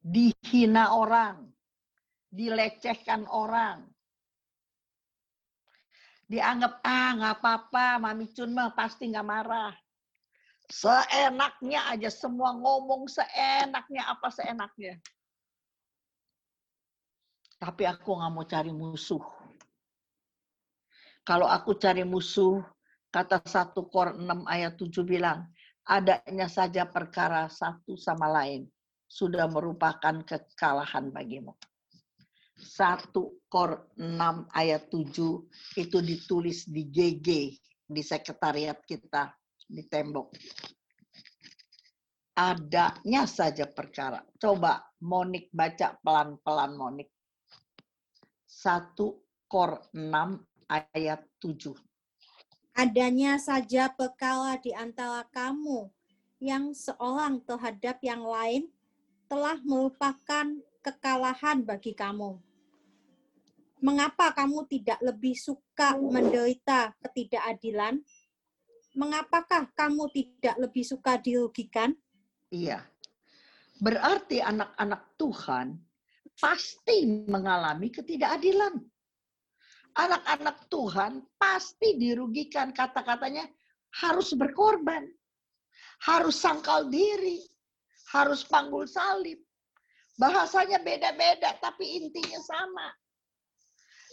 Dihina 0.04 0.96
orang, 0.96 1.48
dilecehkan 2.34 3.24
orang. 3.30 3.86
Dianggap, 6.24 6.80
ah 6.82 7.10
nggak 7.14 7.34
apa-apa, 7.38 8.00
Mami 8.00 8.26
Cun 8.32 8.56
mah 8.56 8.72
pasti 8.74 9.12
nggak 9.12 9.28
marah. 9.28 9.72
Seenaknya 10.66 11.84
aja, 11.92 12.08
semua 12.08 12.56
ngomong 12.56 13.04
seenaknya, 13.06 14.08
apa 14.08 14.32
seenaknya. 14.32 14.98
Tapi 17.64 17.88
aku 17.88 18.20
nggak 18.20 18.32
mau 18.36 18.44
cari 18.44 18.68
musuh. 18.76 19.24
Kalau 21.24 21.48
aku 21.48 21.80
cari 21.80 22.04
musuh, 22.04 22.60
kata 23.08 23.40
satu 23.40 23.88
Kor 23.88 24.12
6 24.12 24.44
ayat 24.44 24.76
7 24.76 25.00
bilang, 25.08 25.48
adanya 25.88 26.44
saja 26.44 26.84
perkara 26.84 27.48
satu 27.48 27.96
sama 27.96 28.28
lain. 28.28 28.68
sudah 29.14 29.46
merupakan 29.46 30.26
kekalahan 30.26 31.14
bagimu. 31.14 31.54
1 32.58 33.14
Kor 33.46 33.94
6 33.94 34.50
ayat 34.50 34.90
7 34.90 35.78
itu 35.78 35.98
ditulis 36.02 36.66
di 36.66 36.90
GG 36.90 37.28
di 37.86 38.02
sekretariat 38.02 38.82
kita 38.82 39.30
di 39.70 39.86
tembok. 39.86 40.34
Adanya 42.34 43.30
saja 43.30 43.70
perkara. 43.70 44.18
Coba 44.34 44.82
Monik 45.06 45.54
baca 45.54 45.94
pelan-pelan 46.02 46.74
Monik. 46.74 47.13
1 48.64 48.96
Kor 49.44 49.92
6 49.92 50.40
ayat 50.72 51.20
7. 51.36 51.76
Adanya 52.72 53.36
saja 53.36 53.92
perkara 53.92 54.56
di 54.56 54.72
antara 54.72 55.28
kamu 55.28 55.92
yang 56.40 56.72
seorang 56.72 57.44
terhadap 57.44 58.00
yang 58.00 58.24
lain 58.24 58.72
telah 59.28 59.60
merupakan 59.68 60.48
kekalahan 60.80 61.60
bagi 61.60 61.92
kamu. 61.92 62.40
Mengapa 63.84 64.32
kamu 64.32 64.64
tidak 64.72 64.96
lebih 65.04 65.36
suka 65.36 66.00
menderita 66.00 66.96
ketidakadilan? 67.04 68.00
Mengapakah 68.96 69.68
kamu 69.76 70.08
tidak 70.08 70.56
lebih 70.56 70.88
suka 70.88 71.20
dirugikan? 71.20 71.92
Iya. 72.48 72.80
Berarti 73.76 74.40
anak-anak 74.40 75.20
Tuhan 75.20 75.83
pasti 76.38 77.06
mengalami 77.26 77.90
ketidakadilan. 77.90 78.74
Anak-anak 79.94 80.66
Tuhan 80.66 81.22
pasti 81.38 81.94
dirugikan. 81.94 82.74
Kata-katanya 82.74 83.46
harus 84.02 84.34
berkorban. 84.34 85.06
Harus 86.02 86.42
sangkal 86.42 86.90
diri. 86.90 87.38
Harus 88.10 88.42
panggul 88.46 88.90
salib. 88.90 89.38
Bahasanya 90.18 90.82
beda-beda 90.82 91.58
tapi 91.58 92.02
intinya 92.02 92.38
sama. 92.42 92.86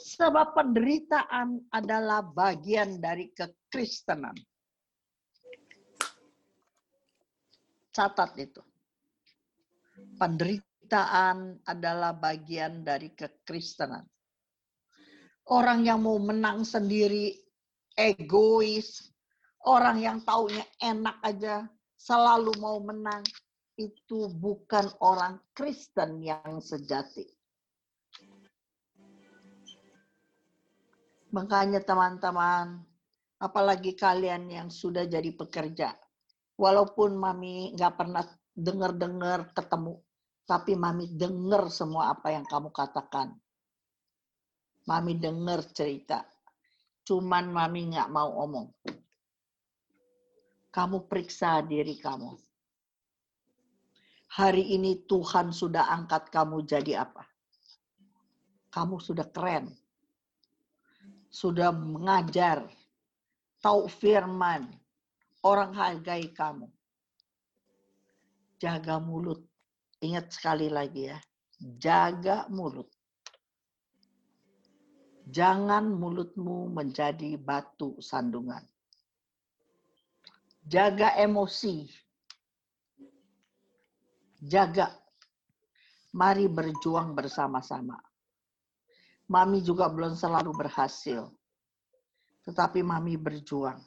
Sebab 0.02 0.58
penderitaan 0.58 1.70
adalah 1.70 2.26
bagian 2.26 2.98
dari 2.98 3.30
kekristenan. 3.34 4.34
Catat 7.94 8.32
itu. 8.38 8.62
Penderitaan 10.18 10.71
adalah 11.64 12.12
bagian 12.12 12.84
dari 12.84 13.16
kekristenan. 13.16 14.04
Orang 15.48 15.88
yang 15.88 16.04
mau 16.04 16.20
menang 16.20 16.68
sendiri, 16.68 17.34
egois, 17.96 19.12
orang 19.66 19.98
yang 20.00 20.18
taunya 20.24 20.64
enak 20.80 21.18
aja, 21.24 21.66
selalu 21.98 22.54
mau 22.60 22.78
menang, 22.84 23.24
itu 23.80 24.30
bukan 24.38 24.92
orang 25.02 25.40
Kristen 25.56 26.22
yang 26.22 26.60
sejati. 26.62 27.26
Makanya 31.32 31.80
teman-teman, 31.80 32.84
apalagi 33.40 33.96
kalian 33.96 34.52
yang 34.52 34.68
sudah 34.68 35.08
jadi 35.08 35.32
pekerja, 35.32 35.96
walaupun 36.60 37.16
mami 37.16 37.72
nggak 37.72 37.96
pernah 37.96 38.28
dengar-dengar 38.52 39.56
ketemu, 39.56 40.04
tapi 40.46 40.76
mami 40.76 41.08
dengar 41.12 41.70
semua 41.72 42.12
apa 42.12 42.34
yang 42.34 42.46
kamu 42.46 42.74
katakan. 42.74 43.34
Mami 44.90 45.14
dengar 45.16 45.62
cerita, 45.72 46.26
cuman 47.06 47.54
mami 47.54 47.94
nggak 47.94 48.10
mau 48.10 48.30
omong. 48.42 48.68
Kamu 50.72 51.06
periksa 51.06 51.62
diri 51.62 52.00
kamu. 52.00 52.32
Hari 54.32 54.80
ini 54.80 55.04
Tuhan 55.04 55.52
sudah 55.52 55.92
angkat 55.92 56.32
kamu 56.32 56.64
jadi 56.64 57.04
apa? 57.04 57.28
Kamu 58.72 59.04
sudah 59.04 59.28
keren. 59.28 59.68
Sudah 61.28 61.76
mengajar, 61.76 62.64
tahu 63.60 63.92
firman, 63.92 64.72
orang 65.44 65.76
hargai 65.76 66.32
kamu. 66.32 66.72
Jaga 68.56 69.04
mulut. 69.04 69.51
Ingat 70.02 70.34
sekali 70.34 70.66
lagi 70.66 71.14
ya, 71.14 71.18
jaga 71.78 72.50
mulut. 72.50 72.90
Jangan 75.30 75.86
mulutmu 75.94 76.74
menjadi 76.74 77.38
batu 77.38 77.96
sandungan. 78.02 78.66
Jaga 80.66 81.16
emosi. 81.22 81.86
Jaga. 84.42 84.90
Mari 86.12 86.50
berjuang 86.50 87.16
bersama-sama. 87.16 87.96
Mami 89.32 89.64
juga 89.64 89.88
belum 89.88 90.18
selalu 90.18 90.52
berhasil. 90.52 91.30
Tetapi 92.44 92.84
mami 92.84 93.16
berjuang 93.16 93.80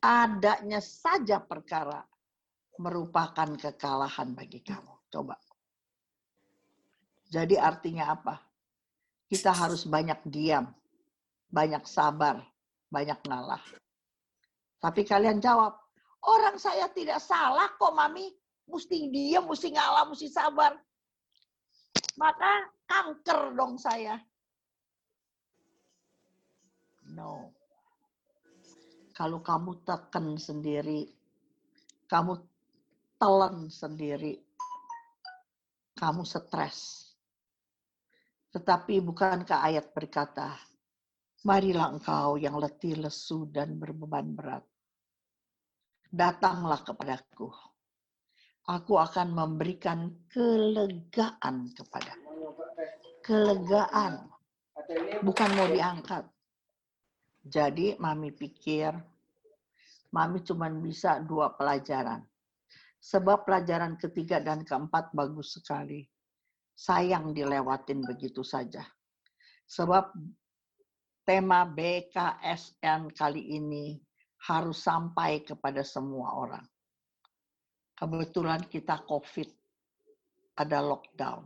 adanya 0.00 0.80
saja 0.80 1.36
perkara 1.36 2.00
merupakan 2.80 3.48
kekalahan 3.60 4.32
bagi 4.32 4.64
kamu. 4.64 5.12
Coba. 5.12 5.36
Jadi 7.28 7.60
artinya 7.60 8.16
apa? 8.16 8.40
Kita 9.30 9.54
harus 9.54 9.86
banyak 9.86 10.26
diam, 10.26 10.66
banyak 11.52 11.84
sabar, 11.86 12.42
banyak 12.90 13.20
ngalah. 13.28 13.62
Tapi 14.80 15.06
kalian 15.06 15.38
jawab, 15.38 15.76
orang 16.26 16.56
saya 16.58 16.90
tidak 16.90 17.20
salah 17.22 17.70
kok 17.76 17.94
mami. 17.94 18.32
Mesti 18.66 19.10
diam, 19.12 19.46
mesti 19.46 19.70
ngalah, 19.70 20.08
mesti 20.10 20.26
sabar. 20.26 20.74
Maka 22.18 22.70
kanker 22.88 23.54
dong 23.54 23.78
saya. 23.78 24.18
No. 27.14 27.54
Kalau 29.14 29.42
kamu 29.42 29.84
tekan 29.86 30.38
sendiri, 30.38 31.10
kamu 32.10 32.49
telan 33.20 33.68
sendiri, 33.68 34.40
kamu 36.00 36.24
stres. 36.24 37.12
Tetapi 38.48 39.04
bukankah 39.04 39.60
ayat 39.60 39.92
berkata, 39.92 40.56
Marilah 41.40 41.96
engkau 41.96 42.36
yang 42.36 42.60
letih, 42.60 43.00
lesu, 43.00 43.48
dan 43.48 43.80
berbeban 43.80 44.36
berat. 44.36 44.64
Datanglah 46.12 46.84
kepadaku. 46.84 47.48
Aku 48.68 49.00
akan 49.00 49.32
memberikan 49.32 50.28
kelegaan 50.28 51.72
kepada 51.72 52.12
Kelegaan. 53.24 54.28
Bukan 55.24 55.50
mau 55.56 55.68
diangkat. 55.68 56.28
Jadi 57.40 57.96
mami 57.96 58.36
pikir, 58.36 58.92
mami 60.12 60.44
cuma 60.44 60.68
bisa 60.68 61.24
dua 61.24 61.56
pelajaran. 61.56 62.29
Sebab 63.00 63.48
pelajaran 63.48 63.96
ketiga 63.96 64.44
dan 64.44 64.60
keempat 64.60 65.16
bagus 65.16 65.56
sekali. 65.56 66.04
Sayang 66.76 67.32
dilewatin 67.32 68.04
begitu 68.04 68.44
saja. 68.44 68.84
Sebab 69.64 70.12
tema 71.24 71.64
BKSN 71.64 73.12
kali 73.16 73.56
ini 73.56 73.96
harus 74.48 74.80
sampai 74.80 75.44
kepada 75.44 75.84
semua 75.84 76.36
orang. 76.36 76.66
Kebetulan 77.96 78.64
kita 78.64 79.04
COVID, 79.04 79.48
ada 80.56 80.80
lockdown. 80.80 81.44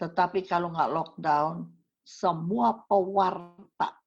Tetapi 0.00 0.40
kalau 0.48 0.72
nggak 0.72 0.92
lockdown, 0.92 1.68
semua 2.00 2.88
pewarta 2.88 4.00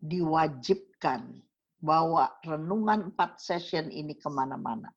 diwajibkan 0.00 1.36
bawa 1.84 2.40
renungan 2.48 3.12
empat 3.12 3.36
session 3.36 3.92
ini 3.92 4.16
ke 4.16 4.28
mana-mana. 4.32 4.88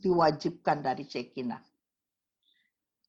Diwajibkan 0.00 0.80
dari 0.80 1.04
Cekina. 1.04 1.60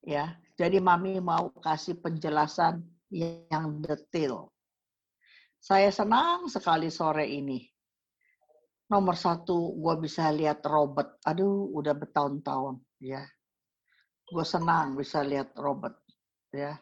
Ya, 0.04 0.36
jadi 0.60 0.84
Mami 0.84 1.24
mau 1.24 1.54
kasih 1.62 1.98
penjelasan 2.04 2.84
yang 3.12 3.80
detail. 3.80 4.52
Saya 5.62 5.94
senang 5.94 6.50
sekali 6.50 6.90
sore 6.90 7.30
ini. 7.30 7.62
Nomor 8.92 9.16
satu, 9.16 9.78
gue 9.78 9.96
bisa 10.04 10.28
lihat 10.34 10.66
Robert. 10.68 11.22
Aduh, 11.24 11.70
udah 11.72 11.96
bertahun-tahun. 11.96 12.82
ya. 13.00 13.24
Gue 14.28 14.44
senang 14.44 14.98
bisa 15.00 15.24
lihat 15.24 15.56
Robert. 15.56 16.02
ya. 16.52 16.76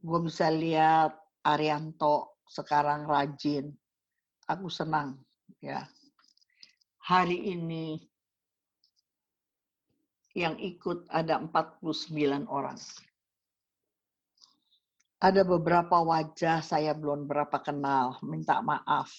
Gue 0.00 0.18
bisa 0.26 0.50
lihat 0.50 1.14
Arianto 1.46 2.42
sekarang 2.48 3.06
rajin. 3.06 3.70
Aku 4.48 4.66
senang. 4.72 5.22
ya. 5.62 5.86
Hari 7.04 7.52
ini 7.52 8.00
yang 10.38 10.54
ikut 10.62 11.10
ada 11.10 11.42
49 11.42 12.46
orang 12.46 12.78
ada 15.18 15.42
beberapa 15.42 15.98
wajah 15.98 16.62
saya 16.62 16.94
belum 16.94 17.26
berapa 17.26 17.58
kenal, 17.58 18.22
minta 18.22 18.62
maaf 18.62 19.10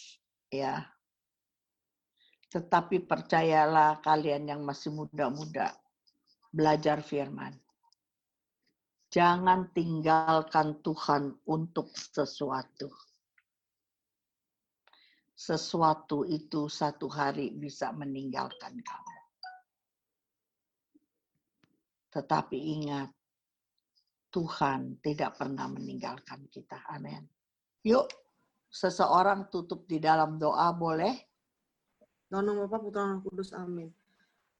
ya. 0.48 0.88
Tetapi 2.50 3.04
percayalah 3.04 4.00
kalian 4.00 4.48
yang 4.48 4.62
masih 4.64 4.96
muda-muda, 4.96 5.76
belajar 6.56 7.04
firman. 7.04 7.52
Jangan 9.12 9.76
tinggalkan 9.76 10.80
Tuhan 10.80 11.36
untuk 11.52 11.91
sesuatu. 11.91 12.90
Sesuatu 15.36 16.24
itu 16.24 16.72
satu 16.72 17.12
hari 17.12 17.52
bisa 17.52 17.91
meninggalkan 17.91 18.80
kamu. 18.80 19.19
Tetapi 22.10 22.57
ingat, 22.57 23.10
Tuhan 24.30 25.02
tidak 25.02 25.41
pernah 25.41 25.65
meninggalkan 25.69 26.45
kita. 26.49 26.86
Amin. 26.94 27.26
Yuk, 27.86 28.06
seseorang 28.69 29.49
tutup 29.49 29.90
di 29.90 29.98
dalam 29.98 30.38
doa 30.38 30.69
boleh? 30.73 31.14
Dalam 32.30 32.53
nama 32.53 32.69
Bapa, 32.69 32.77
Putra, 32.77 33.10
Roh 33.10 33.26
Kudus. 33.26 33.49
Amin. 33.57 33.90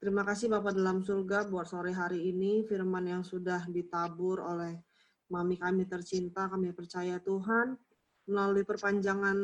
Terima 0.00 0.24
kasih 0.26 0.48
Bapak 0.48 0.74
dalam 0.74 1.04
surga 1.04 1.46
buat 1.46 1.68
sore 1.68 1.92
hari 1.92 2.32
ini, 2.32 2.64
firman 2.64 3.04
yang 3.04 3.22
sudah 3.22 3.68
ditabur 3.68 4.40
oleh 4.42 4.80
Mami 5.30 5.54
kami 5.60 5.86
tercinta, 5.86 6.50
kami 6.50 6.74
percaya 6.74 7.22
Tuhan. 7.22 7.78
Melalui 8.26 8.66
perpanjangan 8.66 9.36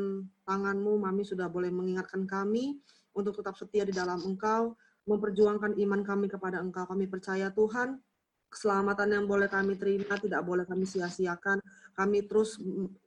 tanganmu, 0.48 0.96
Mami 0.98 1.22
sudah 1.22 1.46
boleh 1.46 1.70
mengingatkan 1.70 2.26
kami 2.26 2.82
untuk 3.14 3.38
tetap 3.38 3.54
setia 3.54 3.86
di 3.86 3.94
dalam 3.94 4.18
Engkau, 4.24 4.74
memperjuangkan 5.06 5.78
iman 5.86 6.02
kami 6.02 6.26
kepada 6.26 6.58
Engkau. 6.58 6.84
Kami 6.84 7.06
percaya 7.06 7.48
Tuhan, 7.54 8.02
keselamatan 8.50 9.08
yang 9.14 9.24
boleh 9.24 9.46
kami 9.46 9.78
terima 9.78 10.18
tidak 10.18 10.42
boleh 10.42 10.66
kami 10.66 10.84
sia-siakan. 10.84 11.62
Kami 11.94 12.26
terus 12.26 12.58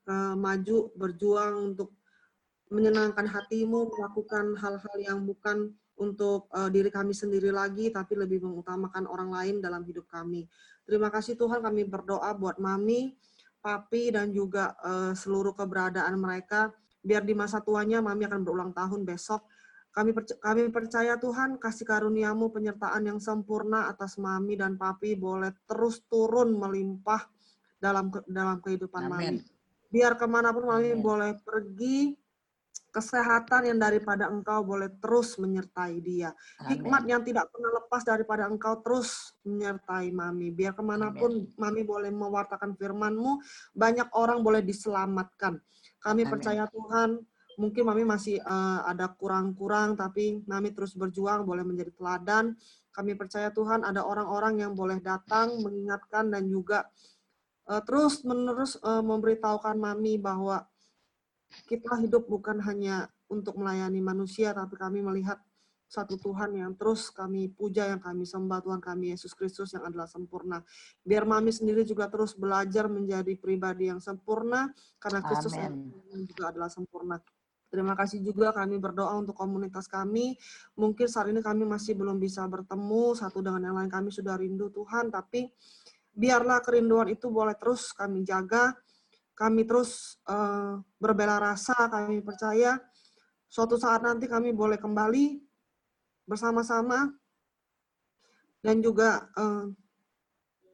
uh, 0.07 0.35
maju, 0.39 0.89
berjuang 0.95 1.75
untuk 1.75 1.93
menyenangkan 2.71 3.27
hatimu, 3.27 3.91
melakukan 3.91 4.55
hal-hal 4.57 4.95
yang 4.97 5.19
bukan 5.27 5.73
untuk 5.99 6.47
uh, 6.55 6.71
diri 6.71 6.87
kami 6.87 7.11
sendiri 7.11 7.51
lagi, 7.51 7.91
tapi 7.91 8.15
lebih 8.15 8.39
mengutamakan 8.39 9.03
orang 9.05 9.29
lain 9.35 9.55
dalam 9.59 9.83
hidup 9.83 10.07
kami. 10.07 10.47
Terima 10.87 11.11
kasih 11.11 11.35
Tuhan, 11.35 11.59
kami 11.59 11.85
berdoa 11.85 12.31
buat 12.33 12.57
Mami, 12.57 13.13
Papi, 13.59 14.15
dan 14.15 14.31
juga 14.31 14.73
uh, 14.79 15.11
seluruh 15.11 15.51
keberadaan 15.51 16.15
mereka. 16.15 16.71
Biar 17.03 17.27
di 17.27 17.35
masa 17.35 17.59
tuanya 17.59 17.99
Mami 17.99 18.25
akan 18.25 18.41
berulang 18.41 18.71
tahun 18.71 19.03
besok. 19.03 19.43
Kami 19.89 20.13
percaya, 20.13 20.39
kami 20.39 20.69
percaya 20.69 21.13
Tuhan, 21.17 21.57
kasih 21.57 21.85
karuniamu 21.85 22.53
penyertaan 22.53 23.09
yang 23.09 23.19
sempurna 23.19 23.89
atas 23.89 24.21
Mami 24.21 24.53
dan 24.53 24.77
Papi 24.77 25.17
boleh 25.17 25.49
terus 25.65 26.05
turun 26.05 26.53
melimpah 26.53 27.25
dalam 27.81 28.13
dalam 28.29 28.61
kehidupan 28.61 29.09
Amin. 29.09 29.41
Mami. 29.41 29.57
Biar 29.89 30.13
ke 30.13 30.29
mana 30.29 30.53
pun 30.53 30.69
Mami 30.69 30.93
Amin. 30.93 31.01
boleh 31.01 31.31
pergi, 31.41 32.13
kesehatan 32.89 33.69
yang 33.69 33.79
daripada 33.81 34.29
engkau 34.29 34.65
boleh 34.65 34.89
terus 35.01 35.37
menyertai 35.37 36.01
dia. 36.01 36.33
Amin. 36.61 36.77
Hikmat 36.77 37.03
yang 37.05 37.21
tidak 37.25 37.49
pernah 37.49 37.71
lepas 37.81 38.01
daripada 38.05 38.49
engkau 38.49 38.81
terus 38.81 39.33
menyertai 39.45 40.09
Mami. 40.13 40.53
Biar 40.53 40.73
ke 40.73 40.81
mana 40.85 41.13
pun 41.13 41.33
Amin. 41.33 41.53
Mami 41.57 41.81
boleh 41.85 42.13
mewartakan 42.13 42.77
firmanmu, 42.77 43.41
banyak 43.73 44.09
orang 44.13 44.41
boleh 44.41 44.61
diselamatkan. 44.61 45.61
Kami 46.01 46.21
Amin. 46.25 46.31
percaya 46.31 46.63
Tuhan, 46.69 47.21
mungkin 47.59 47.83
Mami 47.83 48.07
masih 48.07 48.39
uh, 48.39 48.87
ada 48.87 49.11
kurang-kurang, 49.11 49.99
tapi 49.99 50.39
Mami 50.47 50.71
terus 50.71 50.95
berjuang, 50.95 51.43
boleh 51.43 51.67
menjadi 51.67 51.91
teladan. 51.91 52.55
Kami 52.95 53.19
percaya 53.19 53.51
Tuhan 53.51 53.83
ada 53.83 54.07
orang-orang 54.07 54.63
yang 54.63 54.73
boleh 54.73 55.03
datang, 55.03 55.59
mengingatkan, 55.59 56.31
dan 56.31 56.47
juga 56.47 56.87
uh, 57.67 57.83
terus-menerus 57.83 58.79
uh, 58.79 59.03
memberitahukan 59.03 59.75
Mami 59.75 60.15
bahwa 60.15 60.63
kita 61.67 61.99
hidup 61.99 62.31
bukan 62.31 62.63
hanya 62.63 63.11
untuk 63.27 63.59
melayani 63.59 63.99
manusia, 63.99 64.55
tapi 64.55 64.79
kami 64.79 65.03
melihat 65.03 65.43
satu 65.89 66.21
Tuhan 66.21 66.53
yang 66.53 66.77
terus 66.77 67.09
kami 67.09 67.49
puja, 67.49 67.89
yang 67.89 67.97
kami 67.97 68.21
sembah 68.21 68.61
Tuhan 68.61 68.77
kami 68.77 69.09
Yesus 69.09 69.33
Kristus 69.33 69.73
yang 69.73 69.89
adalah 69.89 70.05
sempurna. 70.05 70.61
Biar 71.01 71.25
Mami 71.25 71.49
sendiri 71.49 71.81
juga 71.81 72.05
terus 72.07 72.37
belajar 72.37 72.85
menjadi 72.85 73.33
pribadi 73.35 73.89
yang 73.89 73.97
sempurna, 73.97 74.69
karena 75.01 75.19
Kristus 75.25 75.57
juga 76.29 76.53
adalah 76.53 76.69
sempurna. 76.69 77.17
Terima 77.69 77.93
kasih 77.93 78.25
juga 78.25 78.49
kami 78.49 78.81
berdoa 78.81 79.13
untuk 79.13 79.37
komunitas 79.37 79.85
kami. 79.85 80.33
Mungkin 80.73 81.05
saat 81.05 81.29
ini 81.29 81.37
kami 81.37 81.69
masih 81.69 81.93
belum 81.93 82.17
bisa 82.17 82.41
bertemu, 82.49 83.13
satu 83.13 83.45
dengan 83.45 83.69
yang 83.69 83.75
lain 83.77 83.93
kami 83.93 84.09
sudah 84.09 84.41
rindu 84.41 84.73
Tuhan, 84.73 85.13
tapi 85.13 85.53
biarlah 86.17 86.65
kerinduan 86.65 87.13
itu 87.13 87.29
boleh 87.29 87.53
terus 87.53 87.93
kami 87.93 88.25
jaga, 88.25 88.73
kami 89.37 89.69
terus 89.69 90.17
uh, 90.25 90.81
berbela 90.97 91.37
rasa, 91.37 91.77
kami 91.93 92.25
percaya 92.25 92.81
suatu 93.49 93.77
saat 93.77 94.05
nanti 94.05 94.29
kami 94.29 94.53
boleh 94.53 94.77
kembali 94.77 95.41
bersama-sama 96.29 97.09
dan 98.61 98.77
juga 98.83 99.25
uh, 99.33 99.65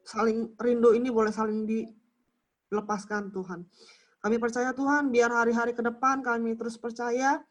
saling 0.04 0.54
rindu 0.60 0.92
ini 0.92 1.08
boleh 1.08 1.32
saling 1.32 1.64
dilepaskan 1.64 3.32
Tuhan. 3.32 3.64
Kami 4.26 4.42
percaya 4.42 4.74
Tuhan, 4.74 5.14
biar 5.14 5.30
hari-hari 5.30 5.78
ke 5.78 5.86
depan 5.86 6.26
kami 6.26 6.58
terus 6.58 6.82
percaya 6.82 7.46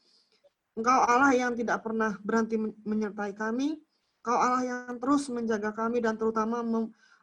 Engkau 0.74 1.06
Allah 1.06 1.30
yang 1.30 1.54
tidak 1.54 1.86
pernah 1.86 2.18
berhenti 2.18 2.58
menyertai 2.58 3.30
kami, 3.30 3.78
Engkau 4.18 4.34
Allah 4.34 4.62
yang 4.66 4.98
terus 4.98 5.30
menjaga 5.30 5.70
kami 5.70 6.02
dan 6.02 6.18
terutama 6.18 6.66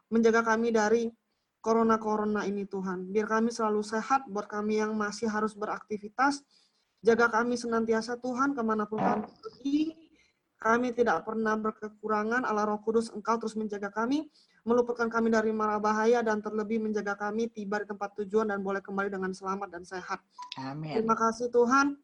menjaga 0.07 0.55
kami 0.55 0.71
dari 0.71 1.11
corona-corona 1.59 2.47
ini 2.47 2.63
Tuhan. 2.63 3.11
Biar 3.11 3.27
kami 3.27 3.51
selalu 3.51 3.83
sehat 3.83 4.23
buat 4.31 4.47
kami 4.47 4.79
yang 4.79 4.95
masih 4.95 5.27
harus 5.27 5.51
beraktivitas. 5.51 6.39
Jaga 7.03 7.27
kami 7.27 7.59
senantiasa 7.59 8.23
Tuhan 8.23 8.55
ke 8.55 8.61
mana 8.63 8.87
pun 8.87 9.03
kami 9.03 9.27
pergi. 9.27 9.81
Kami 10.63 10.95
tidak 10.95 11.27
pernah 11.27 11.59
berkekurangan. 11.59 12.47
Allah 12.47 12.71
Roh 12.71 12.79
Kudus, 12.79 13.11
Engkau 13.11 13.35
terus 13.35 13.59
menjaga 13.59 13.91
kami, 13.91 14.31
meluputkan 14.61 15.09
kami 15.09 15.33
dari 15.33 15.49
mara 15.49 15.81
bahaya, 15.81 16.21
dan 16.21 16.39
terlebih 16.39 16.77
menjaga 16.77 17.17
kami 17.17 17.49
tiba 17.49 17.81
di 17.81 17.87
tempat 17.89 18.13
tujuan 18.21 18.53
dan 18.53 18.61
boleh 18.61 18.81
kembali 18.81 19.09
dengan 19.09 19.33
selamat 19.33 19.69
dan 19.73 19.83
sehat. 19.83 20.21
Amin. 20.61 20.97
Terima 20.97 21.17
kasih 21.17 21.49
Tuhan. 21.49 21.97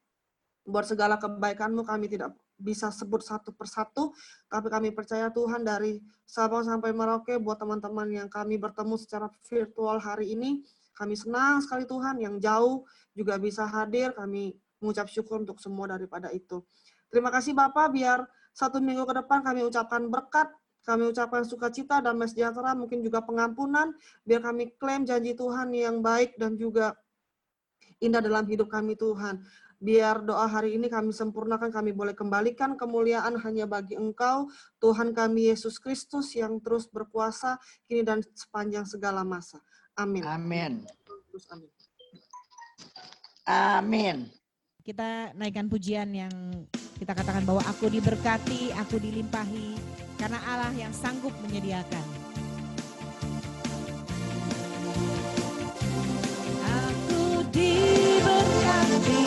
Buat 0.67 0.91
segala 0.91 1.15
kebaikanmu 1.15 1.87
kami 1.87 2.11
tidak 2.11 2.35
bisa 2.57 2.89
sebut 2.89 3.21
satu 3.21 3.53
persatu, 3.53 4.11
tapi 4.49 4.67
kami 4.67 4.89
percaya 4.91 5.29
Tuhan 5.29 5.61
dari 5.61 6.01
Sabang 6.25 6.65
sampai 6.65 6.91
Merauke 6.91 7.37
buat 7.37 7.61
teman-teman 7.61 8.09
yang 8.09 8.27
kami 8.27 8.57
bertemu 8.57 8.97
secara 8.99 9.29
virtual 9.47 10.01
hari 10.01 10.33
ini, 10.33 10.65
kami 10.97 11.13
senang 11.13 11.61
sekali 11.61 11.85
Tuhan 11.85 12.19
yang 12.19 12.41
jauh 12.41 12.83
juga 13.13 13.37
bisa 13.37 13.63
hadir, 13.69 14.11
kami 14.17 14.57
mengucap 14.81 15.07
syukur 15.07 15.39
untuk 15.39 15.61
semua 15.61 15.85
daripada 15.87 16.33
itu. 16.33 16.65
Terima 17.07 17.31
kasih 17.31 17.53
Bapak, 17.55 17.93
biar 17.93 18.25
satu 18.51 18.81
minggu 18.81 19.05
ke 19.05 19.13
depan 19.23 19.45
kami 19.45 19.63
ucapkan 19.63 20.03
berkat, 20.09 20.49
kami 20.87 21.11
ucapkan 21.11 21.43
sukacita, 21.43 21.99
dan 21.99 22.15
sejahtera, 22.23 22.71
mungkin 22.71 23.03
juga 23.03 23.19
pengampunan, 23.19 23.91
biar 24.23 24.39
kami 24.39 24.71
klaim 24.79 25.03
janji 25.03 25.35
Tuhan 25.35 25.75
yang 25.75 25.99
baik 25.99 26.39
dan 26.39 26.55
juga 26.55 26.95
indah 27.99 28.23
dalam 28.23 28.47
hidup 28.47 28.71
kami 28.71 28.95
Tuhan. 28.95 29.43
Biar 29.77 30.25
doa 30.25 30.47
hari 30.49 30.73
ini 30.79 30.89
kami 30.89 31.13
sempurnakan, 31.13 31.69
kami 31.69 31.91
boleh 31.93 32.15
kembalikan 32.15 32.73
kemuliaan 32.79 33.35
hanya 33.43 33.67
bagi 33.67 33.99
Engkau, 33.99 34.47
Tuhan 34.79 35.11
kami 35.11 35.51
Yesus 35.51 35.77
Kristus 35.77 36.33
yang 36.33 36.57
terus 36.63 36.87
berkuasa 36.87 37.59
kini 37.85 38.01
dan 38.01 38.23
sepanjang 38.23 38.87
segala 38.87 39.21
masa. 39.27 39.61
Amin. 39.93 40.23
Amin. 40.25 40.87
Amin. 41.51 41.71
Amin. 43.45 44.17
Kita 44.81 45.35
naikkan 45.35 45.67
pujian 45.67 46.09
yang 46.15 46.33
kita 46.97 47.13
katakan 47.13 47.45
bahwa 47.45 47.61
aku 47.69 47.91
diberkati, 47.91 48.73
aku 48.73 48.97
dilimpahi, 48.97 49.77
karena 50.17 50.41
Allah 50.43 50.73
yang 50.73 50.89
sanggup 50.91 51.31
menyediakan. 51.45 52.05
Aku 56.65 57.45
diberkati. 57.53 59.21